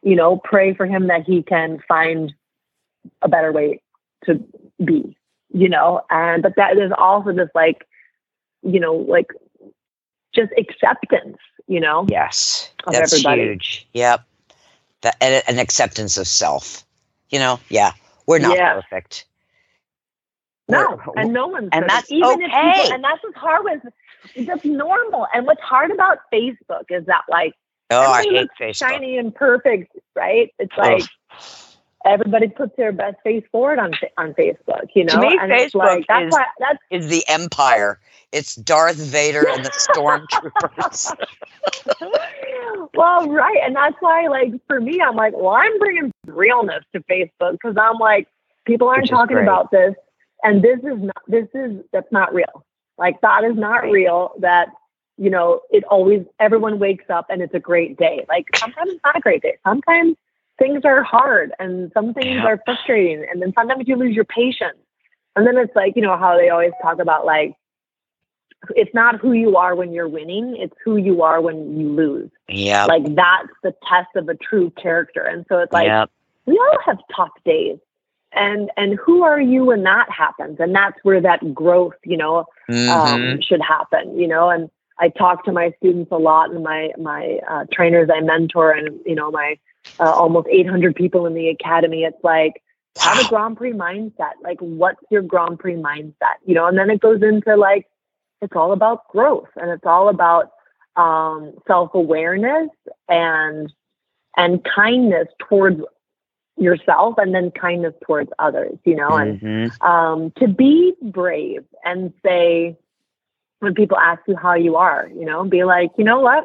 you 0.01 0.15
know 0.15 0.37
pray 0.43 0.73
for 0.73 0.85
him 0.85 1.07
that 1.07 1.23
he 1.25 1.43
can 1.43 1.79
find 1.87 2.33
a 3.21 3.27
better 3.27 3.51
way 3.51 3.81
to 4.25 4.41
be, 4.83 5.17
you 5.53 5.67
know, 5.69 6.01
and 6.09 6.41
but 6.41 6.55
that 6.55 6.77
is 6.77 6.91
also 6.97 7.33
this 7.33 7.49
like, 7.53 7.85
you 8.61 8.79
know, 8.79 8.93
like 8.95 9.27
just 10.33 10.51
acceptance, 10.57 11.37
you 11.67 11.79
know, 11.79 12.05
Yes, 12.09 12.71
Of 12.85 12.93
that's 12.93 13.13
everybody. 13.13 13.41
huge. 13.43 13.87
Yep, 13.93 14.23
that 15.01 15.17
and 15.21 15.43
an 15.47 15.59
acceptance 15.59 16.17
of 16.17 16.27
self. 16.27 16.85
You 17.29 17.39
know, 17.39 17.59
yeah, 17.69 17.91
we're 18.27 18.39
not 18.39 18.57
Yeah. 18.57 18.73
perfect. 18.75 19.25
No, 20.69 20.99
We're- 21.05 21.13
and 21.17 21.33
no 21.33 21.47
one's 21.47 21.69
and 21.71 21.85
that's 21.89 22.11
even 22.11 22.41
if 22.41 22.51
okay. 22.51 22.71
people, 22.75 22.93
and 22.93 23.03
that's 23.03 23.23
what's 23.23 23.37
hard 23.37 23.63
with 23.65 24.47
that's 24.47 24.65
normal. 24.65 25.27
And 25.33 25.45
what's 25.45 25.61
hard 25.61 25.91
about 25.91 26.19
Facebook 26.31 26.85
is 26.89 27.05
that 27.07 27.23
like 27.29 27.53
oh, 27.91 27.99
I 27.99 28.23
hate 28.23 28.49
Facebook. 28.59 28.75
shiny 28.75 29.17
and 29.17 29.35
perfect, 29.35 29.95
right? 30.15 30.53
It's 30.59 30.75
like 30.77 31.03
everybody 32.05 32.47
puts 32.47 32.75
their 32.77 32.91
best 32.91 33.17
face 33.23 33.43
forward 33.51 33.79
on 33.79 33.91
on 34.17 34.33
Facebook, 34.35 34.87
you 34.95 35.03
know. 35.03 35.15
To 35.15 35.19
me, 35.19 35.37
and 35.39 35.51
Facebook 35.51 35.75
like 35.75 36.05
that's 36.07 36.27
is- 36.27 36.31
why 36.31 36.45
that's 36.59 36.79
Is 36.91 37.09
the 37.09 37.23
Empire? 37.27 37.99
It's 38.31 38.55
Darth 38.55 38.95
Vader 38.95 39.47
and 39.47 39.63
the 39.63 39.69
Stormtroopers. 39.69 41.15
well, 42.95 43.29
right, 43.29 43.57
and 43.63 43.75
that's 43.75 43.95
why, 43.99 44.27
like, 44.27 44.53
for 44.65 44.81
me, 44.81 44.99
I'm 45.01 45.15
like, 45.15 45.33
well, 45.35 45.53
I'm 45.53 45.77
bringing 45.77 46.11
realness 46.25 46.83
to 46.93 47.01
Facebook 47.01 47.51
because 47.51 47.75
I'm 47.79 47.97
like, 47.99 48.27
people 48.65 48.87
aren't 48.87 49.07
talking 49.07 49.35
great. 49.35 49.43
about 49.43 49.69
this, 49.69 49.93
and 50.43 50.61
this 50.61 50.79
is 50.79 51.01
not, 51.01 51.23
this 51.27 51.47
is 51.53 51.83
that's 51.91 52.11
not 52.11 52.33
real. 52.33 52.65
Like, 52.97 53.21
that 53.21 53.43
is 53.43 53.55
not 53.55 53.83
real. 53.83 54.33
That 54.39 54.67
you 55.17 55.29
know, 55.29 55.61
it 55.69 55.83
always 55.85 56.25
everyone 56.39 56.79
wakes 56.79 57.05
up 57.09 57.27
and 57.29 57.41
it's 57.41 57.53
a 57.53 57.59
great 57.59 57.97
day. 57.97 58.25
Like, 58.27 58.45
sometimes 58.55 58.91
it's 58.91 59.03
not 59.03 59.15
a 59.15 59.21
great 59.21 59.41
day. 59.41 59.57
Sometimes 59.63 60.15
things 60.59 60.85
are 60.85 61.03
hard, 61.03 61.51
and 61.59 61.91
some 61.93 62.13
things 62.13 62.41
are 62.43 62.59
frustrating, 62.65 63.25
and 63.31 63.41
then 63.41 63.53
sometimes 63.53 63.87
you 63.87 63.95
lose 63.95 64.15
your 64.15 64.25
patience. 64.25 64.77
And 65.35 65.47
then 65.47 65.57
it's 65.57 65.75
like, 65.75 65.95
you 65.95 66.01
know, 66.03 66.15
how 66.15 66.37
they 66.37 66.49
always 66.49 66.73
talk 66.81 66.99
about 66.99 67.25
like, 67.25 67.55
it's 68.75 68.93
not 68.93 69.19
who 69.19 69.31
you 69.33 69.57
are 69.57 69.75
when 69.75 69.91
you're 69.91 70.07
winning, 70.07 70.55
it's 70.57 70.75
who 70.85 70.97
you 70.97 71.21
are 71.21 71.41
when 71.41 71.77
you 71.77 71.89
lose 71.89 72.29
Yeah. 72.47 72.85
like 72.85 73.03
that's 73.15 73.49
the 73.61 73.73
test 73.89 74.15
of 74.15 74.29
a 74.29 74.35
true 74.35 74.71
character 74.71 75.21
and 75.21 75.45
so 75.49 75.59
it's 75.59 75.73
like 75.73 75.87
yep. 75.87 76.09
we 76.45 76.57
all 76.57 76.77
have 76.85 76.97
tough 77.15 77.31
days 77.45 77.77
and 78.35 78.69
and 78.77 78.97
who 79.03 79.23
are 79.23 79.39
you 79.41 79.65
when 79.65 79.83
that 79.83 80.09
happens? 80.09 80.57
And 80.59 80.73
that's 80.75 80.97
where 81.03 81.21
that 81.21 81.53
growth 81.53 81.95
you 82.03 82.17
know 82.17 82.45
Mhm. 82.69 82.89
um, 82.89 83.41
should 83.41 83.61
happen 83.61 84.17
you 84.17 84.27
know? 84.27 84.49
And 84.49 84.69
i 84.99 85.09
talk 85.09 85.43
to 85.45 85.51
my 85.51 85.73
students 85.77 86.11
a 86.11 86.17
lot 86.17 86.51
and 86.51 86.63
my 86.63 86.91
my 86.99 87.39
uh, 87.49 87.65
trainers 87.71 88.09
i 88.13 88.19
mentor 88.21 88.71
and 88.71 88.99
you 89.05 89.15
know 89.15 89.31
my 89.31 89.57
uh, 89.99 90.11
almost 90.11 90.47
800 90.49 90.95
people 90.95 91.25
in 91.27 91.33
the 91.33 91.49
academy. 91.49 92.03
It's 92.03 92.23
like 92.23 92.61
have 92.99 93.19
a 93.19 93.25
grand 93.25 93.57
prix 93.57 93.73
mindset. 93.73 94.33
Like 94.43 94.59
what's 94.59 95.01
your 95.09 95.21
grand 95.21 95.59
prix 95.59 95.75
mindset? 95.75 96.37
You 96.45 96.55
know 96.55 96.65
and 96.67 96.77
then 96.77 96.89
it 96.89 96.99
goes 97.01 97.21
into 97.21 97.55
like 97.55 97.87
it's 98.41 98.55
all 98.55 98.71
about 98.71 99.07
growth 99.09 99.49
and 99.55 99.69
it's 99.71 99.85
all 99.85 100.09
about 100.09 100.51
um, 100.95 101.53
self-awareness 101.67 102.69
and 103.09 103.71
and 104.37 104.63
kindness 104.63 105.27
towards 105.49 105.81
yourself 106.57 107.15
and 107.17 107.33
then 107.33 107.51
kindness 107.51 107.93
towards 108.05 108.29
others 108.39 108.77
you 108.85 108.95
know 108.95 109.09
and 109.09 109.41
Mhm. 109.41 109.81
um, 109.81 110.31
to 110.37 110.47
be 110.47 110.93
brave 111.01 111.63
and 111.83 112.13
say 112.25 112.77
when 113.59 113.73
people 113.73 113.97
ask 113.97 114.21
you 114.27 114.35
how 114.35 114.53
you 114.53 114.75
are 114.75 115.09
you 115.15 115.25
know 115.25 115.43
be 115.43 115.63
like 115.63 115.91
you 115.97 116.03
know 116.03 116.19
what 116.19 116.43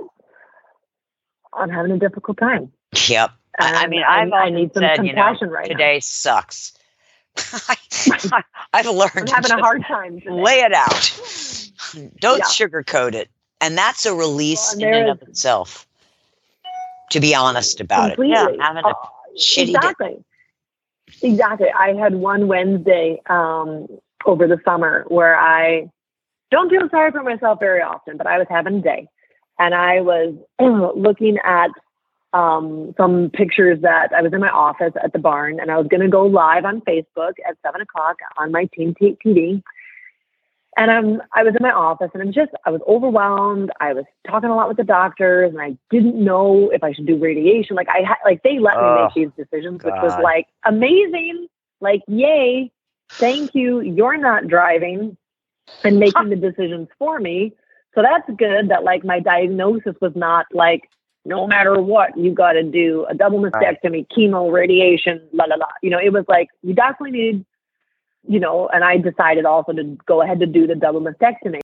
i'm 1.53 1.69
having 1.69 1.93
a 1.93 1.99
difficult 1.99 2.39
time 2.39 2.73
Yep. 3.09 3.31
I, 3.61 3.85
I 3.85 3.87
mean, 3.89 4.03
I- 4.03 4.23
I've 4.23 4.33
I 4.33 4.49
need 4.51 4.73
some 4.73 4.83
said, 4.83 4.99
you 5.05 5.13
know, 5.13 5.23
compassion 5.23 5.51
right 5.51 5.69
now. 5.69 5.73
today 5.77 6.01
sucks. 6.01 6.73
I, 7.69 7.77
have 8.73 8.87
learned 8.87 9.11
i'm 9.17 9.27
having 9.27 9.51
a 9.51 9.59
hard 9.59 9.85
time 9.87 10.21
today. 10.21 10.31
lay 10.31 10.61
it 10.61 10.73
out. 10.73 11.13
Don't 12.21 12.39
Yeah. 12.39 12.45
sugarcoat 12.45 13.15
it. 13.15 13.29
And 13.61 13.77
that's 13.77 14.07
a 14.07 14.15
release 14.15 14.75
Well, 14.79 14.89
in 14.89 14.95
and 14.95 15.11
of 15.11 15.23
itself. 15.23 15.87
To 17.11 17.21
be 17.21 17.35
honest 17.35 17.81
about 17.81 18.13
it. 18.13 18.19
Yeah, 18.27 18.47
Shitty 19.39 19.67
day. 19.67 19.73
exactly. 19.73 20.25
Exactly. 21.23 21.69
I 21.71 21.95
had 21.95 22.15
one 22.15 22.49
Wednesday 22.49 23.21
um, 23.31 23.87
over 24.27 24.47
the 24.47 24.61
summer 24.65 25.05
where 25.09 25.37
I 25.37 25.91
don't 26.51 26.71
feel 26.71 26.89
sorry 26.91 27.11
for 27.11 27.23
myself 27.23 27.61
very 27.61 27.83
often, 27.83 28.17
but 28.17 28.27
I 28.27 28.39
was 28.39 28.47
having 28.51 28.77
a 28.77 28.81
day, 28.81 29.09
and 29.59 29.75
I 29.75 30.01
was 30.01 30.35
looking 30.97 31.39
at 31.45 31.71
um, 32.33 32.95
some 32.97 33.31
pictures 33.33 33.81
that 33.83 34.13
I 34.13 34.23
was 34.23 34.33
in 34.33 34.41
my 34.41 34.51
office 34.51 34.93
at 35.03 35.13
the 35.13 35.19
barn, 35.19 35.61
and 35.61 35.71
I 35.71 35.79
was 35.79 35.87
going 35.89 36.03
to 36.03 36.09
go 36.09 36.27
live 36.27 36.65
on 36.65 36.81
Facebook 36.83 37.35
at 37.49 37.57
seven 37.65 37.81
o'clock 37.81 38.17
on 38.37 38.53
my 38.53 38.69
Team 38.75 38.95
TV. 39.01 39.63
And 40.79 40.91
I'm, 40.93 41.23
I 41.35 41.43
was 41.43 41.55
in 41.57 41.63
my 41.63 41.73
office 41.73 42.11
and 42.15 42.23
I'm 42.23 42.33
just, 42.33 42.53
I 42.65 42.71
was 42.71 42.81
overwhelmed. 42.89 43.71
I 43.81 43.95
was 43.95 44.05
talking 44.29 44.49
a 44.49 44.57
lot 44.57 44.69
with 44.69 44.79
the 44.79 44.85
doctors 44.85 45.51
and 45.53 45.61
I 45.61 45.77
didn't 45.91 46.17
know 46.17 46.71
if 46.73 46.85
I 46.85 46.93
should 46.95 47.07
do 47.07 47.19
radiation. 47.19 47.77
Like 47.77 47.89
I 47.91 48.01
had, 48.07 48.19
like 48.25 48.43
they 48.45 48.61
let 48.61 48.81
me 48.81 48.91
Oh, 48.91 48.93
make 48.93 49.13
these 49.15 49.31
decisions, 49.37 49.83
which 49.83 49.97
was 50.01 50.17
like 50.19 50.47
amazing. 50.65 51.49
Like, 51.81 52.03
yay. 52.09 52.73
Thank 53.21 53.53
you. 53.55 53.81
You're 53.81 54.19
not 54.19 54.49
driving 54.49 55.17
and 55.85 55.99
making 55.99 56.31
the 56.31 56.37
decisions 56.37 56.89
for 56.99 57.19
me. 57.21 57.55
So 57.95 58.03
that's 58.03 58.29
good 58.39 58.69
that 58.71 58.85
like 58.85 59.05
my 59.05 59.21
diagnosis 59.21 59.97
was 60.01 60.13
not 60.15 60.47
like, 60.53 60.83
no 61.25 61.47
matter 61.47 61.81
what, 61.81 62.17
you 62.17 62.33
got 62.33 62.53
to 62.53 62.63
do 62.63 63.07
a 63.11 63.15
double 63.15 63.41
Right. 63.53 63.79
mastectomy, 63.83 64.07
chemo, 64.17 64.53
radiation, 64.53 65.29
la 65.33 65.47
la 65.47 65.57
la. 65.57 65.67
You 65.83 65.91
know, 65.91 65.99
it 65.99 66.13
was 66.13 66.25
like, 66.29 66.49
you 66.63 66.75
definitely 66.75 67.19
need 67.19 67.47
you 68.27 68.41
know, 68.41 68.69
and 68.73 68.85
I 68.85 68.97
decided 68.97 69.45
also 69.45 69.73
to 69.73 69.97
go 70.07 70.23
ahead 70.23 70.41
to 70.41 70.47
do 70.47 70.67
the 70.67 70.75
double 70.75 71.01
mastectomy. 71.01 71.61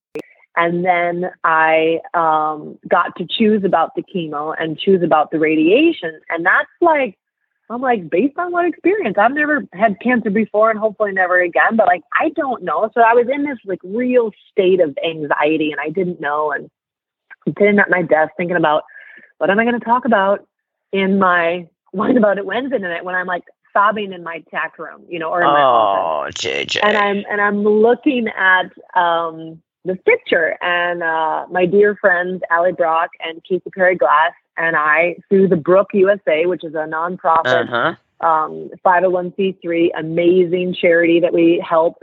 And 0.57 0.85
then 0.85 1.31
I 1.43 1.99
um, 2.15 2.79
got 2.89 3.17
to 3.17 3.27
choose 3.29 3.65
about 3.65 3.91
the 3.97 4.03
chemo 4.03 4.55
and 4.59 4.79
choose 4.79 5.03
about 5.03 5.31
the 5.31 5.39
radiation. 5.39 6.21
And 6.29 6.47
that's 6.47 6.71
like, 6.81 7.19
I'm 7.71 7.81
like, 7.81 8.09
based 8.09 8.39
on 8.39 8.53
what 8.53 8.67
experience? 8.67 9.17
I've 9.19 9.33
never 9.33 9.65
had 9.73 9.99
cancer 10.01 10.31
before 10.31 10.71
and 10.71 10.79
hopefully 10.79 11.13
never 11.13 11.41
again, 11.41 11.77
but 11.77 11.87
like, 11.87 12.03
I 12.21 12.29
don't 12.31 12.63
know. 12.63 12.91
So 12.95 13.01
I 13.01 13.15
was 13.15 13.27
in 13.33 13.45
this 13.45 13.59
like 13.65 13.81
real 13.83 14.31
state 14.53 14.81
of 14.81 14.97
anxiety 15.05 15.73
and 15.73 15.81
I 15.81 15.89
didn't 15.89 16.21
know. 16.21 16.53
And 16.53 16.71
I'm 17.47 17.55
sitting 17.59 17.79
at 17.79 17.91
my 17.91 18.03
desk 18.03 18.33
thinking 18.37 18.57
about 18.57 18.85
what 19.39 19.51
am 19.51 19.59
I 19.59 19.65
going 19.65 19.79
to 19.79 19.85
talk 19.85 20.05
about 20.05 20.47
in 20.93 21.19
my 21.19 21.69
Wine 21.93 22.17
About 22.17 22.39
It 22.39 22.47
Wednesday 22.47 22.79
night 22.79 23.05
when 23.05 23.15
I'm 23.15 23.27
like 23.27 23.45
sobbing 23.75 24.13
in 24.13 24.23
my 24.23 24.43
tack 24.51 24.79
room, 24.79 25.05
you 25.09 25.19
know, 25.19 25.29
or 25.29 25.43
in 25.43 25.49
my 25.49 25.61
office 25.61 26.47
Oh, 26.47 26.49
JJ. 26.49 26.79
and 26.83 26.97
I'm 26.97 27.25
and 27.31 27.41
I'm 27.41 27.63
looking 27.63 28.29
at 28.29 28.73
um, 28.99 29.61
this 29.85 29.99
picture, 30.07 30.57
and 30.63 31.03
uh, 31.03 31.47
my 31.51 31.67
dear 31.67 31.95
friends 31.97 32.41
Allie 32.51 32.73
Brock 32.73 33.11
and 33.21 33.43
Kasey 33.45 33.71
Perry 33.75 33.97
Glass 33.97 34.33
and 34.57 34.77
I, 34.77 35.17
through 35.29 35.49
the 35.49 35.57
Brooke 35.57 35.91
USA, 35.93 36.47
which 36.47 36.65
is 36.65 36.75
a 36.75 36.87
nonprofit 36.87 37.69
uh-huh. 37.69 38.27
um, 38.27 38.71
501c3 38.85 39.91
amazing 39.99 40.75
charity 40.81 41.21
that 41.21 41.33
we 41.33 41.63
help 41.69 42.03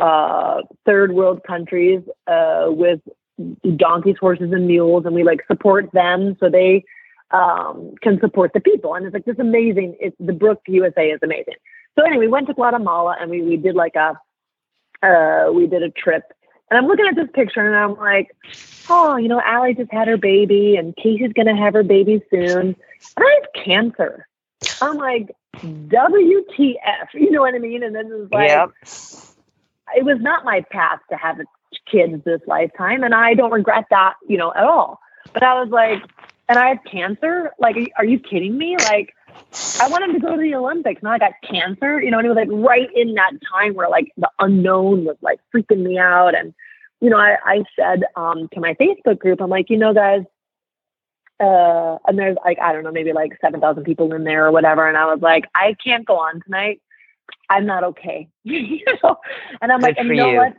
uh, 0.00 0.62
third 0.86 1.12
world 1.12 1.42
countries 1.46 2.00
uh, 2.26 2.66
with 2.68 3.00
donkeys, 3.76 4.16
horses, 4.18 4.52
and 4.52 4.66
mules, 4.66 5.04
and 5.04 5.14
we 5.14 5.22
like 5.22 5.40
support 5.46 5.90
them 5.92 6.36
so 6.40 6.48
they 6.48 6.84
um, 7.32 7.94
can 8.02 8.20
support 8.20 8.52
the 8.52 8.60
people. 8.60 8.94
And 8.94 9.06
it's 9.06 9.14
like 9.14 9.24
this 9.24 9.38
amazing. 9.38 9.96
It's 10.00 10.16
the 10.20 10.32
Brooke 10.32 10.62
USA 10.66 11.10
is 11.10 11.20
amazing. 11.22 11.54
So 11.98 12.04
anyway, 12.04 12.26
we 12.26 12.28
went 12.28 12.46
to 12.48 12.54
Guatemala 12.54 13.16
and 13.20 13.30
we 13.30 13.42
we 13.42 13.56
did 13.56 13.74
like 13.74 13.96
a 13.96 14.18
uh, 15.06 15.52
we 15.52 15.66
did 15.66 15.82
a 15.82 15.90
trip. 15.90 16.24
And 16.70 16.78
I'm 16.78 16.86
looking 16.86 17.06
at 17.06 17.16
this 17.16 17.28
picture 17.34 17.60
and 17.60 17.76
I'm 17.76 17.98
like, 17.98 18.34
oh, 18.88 19.16
you 19.16 19.28
know, 19.28 19.42
Allie 19.44 19.74
just 19.74 19.92
had 19.92 20.08
her 20.08 20.16
baby 20.16 20.76
and 20.76 20.94
Kasey's 20.96 21.32
gonna 21.34 21.56
have 21.56 21.74
her 21.74 21.82
baby 21.82 22.22
soon. 22.30 22.58
And 22.58 22.76
I 23.18 23.40
have 23.40 23.64
cancer. 23.64 24.26
I'm 24.80 24.96
like, 24.96 25.34
WTF, 25.56 26.76
you 27.14 27.30
know 27.30 27.42
what 27.42 27.54
I 27.54 27.58
mean? 27.58 27.82
And 27.82 27.94
then 27.94 28.06
it 28.06 28.14
was 28.14 28.28
like, 28.32 28.48
yep. 28.48 28.70
it 29.96 30.04
was 30.04 30.18
not 30.20 30.44
my 30.44 30.64
path 30.70 31.00
to 31.10 31.16
have 31.16 31.38
kids 31.90 32.24
this 32.24 32.40
lifetime, 32.46 33.02
and 33.02 33.14
I 33.14 33.34
don't 33.34 33.50
regret 33.50 33.84
that, 33.90 34.14
you 34.28 34.38
know, 34.38 34.52
at 34.54 34.64
all. 34.64 34.98
But 35.32 35.42
I 35.42 35.60
was 35.60 35.70
like, 35.70 36.02
and 36.48 36.58
I 36.58 36.68
have 36.68 36.78
cancer. 36.84 37.52
Like, 37.58 37.76
are 37.96 38.04
you 38.04 38.18
kidding 38.18 38.56
me? 38.56 38.76
Like, 38.76 39.14
I 39.80 39.88
wanted 39.88 40.12
to 40.12 40.20
go 40.20 40.36
to 40.36 40.40
the 40.40 40.54
Olympics. 40.54 41.02
Now 41.02 41.12
I 41.12 41.18
got 41.18 41.32
cancer, 41.48 42.00
you 42.00 42.10
know, 42.10 42.18
and 42.18 42.26
it 42.26 42.30
was 42.30 42.36
like 42.36 42.48
right 42.50 42.88
in 42.94 43.14
that 43.14 43.32
time 43.50 43.74
where 43.74 43.88
like 43.88 44.12
the 44.16 44.30
unknown 44.38 45.04
was 45.04 45.16
like 45.20 45.40
freaking 45.54 45.82
me 45.82 45.98
out. 45.98 46.34
And, 46.34 46.54
you 47.00 47.10
know, 47.10 47.18
I, 47.18 47.36
I 47.44 47.64
said 47.78 48.04
um, 48.16 48.48
to 48.52 48.60
my 48.60 48.74
Facebook 48.74 49.18
group, 49.18 49.40
I'm 49.40 49.50
like, 49.50 49.70
you 49.70 49.76
know, 49.76 49.94
guys, 49.94 50.22
uh, 51.40 51.98
and 52.06 52.18
there's 52.18 52.36
like, 52.44 52.58
I 52.60 52.72
don't 52.72 52.84
know, 52.84 52.92
maybe 52.92 53.12
like 53.12 53.32
7,000 53.40 53.84
people 53.84 54.12
in 54.12 54.24
there 54.24 54.46
or 54.46 54.52
whatever. 54.52 54.86
And 54.86 54.96
I 54.96 55.06
was 55.06 55.20
like, 55.20 55.46
I 55.54 55.74
can't 55.82 56.06
go 56.06 56.16
on 56.18 56.40
tonight. 56.42 56.80
I'm 57.50 57.66
not 57.66 57.84
okay. 57.84 58.28
you 58.44 58.84
know? 59.02 59.16
And 59.60 59.72
I'm 59.72 59.80
Good 59.80 59.86
like, 59.86 59.98
and 59.98 60.08
you 60.08 60.14
know 60.16 60.30
you. 60.30 60.36
what? 60.36 60.54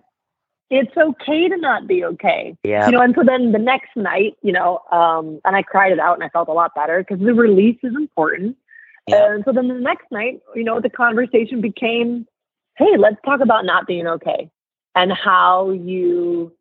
It's 0.69 0.95
okay 0.97 1.49
to 1.49 1.57
not 1.57 1.87
be 1.87 2.03
okay. 2.03 2.57
Yeah. 2.63 2.87
You 2.87 2.93
know, 2.93 3.01
and 3.01 3.13
so 3.15 3.23
then 3.23 3.51
the 3.51 3.59
next 3.59 3.95
night, 3.95 4.37
you 4.41 4.51
know, 4.51 4.79
um, 4.91 5.39
and 5.45 5.55
I 5.55 5.61
cried 5.61 5.91
it 5.91 5.99
out 5.99 6.15
and 6.15 6.23
I 6.23 6.29
felt 6.29 6.47
a 6.47 6.53
lot 6.53 6.73
better 6.73 6.99
because 7.03 7.23
the 7.23 7.33
release 7.33 7.77
is 7.83 7.93
important. 7.95 8.57
Yeah. 9.07 9.33
And 9.33 9.43
so 9.45 9.51
then 9.51 9.67
the 9.67 9.75
next 9.75 10.05
night, 10.11 10.41
you 10.55 10.63
know, 10.63 10.79
the 10.79 10.89
conversation 10.89 11.61
became, 11.61 12.25
hey, 12.77 12.97
let's 12.97 13.17
talk 13.23 13.41
about 13.41 13.65
not 13.65 13.85
being 13.85 14.07
okay 14.07 14.49
and 14.95 15.11
how 15.11 15.69
you 15.71 16.51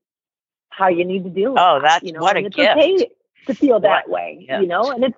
how 0.70 0.88
you 0.88 1.04
need 1.04 1.22
to 1.24 1.30
deal 1.30 1.52
with 1.52 1.60
Oh, 1.62 1.78
that, 1.80 1.88
that's 1.88 2.04
you 2.04 2.12
know, 2.12 2.20
what 2.20 2.36
a 2.36 2.40
it's 2.46 2.56
gift. 2.56 2.70
okay 2.76 3.10
to 3.46 3.54
feel 3.54 3.80
that 3.80 4.08
What- 4.08 4.14
way, 4.14 4.46
you 4.60 4.66
know, 4.66 4.90
and 4.90 5.04
it's 5.04 5.16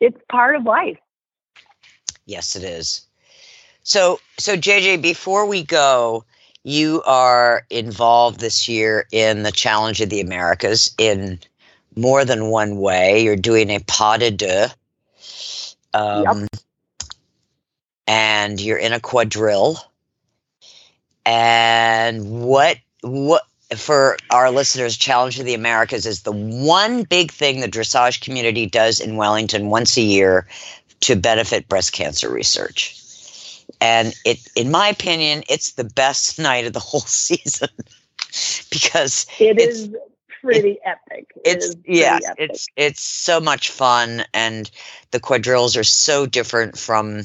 it's 0.00 0.18
part 0.30 0.54
of 0.56 0.64
life. 0.64 0.98
Yes, 2.26 2.54
it 2.56 2.62
is. 2.62 3.06
So, 3.82 4.20
so 4.38 4.56
JJ, 4.56 5.02
before 5.02 5.46
we 5.46 5.64
go, 5.64 6.24
you 6.64 7.02
are 7.06 7.64
involved 7.70 8.40
this 8.40 8.68
year 8.68 9.06
in 9.12 9.42
the 9.42 9.52
Challenge 9.52 10.00
of 10.00 10.10
the 10.10 10.20
Americas 10.20 10.94
in 10.98 11.38
more 11.96 12.24
than 12.24 12.50
one 12.50 12.78
way. 12.78 13.22
You're 13.22 13.36
doing 13.36 13.70
a 13.70 13.80
pas 13.80 14.18
de 14.18 14.30
deux, 14.30 14.66
um, 15.94 16.46
and 18.06 18.60
you're 18.60 18.78
in 18.78 18.92
a 18.92 19.00
quadrille. 19.00 19.78
And 21.24 22.42
what 22.42 22.78
what 23.02 23.42
for 23.76 24.16
our 24.30 24.50
listeners, 24.50 24.96
Challenge 24.96 25.38
of 25.38 25.46
the 25.46 25.54
Americas 25.54 26.04
is 26.04 26.22
the 26.22 26.32
one 26.32 27.04
big 27.04 27.30
thing 27.30 27.60
the 27.60 27.68
dressage 27.68 28.20
community 28.20 28.66
does 28.66 29.00
in 29.00 29.16
Wellington 29.16 29.70
once 29.70 29.96
a 29.96 30.02
year 30.02 30.46
to 31.00 31.16
benefit 31.16 31.68
breast 31.68 31.92
cancer 31.92 32.30
research. 32.30 32.99
And 33.80 34.14
it, 34.24 34.38
in 34.56 34.70
my 34.70 34.88
opinion, 34.88 35.42
it's 35.48 35.72
the 35.72 35.84
best 35.84 36.38
night 36.48 36.66
of 36.66 36.72
the 36.72 36.80
whole 36.80 37.00
season 37.06 37.68
because 38.70 39.26
It 39.38 39.58
It's- 39.58 39.76
is 39.78 39.90
pretty 40.42 40.78
epic. 40.84 41.26
It 41.44 41.44
it's 41.44 41.76
yeah, 41.86 42.18
epic. 42.24 42.34
it's 42.38 42.66
it's 42.76 43.02
so 43.02 43.40
much 43.40 43.70
fun, 43.70 44.24
and 44.32 44.70
the 45.10 45.20
quadrilles 45.20 45.76
are 45.76 45.84
so 45.84 46.26
different 46.26 46.78
from, 46.78 47.22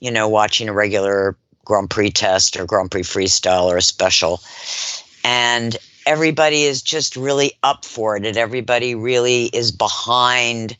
you 0.00 0.10
know, 0.10 0.28
watching 0.28 0.68
a 0.68 0.72
regular 0.72 1.36
Grand 1.64 1.90
Prix 1.90 2.10
test 2.10 2.56
or 2.56 2.64
Grand 2.66 2.90
Prix 2.90 3.02
freestyle 3.02 3.64
or 3.64 3.76
a 3.76 3.82
special, 3.82 4.40
and 5.24 5.76
everybody 6.06 6.62
is 6.62 6.82
just 6.82 7.16
really 7.16 7.52
up 7.62 7.84
for 7.84 8.16
it, 8.16 8.24
and 8.24 8.36
everybody 8.36 8.94
really 8.94 9.46
is 9.46 9.70
behind 9.72 10.76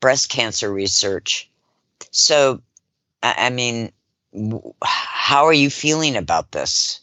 breast 0.00 0.30
cancer 0.30 0.72
research. 0.72 1.50
So, 2.10 2.62
I, 3.22 3.34
I 3.46 3.50
mean, 3.50 3.90
how 4.84 5.44
are 5.44 5.52
you 5.52 5.70
feeling 5.70 6.16
about 6.16 6.52
this? 6.52 7.00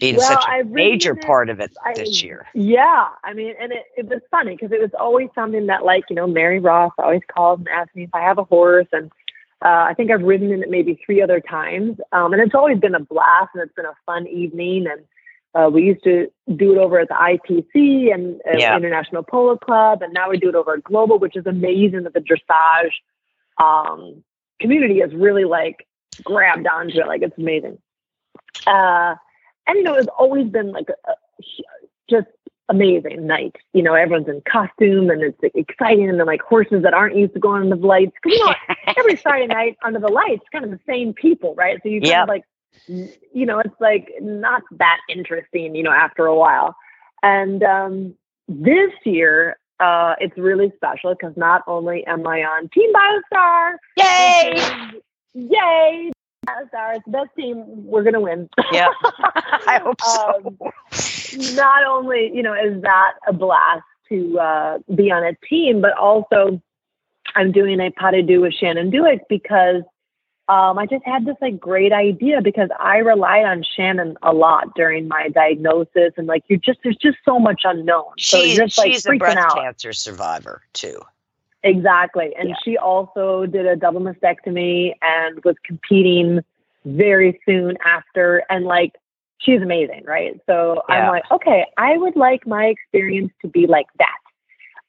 Being 0.00 0.16
Well, 0.16 0.26
such 0.26 0.44
a 0.44 0.50
I've 0.50 0.70
major 0.70 1.14
part 1.14 1.48
of 1.48 1.60
it 1.60 1.72
I- 1.84 1.94
this 1.94 2.22
year. 2.22 2.46
Yeah, 2.52 3.08
I 3.22 3.32
mean, 3.32 3.54
and 3.60 3.72
it, 3.72 3.84
it 3.96 4.06
was 4.08 4.20
funny 4.30 4.56
because 4.56 4.72
it 4.72 4.80
was 4.80 4.90
always 4.98 5.28
something 5.34 5.66
that, 5.66 5.84
like, 5.84 6.04
you 6.10 6.16
know, 6.16 6.26
Mary 6.26 6.58
Ross 6.58 6.92
always 6.98 7.22
calls 7.32 7.60
and 7.60 7.68
asks 7.68 7.94
me 7.94 8.04
if 8.04 8.10
I 8.14 8.20
have 8.20 8.38
a 8.38 8.44
horse, 8.44 8.88
and 8.92 9.10
uh, 9.64 9.86
I 9.88 9.94
think 9.96 10.10
I've 10.10 10.22
ridden 10.22 10.50
in 10.52 10.62
it 10.62 10.68
maybe 10.70 10.98
three 11.06 11.22
other 11.22 11.40
times, 11.40 11.98
um, 12.12 12.32
and 12.32 12.42
it's 12.42 12.54
always 12.56 12.78
been 12.78 12.94
a 12.96 13.00
blast 13.00 13.50
and 13.54 13.62
it's 13.62 13.74
been 13.74 13.86
a 13.86 13.94
fun 14.04 14.26
evening, 14.26 14.86
and 14.88 15.04
uh, 15.54 15.70
we 15.70 15.82
used 15.84 16.02
to 16.02 16.26
do 16.56 16.72
it 16.72 16.78
over 16.78 16.98
at 16.98 17.06
the 17.08 17.14
IPC 17.14 18.12
and 18.12 18.40
uh, 18.52 18.58
Yeah. 18.58 18.76
International 18.76 19.22
Polo 19.22 19.56
Club, 19.56 20.02
and 20.02 20.12
now 20.12 20.28
we 20.28 20.38
do 20.38 20.48
it 20.48 20.56
over 20.56 20.74
at 20.74 20.82
Global, 20.82 21.20
which 21.20 21.36
is 21.36 21.46
amazing 21.46 22.02
that 22.02 22.14
the 22.14 22.20
dressage 22.20 22.90
um, 23.64 24.24
community 24.64 25.00
has 25.00 25.12
really 25.14 25.44
like 25.44 25.86
grabbed 26.22 26.66
onto 26.66 26.98
it, 27.00 27.06
like 27.06 27.22
it's 27.22 27.36
amazing. 27.38 27.76
Uh, 28.66 29.14
and 29.66 29.76
you 29.76 29.82
know, 29.82 29.94
it's 29.94 30.08
always 30.18 30.48
been 30.48 30.72
like 30.72 30.88
a, 30.88 31.10
a 31.10 31.14
just 32.08 32.28
amazing 32.70 33.26
night. 33.26 33.56
You 33.74 33.82
know, 33.82 33.94
everyone's 33.94 34.28
in 34.28 34.42
costume 34.50 35.10
and 35.10 35.22
it's 35.22 35.38
exciting, 35.54 36.08
and 36.08 36.18
then 36.18 36.26
like 36.26 36.40
horses 36.42 36.82
that 36.82 36.94
aren't 36.94 37.16
used 37.16 37.34
to 37.34 37.40
going 37.40 37.62
under 37.62 37.76
the 37.76 37.86
lights. 37.86 38.12
'Cause, 38.22 38.32
you 38.32 38.44
know, 38.44 38.54
every 38.96 39.16
Friday 39.16 39.46
night 39.46 39.76
under 39.84 40.00
the 40.00 40.08
lights, 40.08 40.44
kind 40.50 40.64
of 40.64 40.70
the 40.70 40.80
same 40.88 41.12
people, 41.12 41.54
right? 41.56 41.78
So 41.82 41.88
you 41.90 42.00
kind 42.00 42.20
Yep. 42.20 42.22
of 42.22 42.28
like, 42.28 42.44
you 43.34 43.46
know, 43.46 43.58
it's 43.58 43.80
like 43.80 44.10
not 44.20 44.62
that 44.78 44.98
interesting, 45.08 45.74
you 45.74 45.82
know, 45.82 45.92
after 45.92 46.26
a 46.26 46.34
while. 46.36 46.74
And 47.22 47.62
um, 47.62 48.14
this 48.48 48.92
year, 49.04 49.58
uh, 49.80 50.14
it's 50.20 50.36
really 50.38 50.72
special 50.76 51.14
because 51.14 51.36
not 51.36 51.62
only 51.66 52.06
am 52.06 52.26
I 52.26 52.42
on 52.42 52.68
Team 52.68 52.92
Biostar, 52.92 53.76
Yay! 53.96 54.52
is- 54.54 55.02
yay, 55.34 56.10
Biostar, 56.46 56.96
it's 56.96 57.04
the 57.06 57.10
best 57.10 57.30
team. 57.36 57.64
We're 57.66 58.02
gonna 58.04 58.20
win. 58.20 58.48
Yeah, 58.72 58.88
I 59.66 59.80
hope 59.82 60.00
so. 60.00 60.42
Um, 60.46 61.54
not 61.56 61.84
only 61.84 62.30
you 62.34 62.42
know 62.42 62.54
is 62.54 62.80
that 62.82 63.12
a 63.26 63.32
blast 63.32 63.82
to 64.10 64.38
uh, 64.38 64.78
be 64.94 65.10
on 65.10 65.24
a 65.24 65.34
team, 65.48 65.80
but 65.80 65.96
also 65.96 66.60
I'm 67.34 67.50
doing 67.52 67.80
a 67.80 67.90
pas 67.90 68.12
de 68.12 68.22
deux 68.22 68.40
with 68.40 68.54
Shannon 68.54 68.90
Dueck 68.90 69.20
because 69.28 69.82
um, 70.48 70.78
I 70.78 70.86
just 70.86 71.04
had 71.04 71.24
this 71.24 71.36
like 71.40 71.58
great 71.58 71.92
idea 71.92 72.42
because 72.42 72.68
I 72.78 72.98
relied 72.98 73.44
on 73.46 73.62
Shannon 73.76 74.16
a 74.22 74.32
lot 74.32 74.74
during 74.74 75.08
my 75.08 75.28
diagnosis 75.28 76.12
and 76.16 76.26
like 76.26 76.44
you 76.48 76.58
just 76.58 76.80
there's 76.84 76.96
just 76.96 77.16
so 77.24 77.38
much 77.38 77.62
unknown. 77.64 78.12
So 78.18 78.42
she's 78.42 78.56
you're 78.56 78.66
just 78.66 78.76
like 78.78 78.92
she's 78.92 79.06
a 79.06 79.16
breast 79.16 79.38
out. 79.38 79.56
cancer 79.56 79.92
survivor 79.94 80.62
too. 80.74 81.00
Exactly. 81.62 82.34
And 82.38 82.50
Yeah. 82.50 82.56
she 82.62 82.76
also 82.76 83.46
did 83.46 83.64
a 83.66 83.74
double 83.74 84.02
mastectomy 84.02 84.92
and 85.00 85.42
was 85.44 85.56
competing 85.64 86.40
very 86.84 87.40
soon 87.46 87.78
after. 87.82 88.44
And 88.50 88.66
like, 88.66 88.92
she's 89.38 89.62
amazing, 89.62 90.04
right? 90.04 90.38
So 90.44 90.82
Yeah. 90.90 90.94
I'm 90.94 91.08
like, 91.08 91.24
okay, 91.30 91.64
I 91.78 91.96
would 91.96 92.16
like 92.16 92.46
my 92.46 92.66
experience 92.66 93.32
to 93.40 93.48
be 93.48 93.66
like 93.66 93.86
that. 93.98 94.18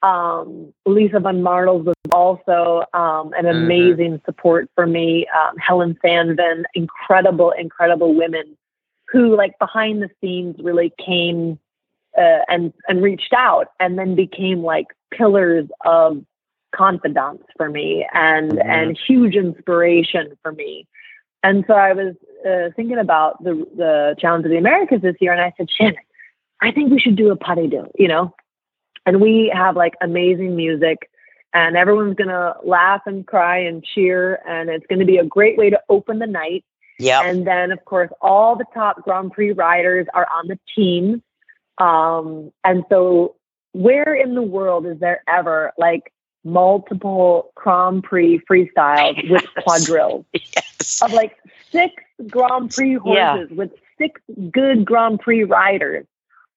Um, 0.05 0.71
Lisa 0.85 1.19
Van 1.19 1.41
Martels 1.41 1.85
was 1.85 1.95
also 2.11 2.83
um, 2.93 3.33
an 3.33 3.45
Mhm. 3.45 3.55
amazing 3.63 4.21
support 4.25 4.69
for 4.75 4.85
me. 4.85 5.25
Um, 5.39 5.57
Helen 5.57 5.97
Sandvin, 6.03 6.63
incredible, 6.75 7.51
incredible 7.51 8.13
women 8.13 8.47
who, 9.11 9.35
like, 9.35 9.57
behind 9.59 10.01
the 10.03 10.09
scenes 10.19 10.55
really 10.67 10.91
came 11.09 11.59
uh, 12.17 12.41
and 12.47 12.71
and 12.87 13.01
reached 13.03 13.33
out 13.33 13.67
and 13.81 13.99
then 13.99 14.15
became 14.15 14.59
like 14.63 14.87
pillars 15.11 15.67
of 15.85 16.23
confidants 16.73 17.43
for 17.57 17.69
me 17.69 18.07
and 18.13 18.51
Mhm. 18.53 18.65
and 18.75 18.97
huge 19.07 19.35
inspiration 19.35 20.25
for 20.41 20.51
me. 20.51 20.87
And 21.43 21.65
so 21.67 21.73
I 21.73 21.91
was 21.93 22.15
uh, 22.49 22.69
thinking 22.75 22.99
about 22.99 23.43
the 23.43 23.53
the 23.75 24.15
challenge 24.21 24.45
of 24.45 24.51
the 24.51 24.57
Americas 24.57 25.01
this 25.01 25.17
year, 25.19 25.33
and 25.33 25.41
I 25.41 25.51
said, 25.57 25.69
Shannon, 25.71 26.05
I 26.61 26.71
think 26.71 26.91
we 26.91 26.99
should 26.99 27.15
do 27.15 27.31
a 27.31 27.35
de 27.55 27.67
deux, 27.67 27.87
you 28.03 28.07
know. 28.07 28.33
And 29.05 29.21
we 29.21 29.51
have 29.53 29.75
like 29.75 29.93
amazing 30.01 30.55
music, 30.55 31.09
and 31.53 31.77
everyone's 31.77 32.15
gonna 32.15 32.55
laugh 32.63 33.01
and 33.05 33.25
cry 33.25 33.57
and 33.59 33.83
cheer, 33.83 34.39
and 34.47 34.69
it's 34.69 34.85
gonna 34.87 35.05
be 35.05 35.17
a 35.17 35.23
great 35.25 35.57
way 35.57 35.69
to 35.69 35.79
open 35.89 36.19
the 36.19 36.27
night. 36.27 36.65
Yep. 36.97 37.25
And 37.25 37.45
then, 37.47 37.71
of 37.71 37.83
course, 37.85 38.09
all 38.21 38.55
the 38.55 38.65
top 38.73 39.03
Grand 39.03 39.31
Prix 39.33 39.51
riders 39.51 40.07
are 40.13 40.27
on 40.33 40.47
the 40.47 40.57
team. 40.75 41.21
Um, 41.77 42.51
and 42.63 42.83
so, 42.89 43.35
where 43.73 44.15
in 44.15 44.33
the 44.35 44.41
world 44.41 44.85
is 44.85 44.97
there 44.99 45.21
ever 45.27 45.73
like 45.77 46.13
multiple 46.45 47.51
Grand 47.55 48.03
Prix 48.03 48.39
freestyles 48.49 49.29
with 49.29 49.43
quadrilles 49.67 50.25
yes. 50.33 51.01
of 51.01 51.11
like 51.11 51.35
six 51.71 51.93
Grand 52.29 52.71
Prix 52.71 52.93
horses 52.95 53.49
Yeah. 53.51 53.55
with 53.55 53.71
six 53.97 54.21
good 54.51 54.85
Grand 54.85 55.19
Prix 55.19 55.43
riders? 55.43 56.05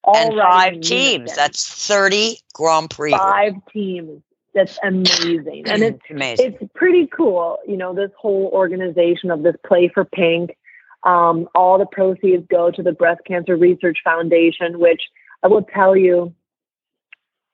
All 0.04 0.16
And 0.16 0.34
five 0.38 0.80
teams. 0.80 1.34
That's 1.34 1.86
thirty 1.86 2.38
Grand 2.54 2.90
Prix. 2.90 3.10
five 3.12 3.54
teams. 3.72 4.22
That's 4.54 4.78
amazing, 4.82 5.64
and 5.68 5.82
it's 5.82 6.00
amazing. 6.10 6.56
it's 6.60 6.72
pretty 6.74 7.06
cool, 7.06 7.58
you 7.66 7.76
know, 7.76 7.94
this 7.94 8.10
whole 8.18 8.50
organization 8.52 9.30
of 9.30 9.42
this 9.42 9.54
Play 9.66 9.88
for 9.92 10.04
Pink. 10.04 10.56
Um, 11.04 11.48
all 11.54 11.78
the 11.78 11.86
proceeds 11.86 12.44
go 12.50 12.70
to 12.70 12.82
the 12.82 12.92
Breast 12.92 13.20
Cancer 13.26 13.56
Research 13.56 13.98
Foundation, 14.02 14.80
which 14.80 15.02
I 15.44 15.48
will 15.48 15.62
tell 15.62 15.94
you, 15.96 16.34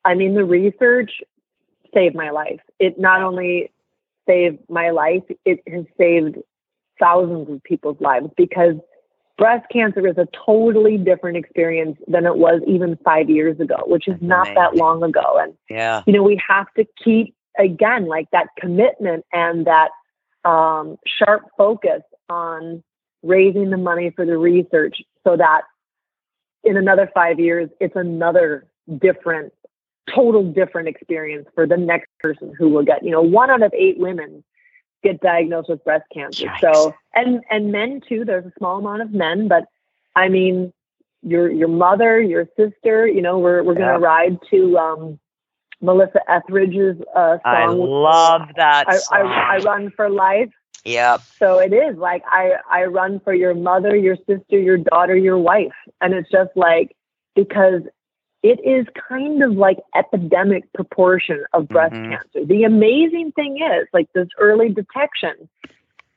I 0.04 0.14
mean, 0.14 0.34
the 0.34 0.44
research 0.44 1.10
saved 1.92 2.14
my 2.14 2.30
life. 2.30 2.60
It 2.78 2.98
not 2.98 3.20
only 3.22 3.70
saved 4.26 4.58
my 4.70 4.90
life, 4.90 5.24
it 5.44 5.60
has 5.68 5.84
saved 5.98 6.38
thousands 6.98 7.50
of 7.50 7.62
people's 7.64 8.00
lives 8.00 8.28
because 8.36 8.76
breast 9.36 9.66
cancer 9.72 10.06
is 10.06 10.16
a 10.18 10.28
totally 10.46 10.96
different 10.96 11.36
experience 11.36 11.98
than 12.06 12.26
it 12.26 12.36
was 12.36 12.62
even 12.66 12.96
five 13.04 13.28
years 13.28 13.58
ago, 13.58 13.82
which 13.86 14.06
is 14.06 14.16
not 14.20 14.48
that 14.54 14.76
long 14.76 15.02
ago. 15.02 15.38
And 15.40 15.54
Yeah. 15.68 16.02
you 16.06 16.12
know, 16.12 16.22
we 16.22 16.40
have 16.48 16.72
to 16.74 16.86
keep 17.02 17.34
again 17.58 18.06
like 18.06 18.30
that 18.30 18.48
commitment 18.58 19.24
and 19.32 19.66
that 19.66 19.90
um, 20.48 20.96
sharp 21.06 21.48
focus 21.56 22.02
on 22.28 22.82
raising 23.22 23.70
the 23.70 23.76
money 23.76 24.10
for 24.10 24.26
the 24.26 24.36
research 24.36 25.02
so 25.26 25.36
that 25.36 25.62
in 26.62 26.76
another 26.76 27.10
five 27.14 27.40
years, 27.40 27.70
it's 27.80 27.96
another 27.96 28.66
different, 28.98 29.52
total 30.14 30.42
different 30.44 30.88
experience 30.88 31.46
for 31.54 31.66
the 31.66 31.76
next 31.76 32.08
person 32.22 32.52
who 32.58 32.68
will 32.68 32.84
get, 32.84 33.04
you 33.04 33.10
know, 33.10 33.22
one 33.22 33.50
out 33.50 33.62
of 33.62 33.72
eight 33.74 33.98
women 33.98 34.44
get 35.04 35.20
diagnosed 35.20 35.68
with 35.68 35.84
breast 35.84 36.06
cancer. 36.12 36.46
Yikes. 36.46 36.60
So, 36.60 36.94
and, 37.14 37.42
and 37.50 37.70
men 37.70 38.00
too, 38.08 38.24
there's 38.24 38.46
a 38.46 38.52
small 38.58 38.78
amount 38.78 39.02
of 39.02 39.12
men, 39.12 39.46
but 39.46 39.64
I 40.16 40.28
mean, 40.28 40.72
your, 41.22 41.50
your 41.50 41.68
mother, 41.68 42.20
your 42.20 42.46
sister, 42.56 43.06
you 43.06 43.22
know, 43.22 43.38
we're, 43.38 43.62
we're 43.62 43.78
Yeah. 43.78 43.92
to 43.92 43.98
ride 43.98 44.38
to, 44.50 44.76
um, 44.78 45.18
Melissa 45.80 46.20
Etheridge's 46.30 46.96
uh, 47.14 47.36
song. 47.38 47.40
I 47.44 47.66
love 47.66 48.42
that 48.56 48.86
I. 48.88 48.98
I, 49.12 49.56
I 49.56 49.58
run 49.58 49.90
for 49.94 50.08
life. 50.08 50.50
yep. 50.84 51.20
So 51.38 51.58
it 51.58 51.74
is 51.74 51.96
like 51.98 52.22
I, 52.26 52.52
I 52.70 52.84
run 52.84 53.20
for 53.20 53.34
your 53.34 53.54
mother, 53.54 53.94
your 53.94 54.16
sister, 54.26 54.58
your 54.58 54.78
daughter, 54.78 55.14
your 55.14 55.36
wife. 55.38 55.74
And 56.00 56.14
it's 56.14 56.30
just 56.30 56.50
like, 56.56 56.96
because 57.36 57.82
it 58.44 58.60
is 58.62 58.86
kind 59.08 59.42
of 59.42 59.52
like 59.52 59.78
epidemic 59.96 60.70
proportion 60.74 61.42
of 61.54 61.66
breast 61.66 61.94
Mhm. 61.94 62.10
cancer. 62.10 62.44
The 62.44 62.64
amazing 62.64 63.32
thing 63.32 63.56
is 63.56 63.88
like 63.94 64.12
this 64.12 64.28
early 64.38 64.68
detection 64.68 65.48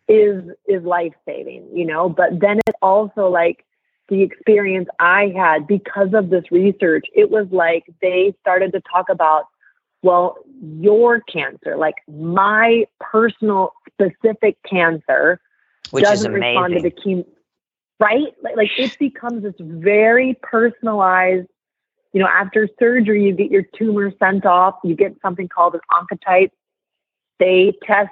is, 0.09 0.43
is 0.67 0.83
life 0.83 1.13
saving, 1.25 1.65
you 1.73 1.85
know, 1.85 2.09
but 2.09 2.37
then 2.41 2.59
it 2.67 2.75
also 2.81 3.29
like 3.29 3.63
the 4.09 4.21
experience 4.23 4.89
I 4.99 5.33
had 5.37 5.67
because 5.67 6.13
of 6.13 6.29
this 6.29 6.43
research, 6.51 7.05
it 7.15 7.29
was 7.31 7.47
like 7.49 7.85
they 8.01 8.35
started 8.41 8.73
to 8.73 8.81
talk 8.81 9.07
about 9.09 9.45
well, 10.03 10.37
your 10.61 11.21
cancer, 11.21 11.75
like 11.75 11.95
my 12.07 12.85
personal 12.99 13.73
specific 13.91 14.57
cancer, 14.63 15.39
Which 15.91 16.03
doesn't 16.03 16.31
respond 16.31 16.75
to 16.75 16.81
the 16.81 16.91
chemo, 16.91 17.25
right? 17.99 18.33
Like, 18.43 18.55
like 18.57 18.69
it 18.77 18.97
becomes 18.99 19.43
this 19.43 19.55
very 19.59 20.37
personalized. 20.43 21.47
You 22.17 22.23
know, 22.23 22.29
after 22.29 22.67
surgery, 22.79 23.25
you 23.25 23.31
get 23.31 23.51
your 23.51 23.61
tumor 23.77 24.11
sent 24.17 24.43
off. 24.43 24.73
You 24.83 24.95
get 24.95 25.15
something 25.21 25.47
called 25.47 25.75
an 25.75 25.81
oncotype. 25.91 26.49
They 27.37 27.77
test 27.85 28.09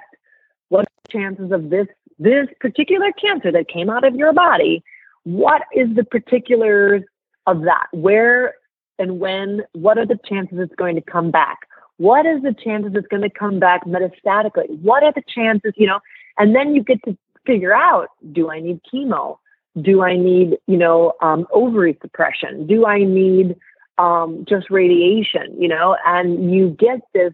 what 0.68 0.86
chances 1.10 1.50
of 1.50 1.70
this 1.70 1.88
this 2.16 2.46
particular 2.60 3.10
cancer 3.20 3.50
that 3.50 3.66
came 3.66 3.90
out 3.90 4.04
of 4.04 4.14
your 4.14 4.32
body. 4.32 4.84
What 5.24 5.62
is 5.74 5.88
the 5.96 6.04
particulars 6.04 7.02
of 7.48 7.62
that? 7.62 7.88
Where 7.90 8.54
and 9.00 9.18
when? 9.18 9.64
What 9.72 9.98
are 9.98 10.06
the 10.06 10.20
chances 10.24 10.56
it's 10.60 10.76
going 10.76 10.94
to 10.94 11.00
come 11.00 11.32
back? 11.32 11.58
What 11.96 12.26
is 12.26 12.42
the 12.42 12.54
chances 12.54 12.92
it's 12.94 13.08
going 13.08 13.24
to 13.24 13.30
come 13.30 13.58
back 13.58 13.84
metastatically? 13.86 14.68
What 14.82 15.02
are 15.02 15.12
the 15.12 15.24
chances? 15.34 15.72
You 15.74 15.88
know, 15.88 15.98
and 16.38 16.54
then 16.54 16.76
you 16.76 16.84
get 16.84 17.02
to 17.06 17.18
figure 17.44 17.74
out: 17.74 18.10
Do 18.30 18.52
I 18.52 18.60
need 18.60 18.82
chemo? 18.84 19.38
Do 19.82 20.02
I 20.02 20.16
need, 20.16 20.58
you 20.68 20.76
know, 20.76 21.14
um, 21.22 21.44
ovary 21.52 21.98
suppression? 22.00 22.68
Do 22.68 22.86
I 22.86 23.02
need 23.02 23.56
um, 23.98 24.44
just 24.48 24.70
radiation? 24.70 25.60
You 25.60 25.68
know, 25.68 25.96
and 26.04 26.52
you 26.52 26.76
get 26.78 27.00
this 27.14 27.32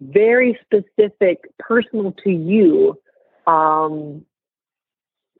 very 0.00 0.58
specific, 0.64 1.38
personal 1.58 2.12
to 2.24 2.30
you 2.30 2.98
um, 3.46 4.24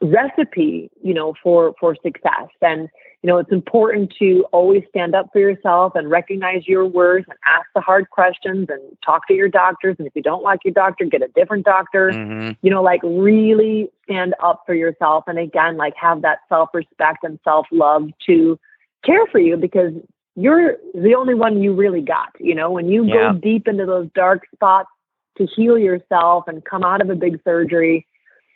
recipe, 0.01 0.91
you 1.03 1.15
know, 1.15 1.35
for 1.43 1.75
for 1.79 1.97
success. 2.03 2.49
And 2.63 2.89
you 3.23 3.27
know, 3.27 3.39
it's 3.39 3.51
important 3.51 4.15
to 4.21 4.45
always 4.53 4.85
stand 4.91 5.15
up 5.15 5.27
for 5.33 5.41
yourself 5.41 5.93
and 5.97 6.09
recognize 6.09 6.69
your 6.69 6.87
worth 6.87 7.25
and 7.29 7.39
ask 7.47 7.67
the 7.75 7.81
hard 7.81 8.09
questions 8.11 8.69
and 8.71 8.81
talk 9.05 9.27
to 9.27 9.35
your 9.35 9.49
doctors. 9.49 9.97
And 9.99 10.07
if 10.07 10.15
you 10.15 10.23
don't 10.23 10.45
like 10.45 10.61
your 10.65 10.73
doctor, 10.73 11.05
get 11.05 11.23
a 11.23 11.29
different 11.35 11.65
doctor. 11.65 12.11
Mhm. 12.13 12.57
You 12.63 12.71
know, 12.71 12.83
like 12.83 13.01
really 13.03 13.91
stand 14.05 14.35
up 14.41 14.63
for 14.67 14.75
yourself. 14.75 15.25
And 15.27 15.39
again, 15.39 15.77
like 15.77 15.95
have 15.97 16.23
that 16.23 16.41
self 16.49 16.71
respect 16.73 17.25
and 17.25 17.41
self 17.43 17.67
love 17.73 18.09
to 18.27 18.59
care 19.05 19.27
for 19.27 19.41
you 19.41 19.57
because 19.57 19.93
you're 20.39 20.77
the 20.95 21.15
only 21.17 21.35
one 21.35 21.63
you 21.63 21.75
really 21.75 22.01
got. 22.01 22.29
You 22.39 22.55
know, 22.55 22.71
when 22.71 22.89
you 22.89 23.05
Yeah. 23.05 23.33
go 23.33 23.39
deep 23.39 23.67
into 23.67 23.87
those 23.87 24.09
dark 24.15 24.47
spots 24.55 24.89
to 25.37 25.47
heal 25.47 25.77
yourself 25.77 26.47
and 26.47 26.65
come 26.65 26.85
out 26.85 27.01
of 27.01 27.11
a 27.11 27.17
big 27.17 27.41
surgery, 27.43 28.07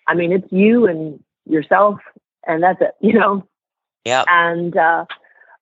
I 0.07 0.15
mean, 0.15 0.33
it's 0.33 0.51
you 0.53 0.87
and 0.87 1.23
yourself, 1.45 1.99
and 2.47 2.63
that's 2.63 2.81
it, 2.81 2.95
you 3.01 3.15
know? 3.19 3.45
Yep. 4.05 4.27
And 4.29 4.77
uh, 4.77 5.07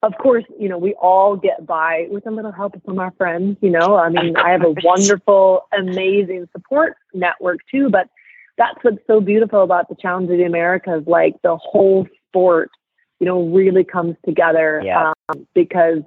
of 0.02 0.12
course, 0.18 0.44
you 0.58 0.68
know, 0.68 0.78
we 0.78 0.94
all 0.94 1.36
get 1.36 1.66
by 1.66 2.06
with 2.10 2.26
a 2.26 2.30
little 2.30 2.52
help 2.52 2.74
from 2.84 2.98
our 2.98 3.12
friends, 3.12 3.56
you 3.60 3.70
know. 3.70 3.96
I 3.96 4.08
mean, 4.08 4.36
I 4.36 4.50
have 4.50 4.62
a 4.62 4.74
wonderful, 4.84 5.62
amazing 5.72 6.48
support 6.52 6.96
network 7.14 7.60
too, 7.70 7.88
but 7.90 8.08
that's 8.56 8.78
what's 8.82 9.06
so 9.06 9.20
beautiful 9.20 9.62
about 9.62 9.88
the 9.88 9.94
Challenge 9.94 10.30
of 10.30 10.36
the 10.36 10.44
Americas. 10.44 11.04
Like 11.06 11.40
the 11.42 11.56
whole 11.56 12.06
sport, 12.28 12.70
you 13.20 13.26
know, 13.26 13.42
really 13.48 13.84
comes 13.84 14.16
together 14.24 14.80
Yeah. 14.84 15.12
um, 15.28 15.46
because 15.54 16.02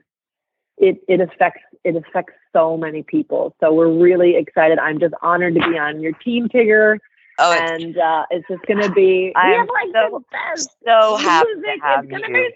it 0.77 0.97
it 1.07 1.21
affects 1.21 1.61
it 1.83 1.95
affects 1.95 2.33
so 2.51 2.75
many 2.77 3.03
people. 3.03 3.55
So 3.59 3.73
we're 3.73 3.91
really 3.91 4.35
excited. 4.35 4.79
I'm 4.79 4.99
just 4.99 5.13
honored 5.21 5.53
to 5.55 5.69
be 5.69 5.77
on 5.77 6.01
your 6.01 6.13
team, 6.13 6.49
Tigger, 6.49 6.97
Oh, 7.39 7.51
it's 7.51 7.83
and 7.83 7.97
uh, 7.97 8.25
it's 8.29 8.47
just 8.47 8.63
going 8.65 8.81
to 8.81 8.91
be. 8.91 9.31
I'm 9.35 9.67
like 9.67 9.89
so- 9.93 10.19
the 10.19 10.23
best 10.31 10.69
so 10.85 11.17
happy 11.17 11.47
music. 11.55 11.75
to 11.81 11.85
have 11.85 12.05
it's 12.05 12.11
you 12.11 12.33
be 12.33 12.55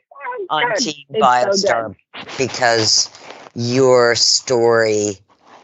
so 0.50 0.56
on 0.56 0.70
good. 0.70 0.78
Team 0.78 1.06
It's 1.10 1.20
so 1.20 1.72
Biostar 1.72 1.96
because 2.38 3.10
your 3.56 4.16
story 4.16 5.18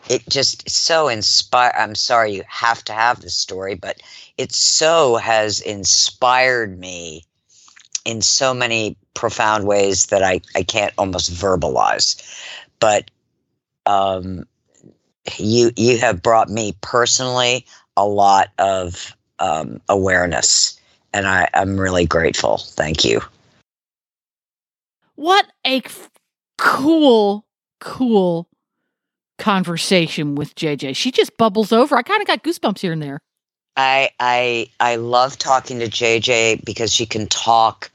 it 0.10 0.28
just 0.28 0.70
so 0.70 1.08
inspire 1.08 1.74
I'm 1.78 1.96
sorry 1.96 2.34
you 2.34 2.44
have 2.48 2.84
to 2.86 2.94
have 2.94 3.22
this 3.22 3.36
story, 3.36 3.76
but 3.76 4.02
it 4.38 4.52
so 4.52 5.16
has 5.16 5.62
inspired 5.62 6.78
me 6.80 7.24
in 8.06 8.22
so 8.22 8.54
many 8.54 8.98
profound 9.14 9.66
ways 9.66 10.08
that 10.08 10.24
I, 10.24 10.42
I 10.56 10.64
can't 10.64 10.94
almost 10.98 11.32
verbalize. 11.32 12.22
But 12.80 13.10
um 13.86 14.46
you 15.38 15.72
you 15.78 15.98
have 16.00 16.22
brought 16.22 16.50
me 16.50 16.76
personally 16.82 17.66
a 17.96 18.06
lot 18.06 18.50
of 18.60 19.16
um, 19.40 19.82
awareness 19.90 20.80
and 21.14 21.28
I, 21.28 21.48
I'm 21.54 21.80
really 21.80 22.06
grateful. 22.06 22.58
Thank 22.58 23.06
you. 23.06 23.22
What 25.16 25.46
a 25.64 25.78
f- 25.78 26.10
cool, 26.58 27.46
cool 27.80 28.50
conversation 29.38 30.36
with 30.36 30.56
JJ. 30.56 30.96
She 30.96 31.12
just 31.12 31.38
bubbles 31.38 31.72
over. 31.72 31.96
I 31.96 32.02
kind 32.02 32.22
of 32.22 32.28
got 32.28 32.44
goosebumps 32.44 32.80
here 32.80 32.92
and 32.92 33.02
there. 33.02 33.22
I 33.78 34.10
I 34.20 34.70
I 34.80 34.96
love 34.96 35.38
talking 35.38 35.80
to 35.80 35.88
JJ 35.88 36.64
because 36.66 36.94
she 36.94 37.06
can 37.06 37.28
talk 37.28 37.92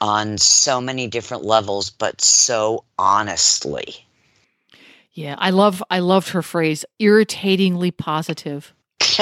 on 0.00 0.38
so 0.38 0.80
many 0.80 1.06
different 1.06 1.44
levels, 1.44 1.90
but 1.90 2.20
so 2.20 2.84
honestly. 2.98 4.06
Yeah, 5.12 5.34
I 5.38 5.50
love 5.50 5.82
I 5.90 5.98
loved 5.98 6.28
her 6.30 6.42
phrase 6.42 6.84
irritatingly 6.98 7.90
positive. 7.90 8.72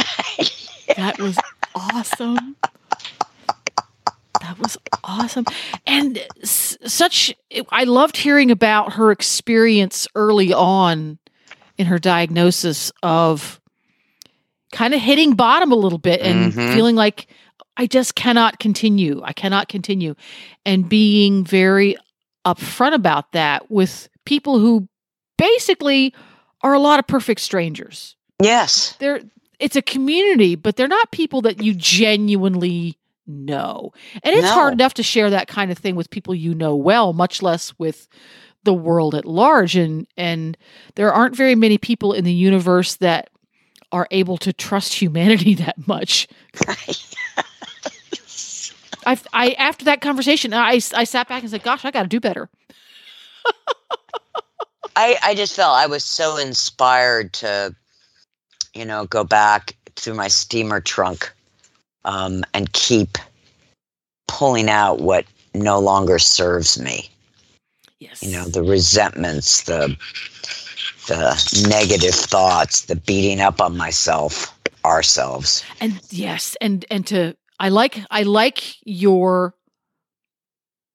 That 0.96 1.18
was 1.18 1.36
awesome. 1.74 2.56
That 4.40 4.58
was 4.58 4.78
awesome. 5.02 5.44
And 5.86 6.24
s- 6.42 6.76
such 6.86 7.34
I 7.70 7.84
loved 7.84 8.16
hearing 8.16 8.50
about 8.50 8.92
her 8.94 9.10
experience 9.10 10.06
early 10.14 10.52
on 10.52 11.18
in 11.76 11.86
her 11.86 11.98
diagnosis 11.98 12.92
of 13.02 13.60
kind 14.72 14.94
of 14.94 15.00
hitting 15.00 15.34
bottom 15.34 15.72
a 15.72 15.76
little 15.76 15.98
bit 15.98 16.20
and 16.20 16.52
Mhm. 16.52 16.72
feeling 16.74 16.96
like 16.96 17.26
I 17.76 17.86
just 17.86 18.14
cannot 18.14 18.58
continue. 18.58 19.20
I 19.24 19.32
cannot 19.32 19.68
continue 19.68 20.14
and 20.64 20.88
being 20.88 21.44
very 21.44 21.96
upfront 22.44 22.94
about 22.94 23.32
that 23.32 23.70
with 23.70 24.08
people 24.24 24.58
who 24.58 24.88
basically 25.36 26.14
are 26.62 26.74
a 26.74 26.78
lot 26.78 26.98
of 26.98 27.06
perfect 27.06 27.40
strangers 27.40 28.16
yes. 28.42 28.92
they're 28.98 29.20
it's 29.58 29.76
a 29.76 29.82
community, 29.82 30.54
but 30.54 30.76
they're 30.76 30.86
not 30.88 31.10
people 31.12 31.40
that 31.42 31.62
you 31.62 31.72
genuinely 31.74 32.98
know. 33.26 33.92
And 34.22 34.34
it's 34.34 34.42
No. 34.44 34.52
hard 34.52 34.74
enough 34.74 34.94
to 34.94 35.02
share 35.02 35.30
that 35.30 35.48
kind 35.48 35.70
of 35.70 35.78
thing 35.78 35.96
with 35.96 36.10
people 36.10 36.34
you 36.34 36.54
know 36.54 36.76
well, 36.76 37.12
much 37.12 37.40
less 37.42 37.72
with 37.78 38.06
the 38.64 38.74
world 38.74 39.14
at 39.14 39.24
large. 39.24 39.74
And 39.76 40.06
and 40.16 40.56
there 40.94 41.12
aren't 41.12 41.34
very 41.34 41.54
many 41.54 41.78
people 41.78 42.12
in 42.12 42.24
the 42.24 42.32
universe 42.32 42.96
that 42.96 43.30
are 43.92 44.06
able 44.10 44.36
to 44.38 44.52
trust 44.52 44.94
humanity 44.94 45.54
that 45.64 45.86
much. 45.86 46.28
I, 49.06 49.18
I 49.32 49.50
after 49.52 49.84
that 49.86 50.00
conversation, 50.00 50.52
I, 50.52 50.80
I 50.94 51.04
sat 51.04 51.28
back 51.28 51.42
and 51.42 51.50
said, 51.50 51.62
"Gosh, 51.62 51.84
I 51.84 51.90
got 51.90 52.02
to 52.02 52.08
do 52.08 52.20
better." 52.20 52.48
I, 54.96 55.16
I 55.22 55.34
just 55.34 55.54
felt 55.54 55.76
I 55.76 55.86
was 55.86 56.04
so 56.04 56.36
inspired 56.36 57.32
to, 57.34 57.74
you 58.74 58.84
know, 58.84 59.06
go 59.06 59.24
back 59.24 59.76
through 59.94 60.14
my 60.14 60.28
steamer 60.28 60.80
trunk 60.80 61.32
um, 62.04 62.44
and 62.54 62.72
keep 62.72 63.18
pulling 64.26 64.68
out 64.68 65.00
what 65.00 65.24
no 65.54 65.78
longer 65.78 66.18
serves 66.18 66.78
me. 66.78 67.08
Yes. 68.00 68.22
You 68.22 68.32
know, 68.32 68.44
the 68.44 68.62
resentments, 68.62 69.62
the 69.62 69.96
the 71.06 71.66
negative 71.68 72.14
thoughts, 72.14 72.86
the 72.86 72.96
beating 72.96 73.40
up 73.40 73.60
on 73.60 73.76
myself, 73.76 74.58
ourselves. 74.84 75.64
and 75.80 76.00
yes, 76.10 76.56
and 76.60 76.84
and 76.90 77.06
to 77.06 77.36
I 77.58 77.68
like 77.70 77.98
I 78.10 78.22
like 78.24 78.62
your 78.84 79.54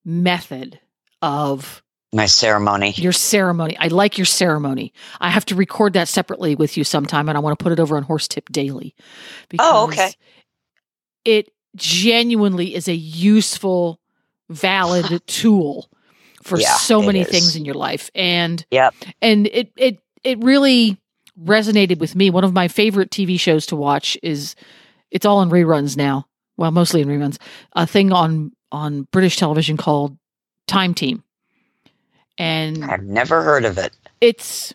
method 0.05 0.80
of 1.22 1.84
My 2.14 2.26
ceremony. 2.26 2.93
your 2.93 3.12
ceremony. 3.12 3.78
I 3.80 3.88
like 3.88 4.18
your 4.18 4.26
ceremony. 4.26 4.93
I 5.20 5.30
have 5.30 5.45
to 5.45 5.55
record 5.55 5.93
that 5.93 6.07
separately 6.07 6.55
with 6.55 6.78
you 6.78 6.84
sometime, 6.84 7.30
and 7.30 7.38
I 7.38 7.41
want 7.41 7.57
to 7.57 7.64
put 7.64 7.72
it 7.72 7.80
over 7.80 7.97
on 7.97 8.03
Horse 8.03 8.28
Tip 8.28 8.49
Daily. 8.49 8.95
Oh, 9.59 9.86
okay. 9.86 10.12
It 11.26 11.51
genuinely 11.76 12.76
is 12.76 12.88
a 12.88 12.95
useful, 12.95 13.99
valid 14.49 15.22
tool 15.28 15.89
for 16.43 16.57
Yeah, 16.57 16.74
so 16.76 17.01
many 17.01 17.22
is. 17.22 17.28
things 17.30 17.55
in 17.55 17.66
your 17.66 17.76
life, 17.76 18.09
and 18.16 18.66
Yep. 18.72 18.95
and 19.22 19.47
it 19.47 19.72
it 19.78 19.99
it 20.24 20.43
really 20.43 20.97
resonated 21.41 21.99
with 21.99 22.16
me. 22.16 22.30
One 22.30 22.43
of 22.43 22.53
my 22.53 22.68
favorite 22.68 23.12
TV 23.12 23.39
shows 23.39 23.66
to 23.68 23.76
watch 23.76 24.18
is 24.24 24.55
it's 25.12 25.26
all 25.26 25.41
in 25.41 25.49
reruns 25.49 25.95
now. 25.95 26.28
Well, 26.62 26.70
mostly 26.70 27.01
in 27.01 27.07
reruns. 27.07 27.39
A 27.74 27.88
thing 27.88 28.14
on 28.14 28.51
on 28.72 29.07
British 29.12 29.36
television 29.38 29.78
called 29.78 30.16
Time 30.68 30.93
Team, 30.93 31.24
and 32.38 32.86
I've 32.86 33.03
never 33.03 33.41
heard 33.41 33.66
of 33.66 33.80
it. 33.80 33.91
it's 34.22 34.72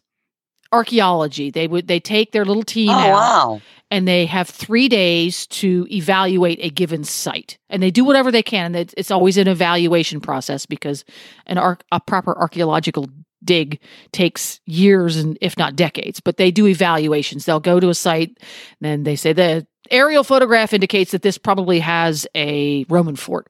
archaeology. 0.72 1.50
They 1.52 1.68
would 1.68 1.86
they 1.86 2.00
take 2.00 2.32
their 2.32 2.44
little 2.44 2.64
team 2.64 2.90
Oh 2.90 2.92
out 2.92 3.12
wow. 3.12 3.60
and 3.88 4.08
they 4.08 4.26
have 4.26 4.48
three 4.48 4.88
days 4.88 5.46
to 5.46 5.86
evaluate 5.88 6.58
a 6.60 6.70
given 6.70 7.04
site, 7.04 7.56
and 7.70 7.80
they 7.80 7.92
do 7.92 8.04
whatever 8.04 8.32
they 8.32 8.42
can. 8.42 8.74
It's, 8.74 8.92
it's 8.96 9.12
always 9.12 9.36
an 9.36 9.46
evaluation 9.46 10.20
process 10.20 10.66
because 10.66 11.04
an 11.46 11.56
arc 11.56 11.84
a 11.92 12.00
proper 12.00 12.36
archaeological 12.36 13.06
dig 13.46 13.80
takes 14.12 14.60
years 14.66 15.16
and 15.16 15.38
if 15.40 15.56
not 15.56 15.76
decades. 15.76 16.20
But 16.20 16.36
they 16.36 16.50
do 16.50 16.66
evaluations. 16.66 17.44
They'll 17.44 17.60
go 17.60 17.80
to 17.80 17.88
a 17.88 17.94
site, 17.94 18.36
and 18.38 18.80
then 18.80 19.02
they 19.04 19.16
say 19.16 19.32
the 19.32 19.66
aerial 19.90 20.24
photograph 20.24 20.72
indicates 20.72 21.12
that 21.12 21.22
this 21.22 21.38
probably 21.38 21.80
has 21.80 22.26
a 22.34 22.84
Roman 22.88 23.16
fort. 23.16 23.46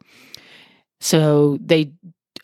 So 1.01 1.59
they 1.61 1.93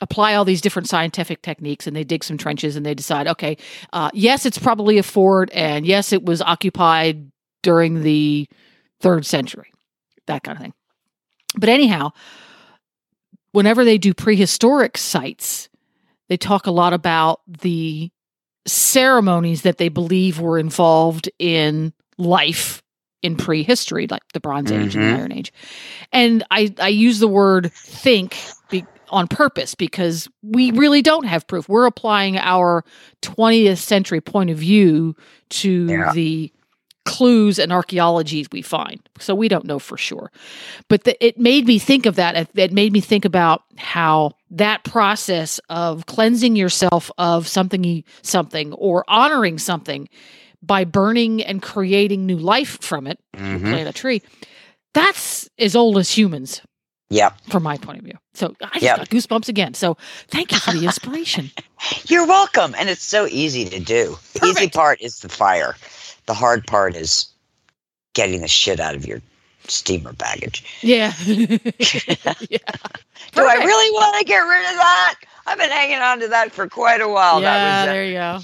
apply 0.00 0.34
all 0.34 0.44
these 0.44 0.60
different 0.60 0.88
scientific 0.88 1.42
techniques 1.42 1.86
and 1.86 1.94
they 1.94 2.02
dig 2.02 2.24
some 2.24 2.36
trenches 2.36 2.74
and 2.74 2.84
they 2.84 2.94
decide, 2.94 3.28
okay, 3.28 3.56
uh, 3.92 4.10
yes, 4.12 4.44
it's 4.44 4.58
probably 4.58 4.98
a 4.98 5.02
fort, 5.02 5.48
and 5.52 5.86
yes, 5.86 6.12
it 6.12 6.24
was 6.24 6.42
occupied 6.42 7.30
during 7.62 8.02
the 8.02 8.48
third 9.00 9.24
century, 9.24 9.72
that 10.26 10.42
kind 10.42 10.58
of 10.58 10.62
thing. 10.62 10.74
But 11.56 11.68
anyhow, 11.68 12.10
whenever 13.52 13.84
they 13.84 13.96
do 13.96 14.12
prehistoric 14.12 14.98
sites, 14.98 15.68
they 16.32 16.38
talk 16.38 16.66
a 16.66 16.70
lot 16.70 16.94
about 16.94 17.42
the 17.46 18.10
ceremonies 18.66 19.62
that 19.62 19.76
they 19.76 19.90
believe 19.90 20.40
were 20.40 20.58
involved 20.58 21.28
in 21.38 21.92
life 22.16 22.82
in 23.20 23.36
prehistory, 23.36 24.06
like 24.10 24.22
the 24.32 24.40
Bronze 24.40 24.72
Age 24.72 24.94
and 24.94 25.04
the 25.04 25.08
Mhm. 25.08 25.18
Iron 25.18 25.32
Age. 25.32 25.52
And 26.10 26.42
I, 26.50 26.74
I 26.80 26.88
use 26.88 27.18
the 27.18 27.28
word 27.28 27.70
think 27.74 28.34
be, 28.70 28.82
on 29.10 29.28
purpose 29.28 29.74
because 29.74 30.26
we 30.42 30.70
really 30.70 31.02
don't 31.02 31.24
have 31.26 31.46
proof. 31.46 31.68
We're 31.68 31.84
applying 31.84 32.38
our 32.38 32.82
20th 33.20 33.76
century 33.78 34.22
point 34.22 34.48
of 34.48 34.56
view 34.56 35.14
to 35.50 35.86
Yeah. 35.86 36.12
the 36.14 36.50
clues 37.04 37.58
and 37.58 37.72
archaeologies 37.72 38.46
we 38.52 38.62
find. 38.62 39.00
So 39.18 39.34
we 39.34 39.48
don't 39.48 39.64
know 39.64 39.78
for 39.78 39.96
sure. 39.96 40.30
But 40.88 41.04
the, 41.04 41.24
it 41.24 41.38
made 41.38 41.66
me 41.66 41.78
think 41.78 42.06
of 42.06 42.14
that. 42.16 42.36
It- 42.36 42.48
It 42.54 42.72
made 42.72 42.92
me 42.92 43.00
think 43.00 43.24
about 43.24 43.62
how 43.76 44.32
that 44.50 44.84
process 44.84 45.58
of 45.68 46.06
cleansing 46.06 46.54
yourself 46.56 47.10
of 47.18 47.48
something, 47.48 48.04
something, 48.22 48.72
or 48.74 49.04
honoring 49.08 49.58
something 49.58 50.08
by 50.62 50.84
burning 50.84 51.42
and 51.42 51.60
creating 51.60 52.24
new 52.24 52.38
life 52.38 52.78
from 52.80 53.06
it, 53.08 53.18
Mhm. 53.36 53.60
plant 53.62 53.88
a 53.88 53.92
tree, 53.92 54.22
that's 54.94 55.48
as 55.58 55.74
old 55.74 55.98
as 55.98 56.10
humans 56.16 56.60
Yeah. 57.10 57.30
from 57.48 57.62
my 57.64 57.76
point 57.78 57.98
of 57.98 58.04
view. 58.04 58.18
So 58.34 58.54
I 58.62 58.68
just 58.74 58.82
Yep. 58.82 58.96
got 58.98 59.08
goosebumps 59.08 59.48
again. 59.48 59.74
So 59.74 59.96
thank 60.28 60.52
you 60.52 60.58
for 60.58 60.72
the 60.72 60.84
inspiration. 60.84 61.50
You're 62.08 62.26
welcome. 62.26 62.74
And 62.78 62.88
it's 62.88 63.02
so 63.04 63.26
easy 63.26 63.64
to 63.70 63.80
do. 63.80 64.18
The 64.34 64.46
easy 64.46 64.68
part 64.70 65.00
is 65.00 65.18
the 65.20 65.28
fire. 65.28 65.76
The 66.26 66.34
hard 66.34 66.66
part 66.66 66.96
is 66.96 67.26
getting 68.14 68.40
the 68.40 68.48
shit 68.48 68.80
out 68.80 68.94
of 68.94 69.06
your 69.06 69.20
steamer 69.68 70.12
baggage. 70.12 70.64
yeah. 70.82 71.12
yeah. 71.26 71.58
Do 73.32 73.46
I 73.46 73.54
really 73.54 73.90
want 73.92 74.18
to 74.18 74.24
get 74.24 74.38
rid 74.38 74.70
of 74.70 74.76
that? 74.76 75.14
I've 75.46 75.58
been 75.58 75.70
hanging 75.70 75.98
on 75.98 76.20
to 76.20 76.28
that 76.28 76.52
for 76.52 76.68
quite 76.68 77.00
a 77.00 77.08
while. 77.08 77.40
yeah, 77.40 77.86
there 77.86 78.04
you 78.04 78.14
go. 78.14 78.38